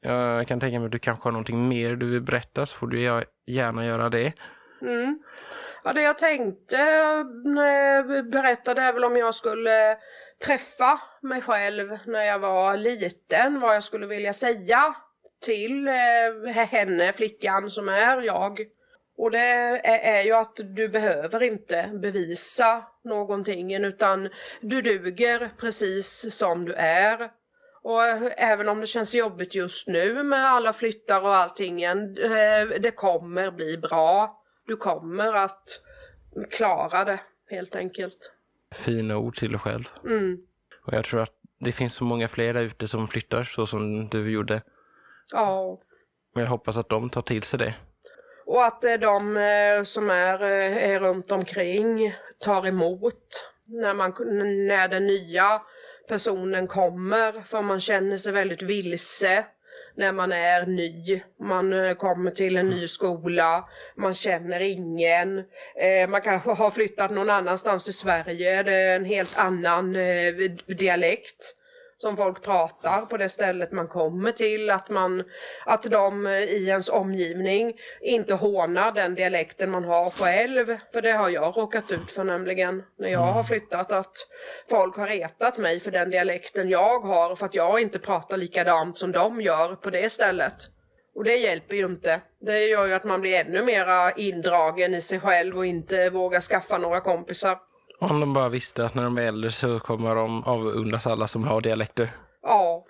Jag 0.00 0.46
kan 0.46 0.60
tänka 0.60 0.78
mig 0.78 0.86
att 0.86 0.92
du 0.92 0.98
kanske 0.98 1.24
har 1.24 1.32
någonting 1.32 1.68
mer 1.68 1.96
du 1.96 2.10
vill 2.10 2.22
berätta 2.22 2.66
så 2.66 2.76
får 2.76 2.86
du 2.86 3.24
gärna 3.46 3.86
göra 3.86 4.08
det. 4.08 4.32
Mm. 4.82 5.18
Ja, 5.84 5.92
det 5.92 6.02
jag 6.02 6.18
tänkte 6.18 6.76
eh, 6.76 8.22
berätta 8.22 8.74
det 8.74 8.82
är 8.82 8.92
väl 8.92 9.04
om 9.04 9.16
jag 9.16 9.34
skulle 9.34 9.96
träffa 10.44 11.00
mig 11.22 11.42
själv 11.42 11.98
när 12.06 12.22
jag 12.22 12.38
var 12.38 12.76
liten, 12.76 13.60
vad 13.60 13.74
jag 13.74 13.82
skulle 13.82 14.06
vilja 14.06 14.32
säga 14.32 14.94
till 15.44 15.88
eh, 15.88 16.54
henne, 16.54 17.12
flickan 17.12 17.70
som 17.70 17.88
är 17.88 18.22
jag. 18.22 18.60
Och 19.18 19.30
det 19.30 19.38
är 19.84 20.22
ju 20.22 20.32
att 20.32 20.56
du 20.56 20.88
behöver 20.88 21.42
inte 21.42 21.90
bevisa 22.02 22.84
någonting 23.04 23.74
utan 23.74 24.28
du 24.60 24.82
duger 24.82 25.50
precis 25.60 26.36
som 26.36 26.64
du 26.64 26.72
är. 26.74 27.30
Och 27.88 28.02
även 28.36 28.68
om 28.68 28.80
det 28.80 28.86
känns 28.86 29.14
jobbigt 29.14 29.54
just 29.54 29.88
nu 29.88 30.22
med 30.22 30.46
alla 30.46 30.72
flyttar 30.72 31.22
och 31.22 31.34
allting, 31.34 31.82
eh, 31.82 32.68
det 32.80 32.90
kommer 32.90 33.50
bli 33.50 33.78
bra. 33.78 34.42
Du 34.66 34.76
kommer 34.76 35.32
att 35.32 35.80
klara 36.50 37.04
det 37.04 37.20
helt 37.50 37.76
enkelt. 37.76 38.32
Fina 38.74 39.16
ord 39.16 39.36
till 39.36 39.50
dig 39.50 39.60
själv. 39.60 39.88
Mm. 40.04 40.38
Och 40.86 40.92
jag 40.92 41.04
tror 41.04 41.20
att 41.20 41.32
det 41.60 41.72
finns 41.72 41.94
så 41.94 42.04
många 42.04 42.28
fler 42.28 42.54
där 42.54 42.62
ute 42.62 42.88
som 42.88 43.08
flyttar 43.08 43.44
så 43.44 43.66
som 43.66 44.08
du 44.08 44.30
gjorde. 44.30 44.62
Ja. 45.30 45.80
Men 46.34 46.44
jag 46.44 46.50
hoppas 46.50 46.76
att 46.76 46.88
de 46.88 47.10
tar 47.10 47.22
till 47.22 47.42
sig 47.42 47.58
det. 47.58 47.74
Och 48.46 48.64
att 48.64 48.84
eh, 48.84 48.94
de 48.94 49.36
eh, 49.36 49.82
som 49.84 50.10
är, 50.10 50.42
är 50.42 51.00
runt 51.00 51.32
omkring 51.32 52.14
tar 52.38 52.66
emot 52.66 53.44
när, 53.64 53.94
man, 53.94 54.14
när 54.66 54.88
den 54.88 55.06
nya 55.06 55.62
personen 56.08 56.66
kommer. 56.66 57.42
För 57.42 57.62
man 57.62 57.80
känner 57.80 58.16
sig 58.16 58.32
väldigt 58.32 58.62
vilse 58.62 59.44
när 59.96 60.12
man 60.12 60.32
är 60.32 60.66
ny. 60.66 61.22
Man 61.40 61.72
eh, 61.72 61.94
kommer 61.94 62.30
till 62.30 62.56
en 62.56 62.68
ny 62.68 62.86
skola, 62.86 63.68
man 63.96 64.14
känner 64.14 64.60
ingen. 64.60 65.38
Eh, 65.76 66.08
man 66.08 66.20
kanske 66.20 66.50
har 66.50 66.70
flyttat 66.70 67.10
någon 67.10 67.30
annanstans 67.30 67.88
i 67.88 67.92
Sverige, 67.92 68.62
det 68.62 68.74
är 68.74 68.96
en 68.96 69.04
helt 69.04 69.38
annan 69.38 69.96
eh, 69.96 70.34
dialekt 70.66 71.57
som 71.98 72.16
folk 72.16 72.42
pratar 72.42 73.06
på 73.06 73.16
det 73.16 73.28
stället 73.28 73.72
man 73.72 73.88
kommer 73.88 74.32
till. 74.32 74.70
Att, 74.70 74.88
man, 74.88 75.24
att 75.66 75.82
de 75.82 76.26
i 76.26 76.68
ens 76.68 76.88
omgivning 76.88 77.76
inte 78.00 78.34
hånar 78.34 78.92
den 78.92 79.14
dialekten 79.14 79.70
man 79.70 79.84
har 79.84 80.10
själv. 80.10 80.78
För 80.92 81.02
det 81.02 81.10
har 81.10 81.28
jag 81.28 81.56
råkat 81.56 81.92
ut 81.92 82.10
för 82.10 82.24
nämligen 82.24 82.82
när 82.98 83.08
jag 83.08 83.32
har 83.32 83.42
flyttat. 83.42 83.92
Att 83.92 84.16
folk 84.70 84.96
har 84.96 85.06
retat 85.06 85.58
mig 85.58 85.80
för 85.80 85.90
den 85.90 86.10
dialekten 86.10 86.68
jag 86.68 87.00
har 87.00 87.36
för 87.36 87.46
att 87.46 87.54
jag 87.54 87.80
inte 87.80 87.98
pratar 87.98 88.36
likadant 88.36 88.96
som 88.96 89.12
de 89.12 89.40
gör 89.40 89.74
på 89.74 89.90
det 89.90 90.12
stället. 90.12 90.54
Och 91.14 91.24
det 91.24 91.36
hjälper 91.36 91.76
ju 91.76 91.84
inte. 91.84 92.20
Det 92.40 92.66
gör 92.66 92.86
ju 92.86 92.94
att 92.94 93.04
man 93.04 93.20
blir 93.20 93.34
ännu 93.34 93.62
mera 93.62 94.12
indragen 94.12 94.94
i 94.94 95.00
sig 95.00 95.20
själv 95.20 95.56
och 95.56 95.66
inte 95.66 96.10
vågar 96.10 96.40
skaffa 96.40 96.78
några 96.78 97.00
kompisar. 97.00 97.67
Om 98.00 98.20
de 98.20 98.32
bara 98.32 98.48
visste 98.48 98.84
att 98.84 98.94
när 98.94 99.02
de 99.02 99.18
är 99.18 99.22
äldre 99.22 99.50
så 99.50 99.78
kommer 99.80 100.14
de 100.14 100.44
avundas 100.44 101.06
alla 101.06 101.28
som 101.28 101.44
har 101.44 101.60
dialekter. 101.60 102.10
Ja, 102.42 102.84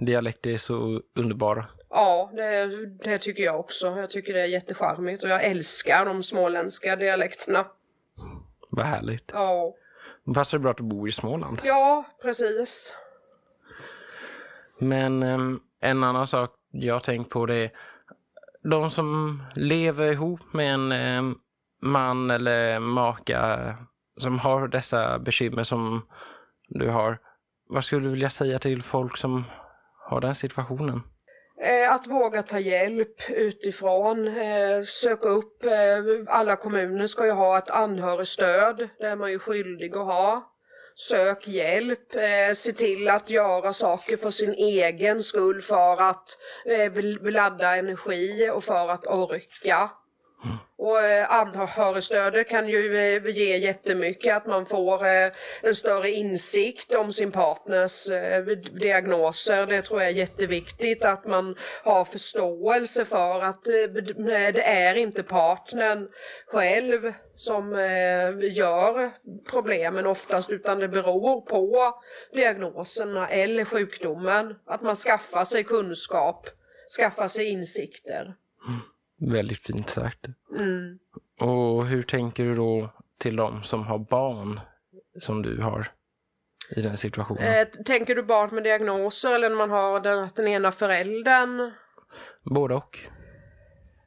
Dialekter 0.00 0.50
är 0.50 0.58
så 0.58 1.00
underbara. 1.14 1.66
Ja, 1.90 2.30
det, 2.34 2.66
det 2.86 3.18
tycker 3.18 3.42
jag 3.42 3.60
också. 3.60 3.86
Jag 3.86 4.10
tycker 4.10 4.32
det 4.32 4.40
är 4.40 4.46
jättecharmigt 4.46 5.24
och 5.24 5.30
jag 5.30 5.44
älskar 5.44 6.04
de 6.06 6.22
småländska 6.22 6.96
dialekterna. 6.96 7.66
Vad 8.70 8.86
härligt. 8.86 9.30
Ja, 9.32 9.74
Det 10.24 10.34
passar 10.34 10.58
bra 10.58 10.70
att 10.70 10.76
du 10.76 10.82
bor 10.82 11.08
i 11.08 11.12
Småland. 11.12 11.60
ja 11.64 12.04
precis. 12.22 12.94
Men 14.78 15.22
em, 15.22 15.60
en 15.80 16.04
annan 16.04 16.26
sak 16.26 16.50
jag 16.70 17.02
tänkt 17.02 17.30
på 17.30 17.46
det 17.46 17.54
är 17.54 17.70
de 18.62 18.90
som 18.90 19.42
lever 19.54 20.12
ihop 20.12 20.40
med 20.52 20.74
en 20.74 20.92
em, 20.92 21.38
man 21.82 22.30
eller 22.30 22.78
maka 22.78 23.74
som 24.16 24.38
har 24.38 24.68
dessa 24.68 25.18
bekymmer 25.18 25.64
som 25.64 26.02
du 26.68 26.88
har. 26.88 27.18
Vad 27.68 27.84
skulle 27.84 28.06
du 28.06 28.10
vilja 28.10 28.30
säga 28.30 28.58
till 28.58 28.82
folk 28.82 29.16
som 29.16 29.44
har 30.10 30.20
den 30.20 30.34
situationen? 30.34 31.02
Eh, 31.60 31.92
att 31.92 32.06
våga 32.06 32.42
ta 32.42 32.58
hjälp 32.58 33.30
utifrån, 33.30 34.28
eh, 34.28 34.82
söka 34.82 35.28
upp, 35.28 35.64
eh, 35.64 36.02
alla 36.26 36.56
kommuner 36.56 37.06
ska 37.06 37.26
ju 37.26 37.32
ha 37.32 37.58
ett 37.58 37.70
anhörigstöd, 37.70 38.88
det 38.98 39.06
är 39.06 39.16
man 39.16 39.30
ju 39.30 39.38
skyldig 39.38 39.96
att 39.96 40.06
ha. 40.06 40.50
Sök 40.96 41.48
hjälp, 41.48 42.12
se 42.56 42.72
till 42.72 43.08
att 43.08 43.30
göra 43.30 43.72
saker 43.72 44.16
för 44.16 44.30
sin 44.30 44.54
egen 44.54 45.22
skull 45.22 45.62
för 45.62 46.02
att 46.02 46.38
ladda 47.22 47.76
energi 47.76 48.50
och 48.50 48.64
för 48.64 48.88
att 48.88 49.06
orka. 49.06 49.90
Och 50.76 51.00
eh, 51.00 51.32
anhörigstödet 51.32 52.48
kan 52.48 52.68
ju 52.68 52.98
eh, 52.98 53.26
ge 53.26 53.56
jättemycket, 53.56 54.36
att 54.36 54.46
man 54.46 54.66
får 54.66 55.06
eh, 55.06 55.32
en 55.62 55.74
större 55.74 56.10
insikt 56.10 56.94
om 56.94 57.12
sin 57.12 57.32
partners 57.32 58.06
diagnoser. 58.80 59.66
Det 59.66 59.82
tror 59.82 60.00
jag 60.00 60.10
är 60.10 60.14
jätteviktigt, 60.14 61.04
att 61.04 61.26
man 61.26 61.56
har 61.84 62.04
förståelse 62.04 63.04
för 63.04 63.42
att 63.42 63.62
det 63.62 64.62
är 64.64 64.94
inte 64.94 65.22
partnern 65.22 66.08
själv 66.46 67.12
som 67.34 67.72
gör 68.40 69.10
problemen 69.50 70.06
oftast, 70.06 70.50
utan 70.50 70.78
det 70.78 70.88
beror 70.88 71.40
på 71.40 71.94
diagnoserna 72.32 73.28
eller 73.28 73.64
sjukdomen. 73.64 74.54
Att 74.66 74.82
man 74.82 74.96
skaffar 74.96 75.44
sig 75.44 75.64
kunskap, 75.64 76.48
skaffar 76.98 77.28
sig 77.28 77.48
insikter. 77.48 78.34
Väldigt 79.20 79.66
fint 79.66 79.90
sagt. 79.90 80.26
Mm. 80.58 80.98
Och 81.40 81.86
hur 81.86 82.02
tänker 82.02 82.44
du 82.44 82.54
då 82.54 82.90
till 83.18 83.36
de 83.36 83.62
som 83.62 83.86
har 83.86 83.98
barn 83.98 84.60
som 85.20 85.42
du 85.42 85.60
har 85.60 85.88
i 86.76 86.82
den 86.82 86.96
situationen? 86.96 87.44
Eh, 87.44 87.66
tänker 87.84 88.14
du 88.14 88.22
barn 88.22 88.54
med 88.54 88.64
diagnoser 88.64 89.34
eller 89.34 89.48
när 89.48 89.56
man 89.56 89.70
har 89.70 90.00
den, 90.00 90.28
den 90.34 90.48
ena 90.48 90.72
föräldern? 90.72 91.72
Både 92.42 92.74
och. 92.74 92.98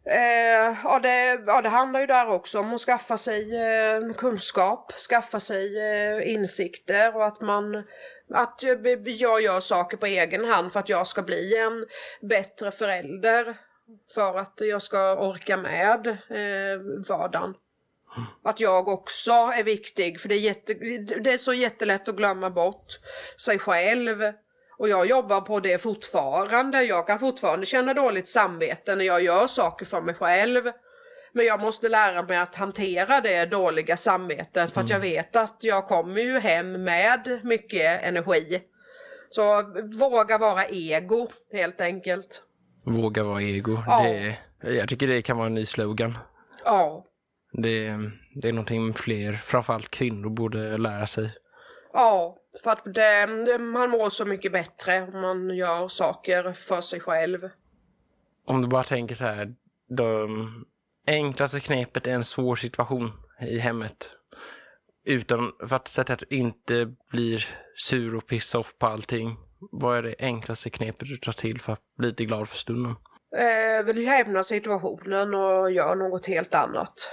Eh, 0.05 0.77
ja, 0.83 0.99
det, 1.03 1.43
ja, 1.45 1.61
det 1.61 1.69
handlar 1.69 1.99
ju 1.99 2.05
där 2.05 2.27
också 2.27 2.59
om 2.59 2.73
att 2.73 2.81
skaffa 2.81 3.17
sig 3.17 3.55
eh, 3.55 4.13
kunskap, 4.13 4.91
skaffa 5.09 5.39
sig 5.39 5.79
eh, 5.79 6.33
insikter 6.33 7.15
och 7.15 7.25
att 7.25 7.41
man 7.41 7.83
att 8.29 8.63
jag 9.05 9.41
gör 9.41 9.59
saker 9.59 9.97
på 9.97 10.05
egen 10.05 10.45
hand 10.45 10.73
för 10.73 10.79
att 10.79 10.89
jag 10.89 11.07
ska 11.07 11.21
bli 11.21 11.57
en 11.57 11.85
bättre 12.29 12.71
förälder 12.71 13.57
för 14.13 14.37
att 14.37 14.53
jag 14.57 14.81
ska 14.81 15.15
orka 15.15 15.57
med 15.57 16.07
eh, 16.07 16.79
vardagen. 17.07 17.53
Att 18.43 18.59
jag 18.59 18.87
också 18.87 19.31
är 19.31 19.63
viktig 19.63 20.19
för 20.19 20.29
det 20.29 20.35
är, 20.35 20.39
jätte, 20.39 20.73
det 21.19 21.33
är 21.33 21.37
så 21.37 21.53
jättelätt 21.53 22.09
att 22.09 22.15
glömma 22.15 22.49
bort 22.49 22.99
sig 23.37 23.59
själv. 23.59 24.33
Och 24.77 24.89
jag 24.89 25.05
jobbar 25.05 25.41
på 25.41 25.59
det 25.59 25.77
fortfarande. 25.77 26.83
Jag 26.83 27.07
kan 27.07 27.19
fortfarande 27.19 27.65
känna 27.65 27.93
dåligt 27.93 28.27
samvete 28.27 28.95
när 28.95 29.05
jag 29.05 29.21
gör 29.21 29.47
saker 29.47 29.85
för 29.85 30.01
mig 30.01 30.15
själv. 30.15 30.71
Men 31.31 31.45
jag 31.45 31.61
måste 31.61 31.89
lära 31.89 32.23
mig 32.23 32.37
att 32.37 32.55
hantera 32.55 33.21
det 33.21 33.45
dåliga 33.45 33.97
samvetet 33.97 34.73
för 34.73 34.81
att 34.81 34.89
jag 34.89 34.99
vet 34.99 35.35
att 35.35 35.57
jag 35.59 35.87
kommer 35.87 36.21
ju 36.21 36.39
hem 36.39 36.83
med 36.83 37.39
mycket 37.43 38.03
energi. 38.03 38.63
Så 39.29 39.63
våga 39.99 40.37
vara 40.37 40.65
ego 40.65 41.27
helt 41.51 41.81
enkelt. 41.81 42.43
Våga 42.87 43.23
vara 43.23 43.41
ego. 43.41 43.77
Ja. 43.87 44.03
Det, 44.03 44.37
jag 44.61 44.89
tycker 44.89 45.07
det 45.07 45.21
kan 45.21 45.37
vara 45.37 45.47
en 45.47 45.53
ny 45.53 45.65
slogan. 45.65 46.17
Ja. 46.65 47.05
Det, 47.51 47.97
det 48.35 48.47
är 48.47 48.53
någonting 48.53 48.93
fler, 48.93 49.33
framförallt 49.33 49.91
kvinnor, 49.91 50.29
borde 50.29 50.77
lära 50.77 51.07
sig. 51.07 51.31
Ja, 51.93 52.37
för 52.63 52.71
att 52.71 52.83
det, 52.85 53.25
det, 53.45 53.57
man 53.57 53.89
mår 53.89 54.09
så 54.09 54.25
mycket 54.25 54.51
bättre 54.51 55.01
om 55.01 55.21
man 55.21 55.55
gör 55.55 55.87
saker 55.87 56.53
för 56.53 56.81
sig 56.81 56.99
själv. 56.99 57.49
Om 58.45 58.61
du 58.61 58.67
bara 58.67 58.83
tänker 58.83 59.15
så 59.15 59.25
här, 59.25 59.55
de 59.89 60.65
enklaste 61.07 61.59
knepet 61.59 62.07
är 62.07 62.15
en 62.15 62.23
svår 62.23 62.55
situation 62.55 63.11
i 63.41 63.59
hemmet. 63.59 64.11
Utan 65.05 65.51
för 65.67 65.75
att 65.75 65.87
sätta 65.87 66.13
att 66.13 66.23
du 66.29 66.35
inte 66.35 66.93
blir 67.11 67.47
sur 67.75 68.15
och 68.15 68.27
pissa 68.27 68.59
off 68.59 68.77
på 68.77 68.87
allting. 68.87 69.37
Vad 69.59 69.97
är 69.97 70.03
det 70.03 70.15
enklaste 70.19 70.69
knepet 70.69 71.07
du 71.07 71.17
tar 71.17 71.31
till 71.31 71.61
för 71.61 71.73
att 71.73 71.81
bli 71.97 72.07
lite 72.07 72.25
glad 72.25 72.49
för 72.49 72.57
stunden? 72.57 72.95
Eh, 73.37 73.95
lämna 73.95 74.43
situationen 74.43 75.33
och 75.33 75.71
göra 75.71 75.95
något 75.95 76.25
helt 76.25 76.55
annat. 76.55 77.11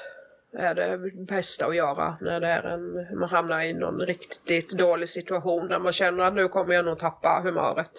är 0.58 0.74
det 0.74 1.10
bästa 1.26 1.66
att 1.66 1.76
göra 1.76 2.16
när 2.20 2.40
det 2.40 2.46
är 2.46 2.62
en, 2.62 3.18
man 3.18 3.28
hamnar 3.28 3.60
i 3.60 3.74
någon 3.74 4.00
riktigt 4.00 4.70
dålig 4.70 5.08
situation 5.08 5.68
där 5.68 5.78
man 5.78 5.92
känner 5.92 6.24
att 6.24 6.34
nu 6.34 6.48
kommer 6.48 6.74
jag 6.74 6.84
nog 6.84 6.98
tappa 6.98 7.40
humöret. 7.44 7.90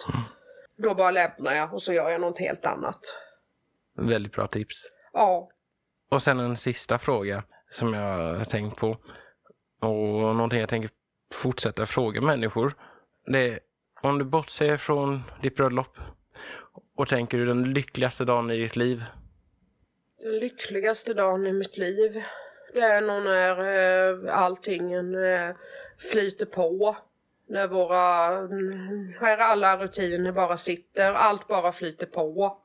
Då 0.76 0.94
bara 0.94 1.10
lämnar 1.10 1.54
jag 1.54 1.72
och 1.72 1.82
så 1.82 1.92
gör 1.92 2.10
jag 2.10 2.20
något 2.20 2.38
helt 2.38 2.66
annat. 2.66 3.00
Väldigt 3.98 4.32
bra 4.32 4.46
tips. 4.46 4.76
Ja. 5.12 5.50
Och 6.10 6.22
sen 6.22 6.40
en 6.40 6.56
sista 6.56 6.98
fråga 6.98 7.42
som 7.70 7.94
jag 7.94 8.34
har 8.34 8.44
tänkt 8.44 8.78
på. 8.78 8.96
Och 9.80 10.34
någonting 10.36 10.60
jag 10.60 10.68
tänker 10.68 10.90
fortsätta 11.32 11.86
fråga 11.86 12.20
människor. 12.20 12.72
Det 13.26 13.38
är 13.38 13.58
om 14.00 14.18
du 14.18 14.24
bortser 14.24 14.76
från 14.76 15.22
ditt 15.42 15.56
bröllop 15.56 15.98
och 16.96 17.08
tänker 17.08 17.38
du 17.38 17.46
den 17.46 17.72
lyckligaste 17.72 18.24
dagen 18.24 18.50
i 18.50 18.58
ditt 18.58 18.76
liv? 18.76 19.04
Den 20.22 20.38
lyckligaste 20.38 21.14
dagen 21.14 21.46
i 21.46 21.52
mitt 21.52 21.76
liv. 21.76 22.22
Det 22.74 22.80
är 22.80 23.00
nog 23.00 23.24
när 23.24 24.28
eh, 24.28 24.38
allting 24.38 24.92
eh, 24.92 25.54
flyter 26.12 26.46
på. 26.46 26.96
När 27.48 27.68
våra, 27.68 28.28
här 29.20 29.38
alla 29.38 29.76
rutiner 29.76 30.32
bara 30.32 30.56
sitter, 30.56 31.12
allt 31.12 31.48
bara 31.48 31.72
flyter 31.72 32.06
på. 32.06 32.58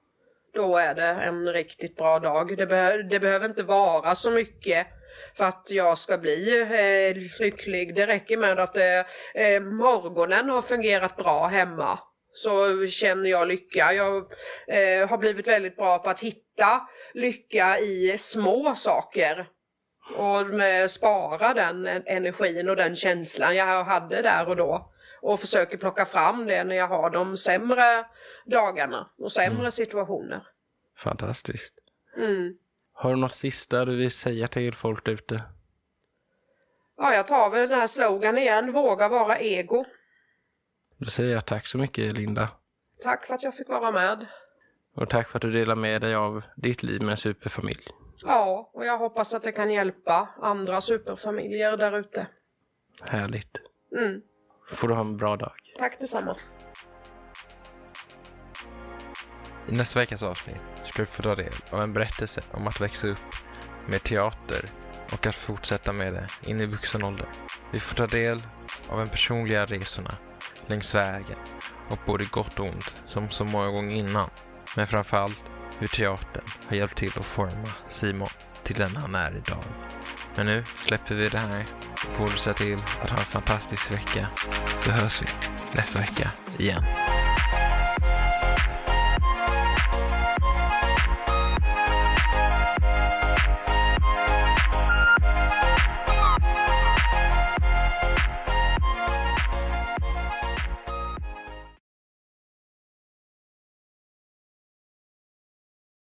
Då 0.53 0.77
är 0.77 0.95
det 0.95 1.07
en 1.07 1.53
riktigt 1.53 1.95
bra 1.95 2.19
dag. 2.19 2.57
Det, 2.57 2.65
be 2.65 3.03
det 3.03 3.19
behöver 3.19 3.45
inte 3.45 3.63
vara 3.63 4.15
så 4.15 4.31
mycket 4.31 4.87
för 5.37 5.45
att 5.45 5.67
jag 5.71 5.97
ska 5.97 6.17
bli 6.17 6.61
eh, 6.61 7.39
lycklig. 7.39 7.95
Det 7.95 8.07
räcker 8.07 8.37
med 8.37 8.59
att 8.59 8.77
eh, 8.77 9.59
morgonen 9.59 10.49
har 10.49 10.61
fungerat 10.61 11.15
bra 11.17 11.47
hemma. 11.47 11.99
Så 12.33 12.87
känner 12.87 13.29
jag 13.29 13.47
lycka. 13.47 13.93
Jag 13.93 14.15
eh, 14.67 15.09
har 15.09 15.17
blivit 15.17 15.47
väldigt 15.47 15.75
bra 15.75 15.99
på 15.99 16.09
att 16.09 16.19
hitta 16.19 16.87
lycka 17.13 17.79
i 17.79 18.17
små 18.17 18.75
saker. 18.75 19.47
Och 20.15 20.45
spara 20.89 21.53
den 21.53 21.87
energin 21.87 22.69
och 22.69 22.75
den 22.75 22.95
känslan 22.95 23.55
jag 23.55 23.83
hade 23.83 24.21
där 24.21 24.47
och 24.49 24.55
då. 24.55 24.91
Och 25.21 25.39
försöker 25.39 25.77
plocka 25.77 26.05
fram 26.05 26.45
det 26.45 26.63
när 26.63 26.75
jag 26.75 26.87
har 26.87 27.09
de 27.09 27.35
sämre 27.37 28.05
dagarna 28.45 29.09
och 29.17 29.31
sämre 29.31 29.59
Mm. 29.59 29.71
situationer. 29.71 30.47
Fantastiskt. 30.97 31.73
Mm. 32.17 32.53
Har 32.93 33.09
du 33.09 33.15
något 33.15 33.31
sista 33.31 33.85
du 33.85 33.95
vill 33.95 34.11
säga 34.11 34.47
till 34.47 34.73
folk 34.73 35.07
ute? 35.07 35.43
Ja, 36.97 37.13
jag 37.13 37.27
tar 37.27 37.49
väl 37.49 37.69
den 37.69 37.79
här 37.79 37.87
slogan 37.87 38.37
igen. 38.37 38.71
Våga 38.71 39.07
vara 39.07 39.39
ego. 39.39 39.85
Då 40.97 41.05
säger 41.05 41.33
jag 41.33 41.45
tack 41.45 41.67
så 41.67 41.77
mycket 41.77 42.13
Linda. 42.13 42.49
Tack 43.03 43.25
för 43.25 43.33
att 43.33 43.43
jag 43.43 43.55
fick 43.55 43.69
vara 43.69 43.91
med. 43.91 44.25
Och 44.95 45.09
tack 45.09 45.29
för 45.29 45.37
att 45.37 45.41
du 45.41 45.51
delar 45.51 45.75
med 45.75 46.01
dig 46.01 46.15
av 46.15 46.43
ditt 46.55 46.83
liv 46.83 47.01
med 47.01 47.11
en 47.11 47.17
superfamilj. 47.17 47.87
Ja, 48.25 48.71
och 48.73 48.85
jag 48.85 48.97
hoppas 48.97 49.33
att 49.33 49.43
det 49.43 49.51
kan 49.51 49.71
hjälpa 49.71 50.29
andra 50.41 50.81
superfamiljer 50.81 51.77
där 51.77 51.99
ute. 51.99 52.27
Härligt. 53.03 53.61
Mm. 53.97 54.21
Får 54.71 54.87
du 54.87 54.93
ha 54.93 55.01
en 55.01 55.17
bra 55.17 55.37
dag. 55.37 55.53
Tack 55.77 55.99
detsamma. 55.99 56.37
I 59.69 59.75
nästa 59.75 59.99
veckas 59.99 60.23
avsnitt 60.23 60.70
ska 60.91 61.01
vi 61.01 61.05
få 61.05 61.23
ta 61.23 61.35
del 61.35 61.53
av 61.69 61.81
en 61.81 61.93
berättelse 61.93 62.41
om 62.51 62.67
att 62.67 62.81
växa 62.81 63.07
upp 63.07 63.35
med 63.87 64.03
teater 64.03 64.65
och 65.11 65.27
att 65.27 65.35
fortsätta 65.35 65.93
med 65.93 66.13
det 66.13 66.27
in 66.45 66.61
i 66.61 66.65
vuxen 66.65 67.03
ålder. 67.03 67.27
Vi 67.71 67.79
får 67.79 67.95
ta 67.95 68.07
del 68.07 68.41
av 68.87 68.99
de 68.99 69.09
personliga 69.09 69.65
resorna 69.65 70.17
längs 70.67 70.95
vägen 70.95 71.37
och 71.89 71.97
både 72.05 72.25
gott 72.25 72.59
och 72.59 72.65
ont 72.65 72.95
som 73.07 73.29
så 73.29 73.45
många 73.45 73.67
gånger 73.67 73.95
innan. 73.95 74.29
Men 74.75 74.87
framförallt 74.87 75.41
hur 75.79 75.87
teatern 75.87 76.43
har 76.67 76.75
hjälpt 76.75 76.97
till 76.97 77.11
att 77.19 77.25
forma 77.25 77.69
Simon 77.87 78.29
till 78.63 78.75
den 78.75 78.95
han 78.95 79.15
är 79.15 79.31
idag. 79.31 79.63
Men 80.35 80.45
nu 80.45 80.63
släpper 80.77 81.15
vi 81.15 81.29
det 81.29 81.37
här. 81.37 81.65
Får 81.95 82.27
du 82.27 82.37
se 82.37 82.53
till 82.53 82.79
att 83.01 83.09
ha 83.09 83.17
en 83.17 83.25
fantastisk 83.25 83.91
vecka 83.91 84.27
så 84.83 84.91
hörs 84.91 85.21
vi 85.21 85.27
nästa 85.75 85.99
vecka 85.99 86.31
igen. 86.57 86.83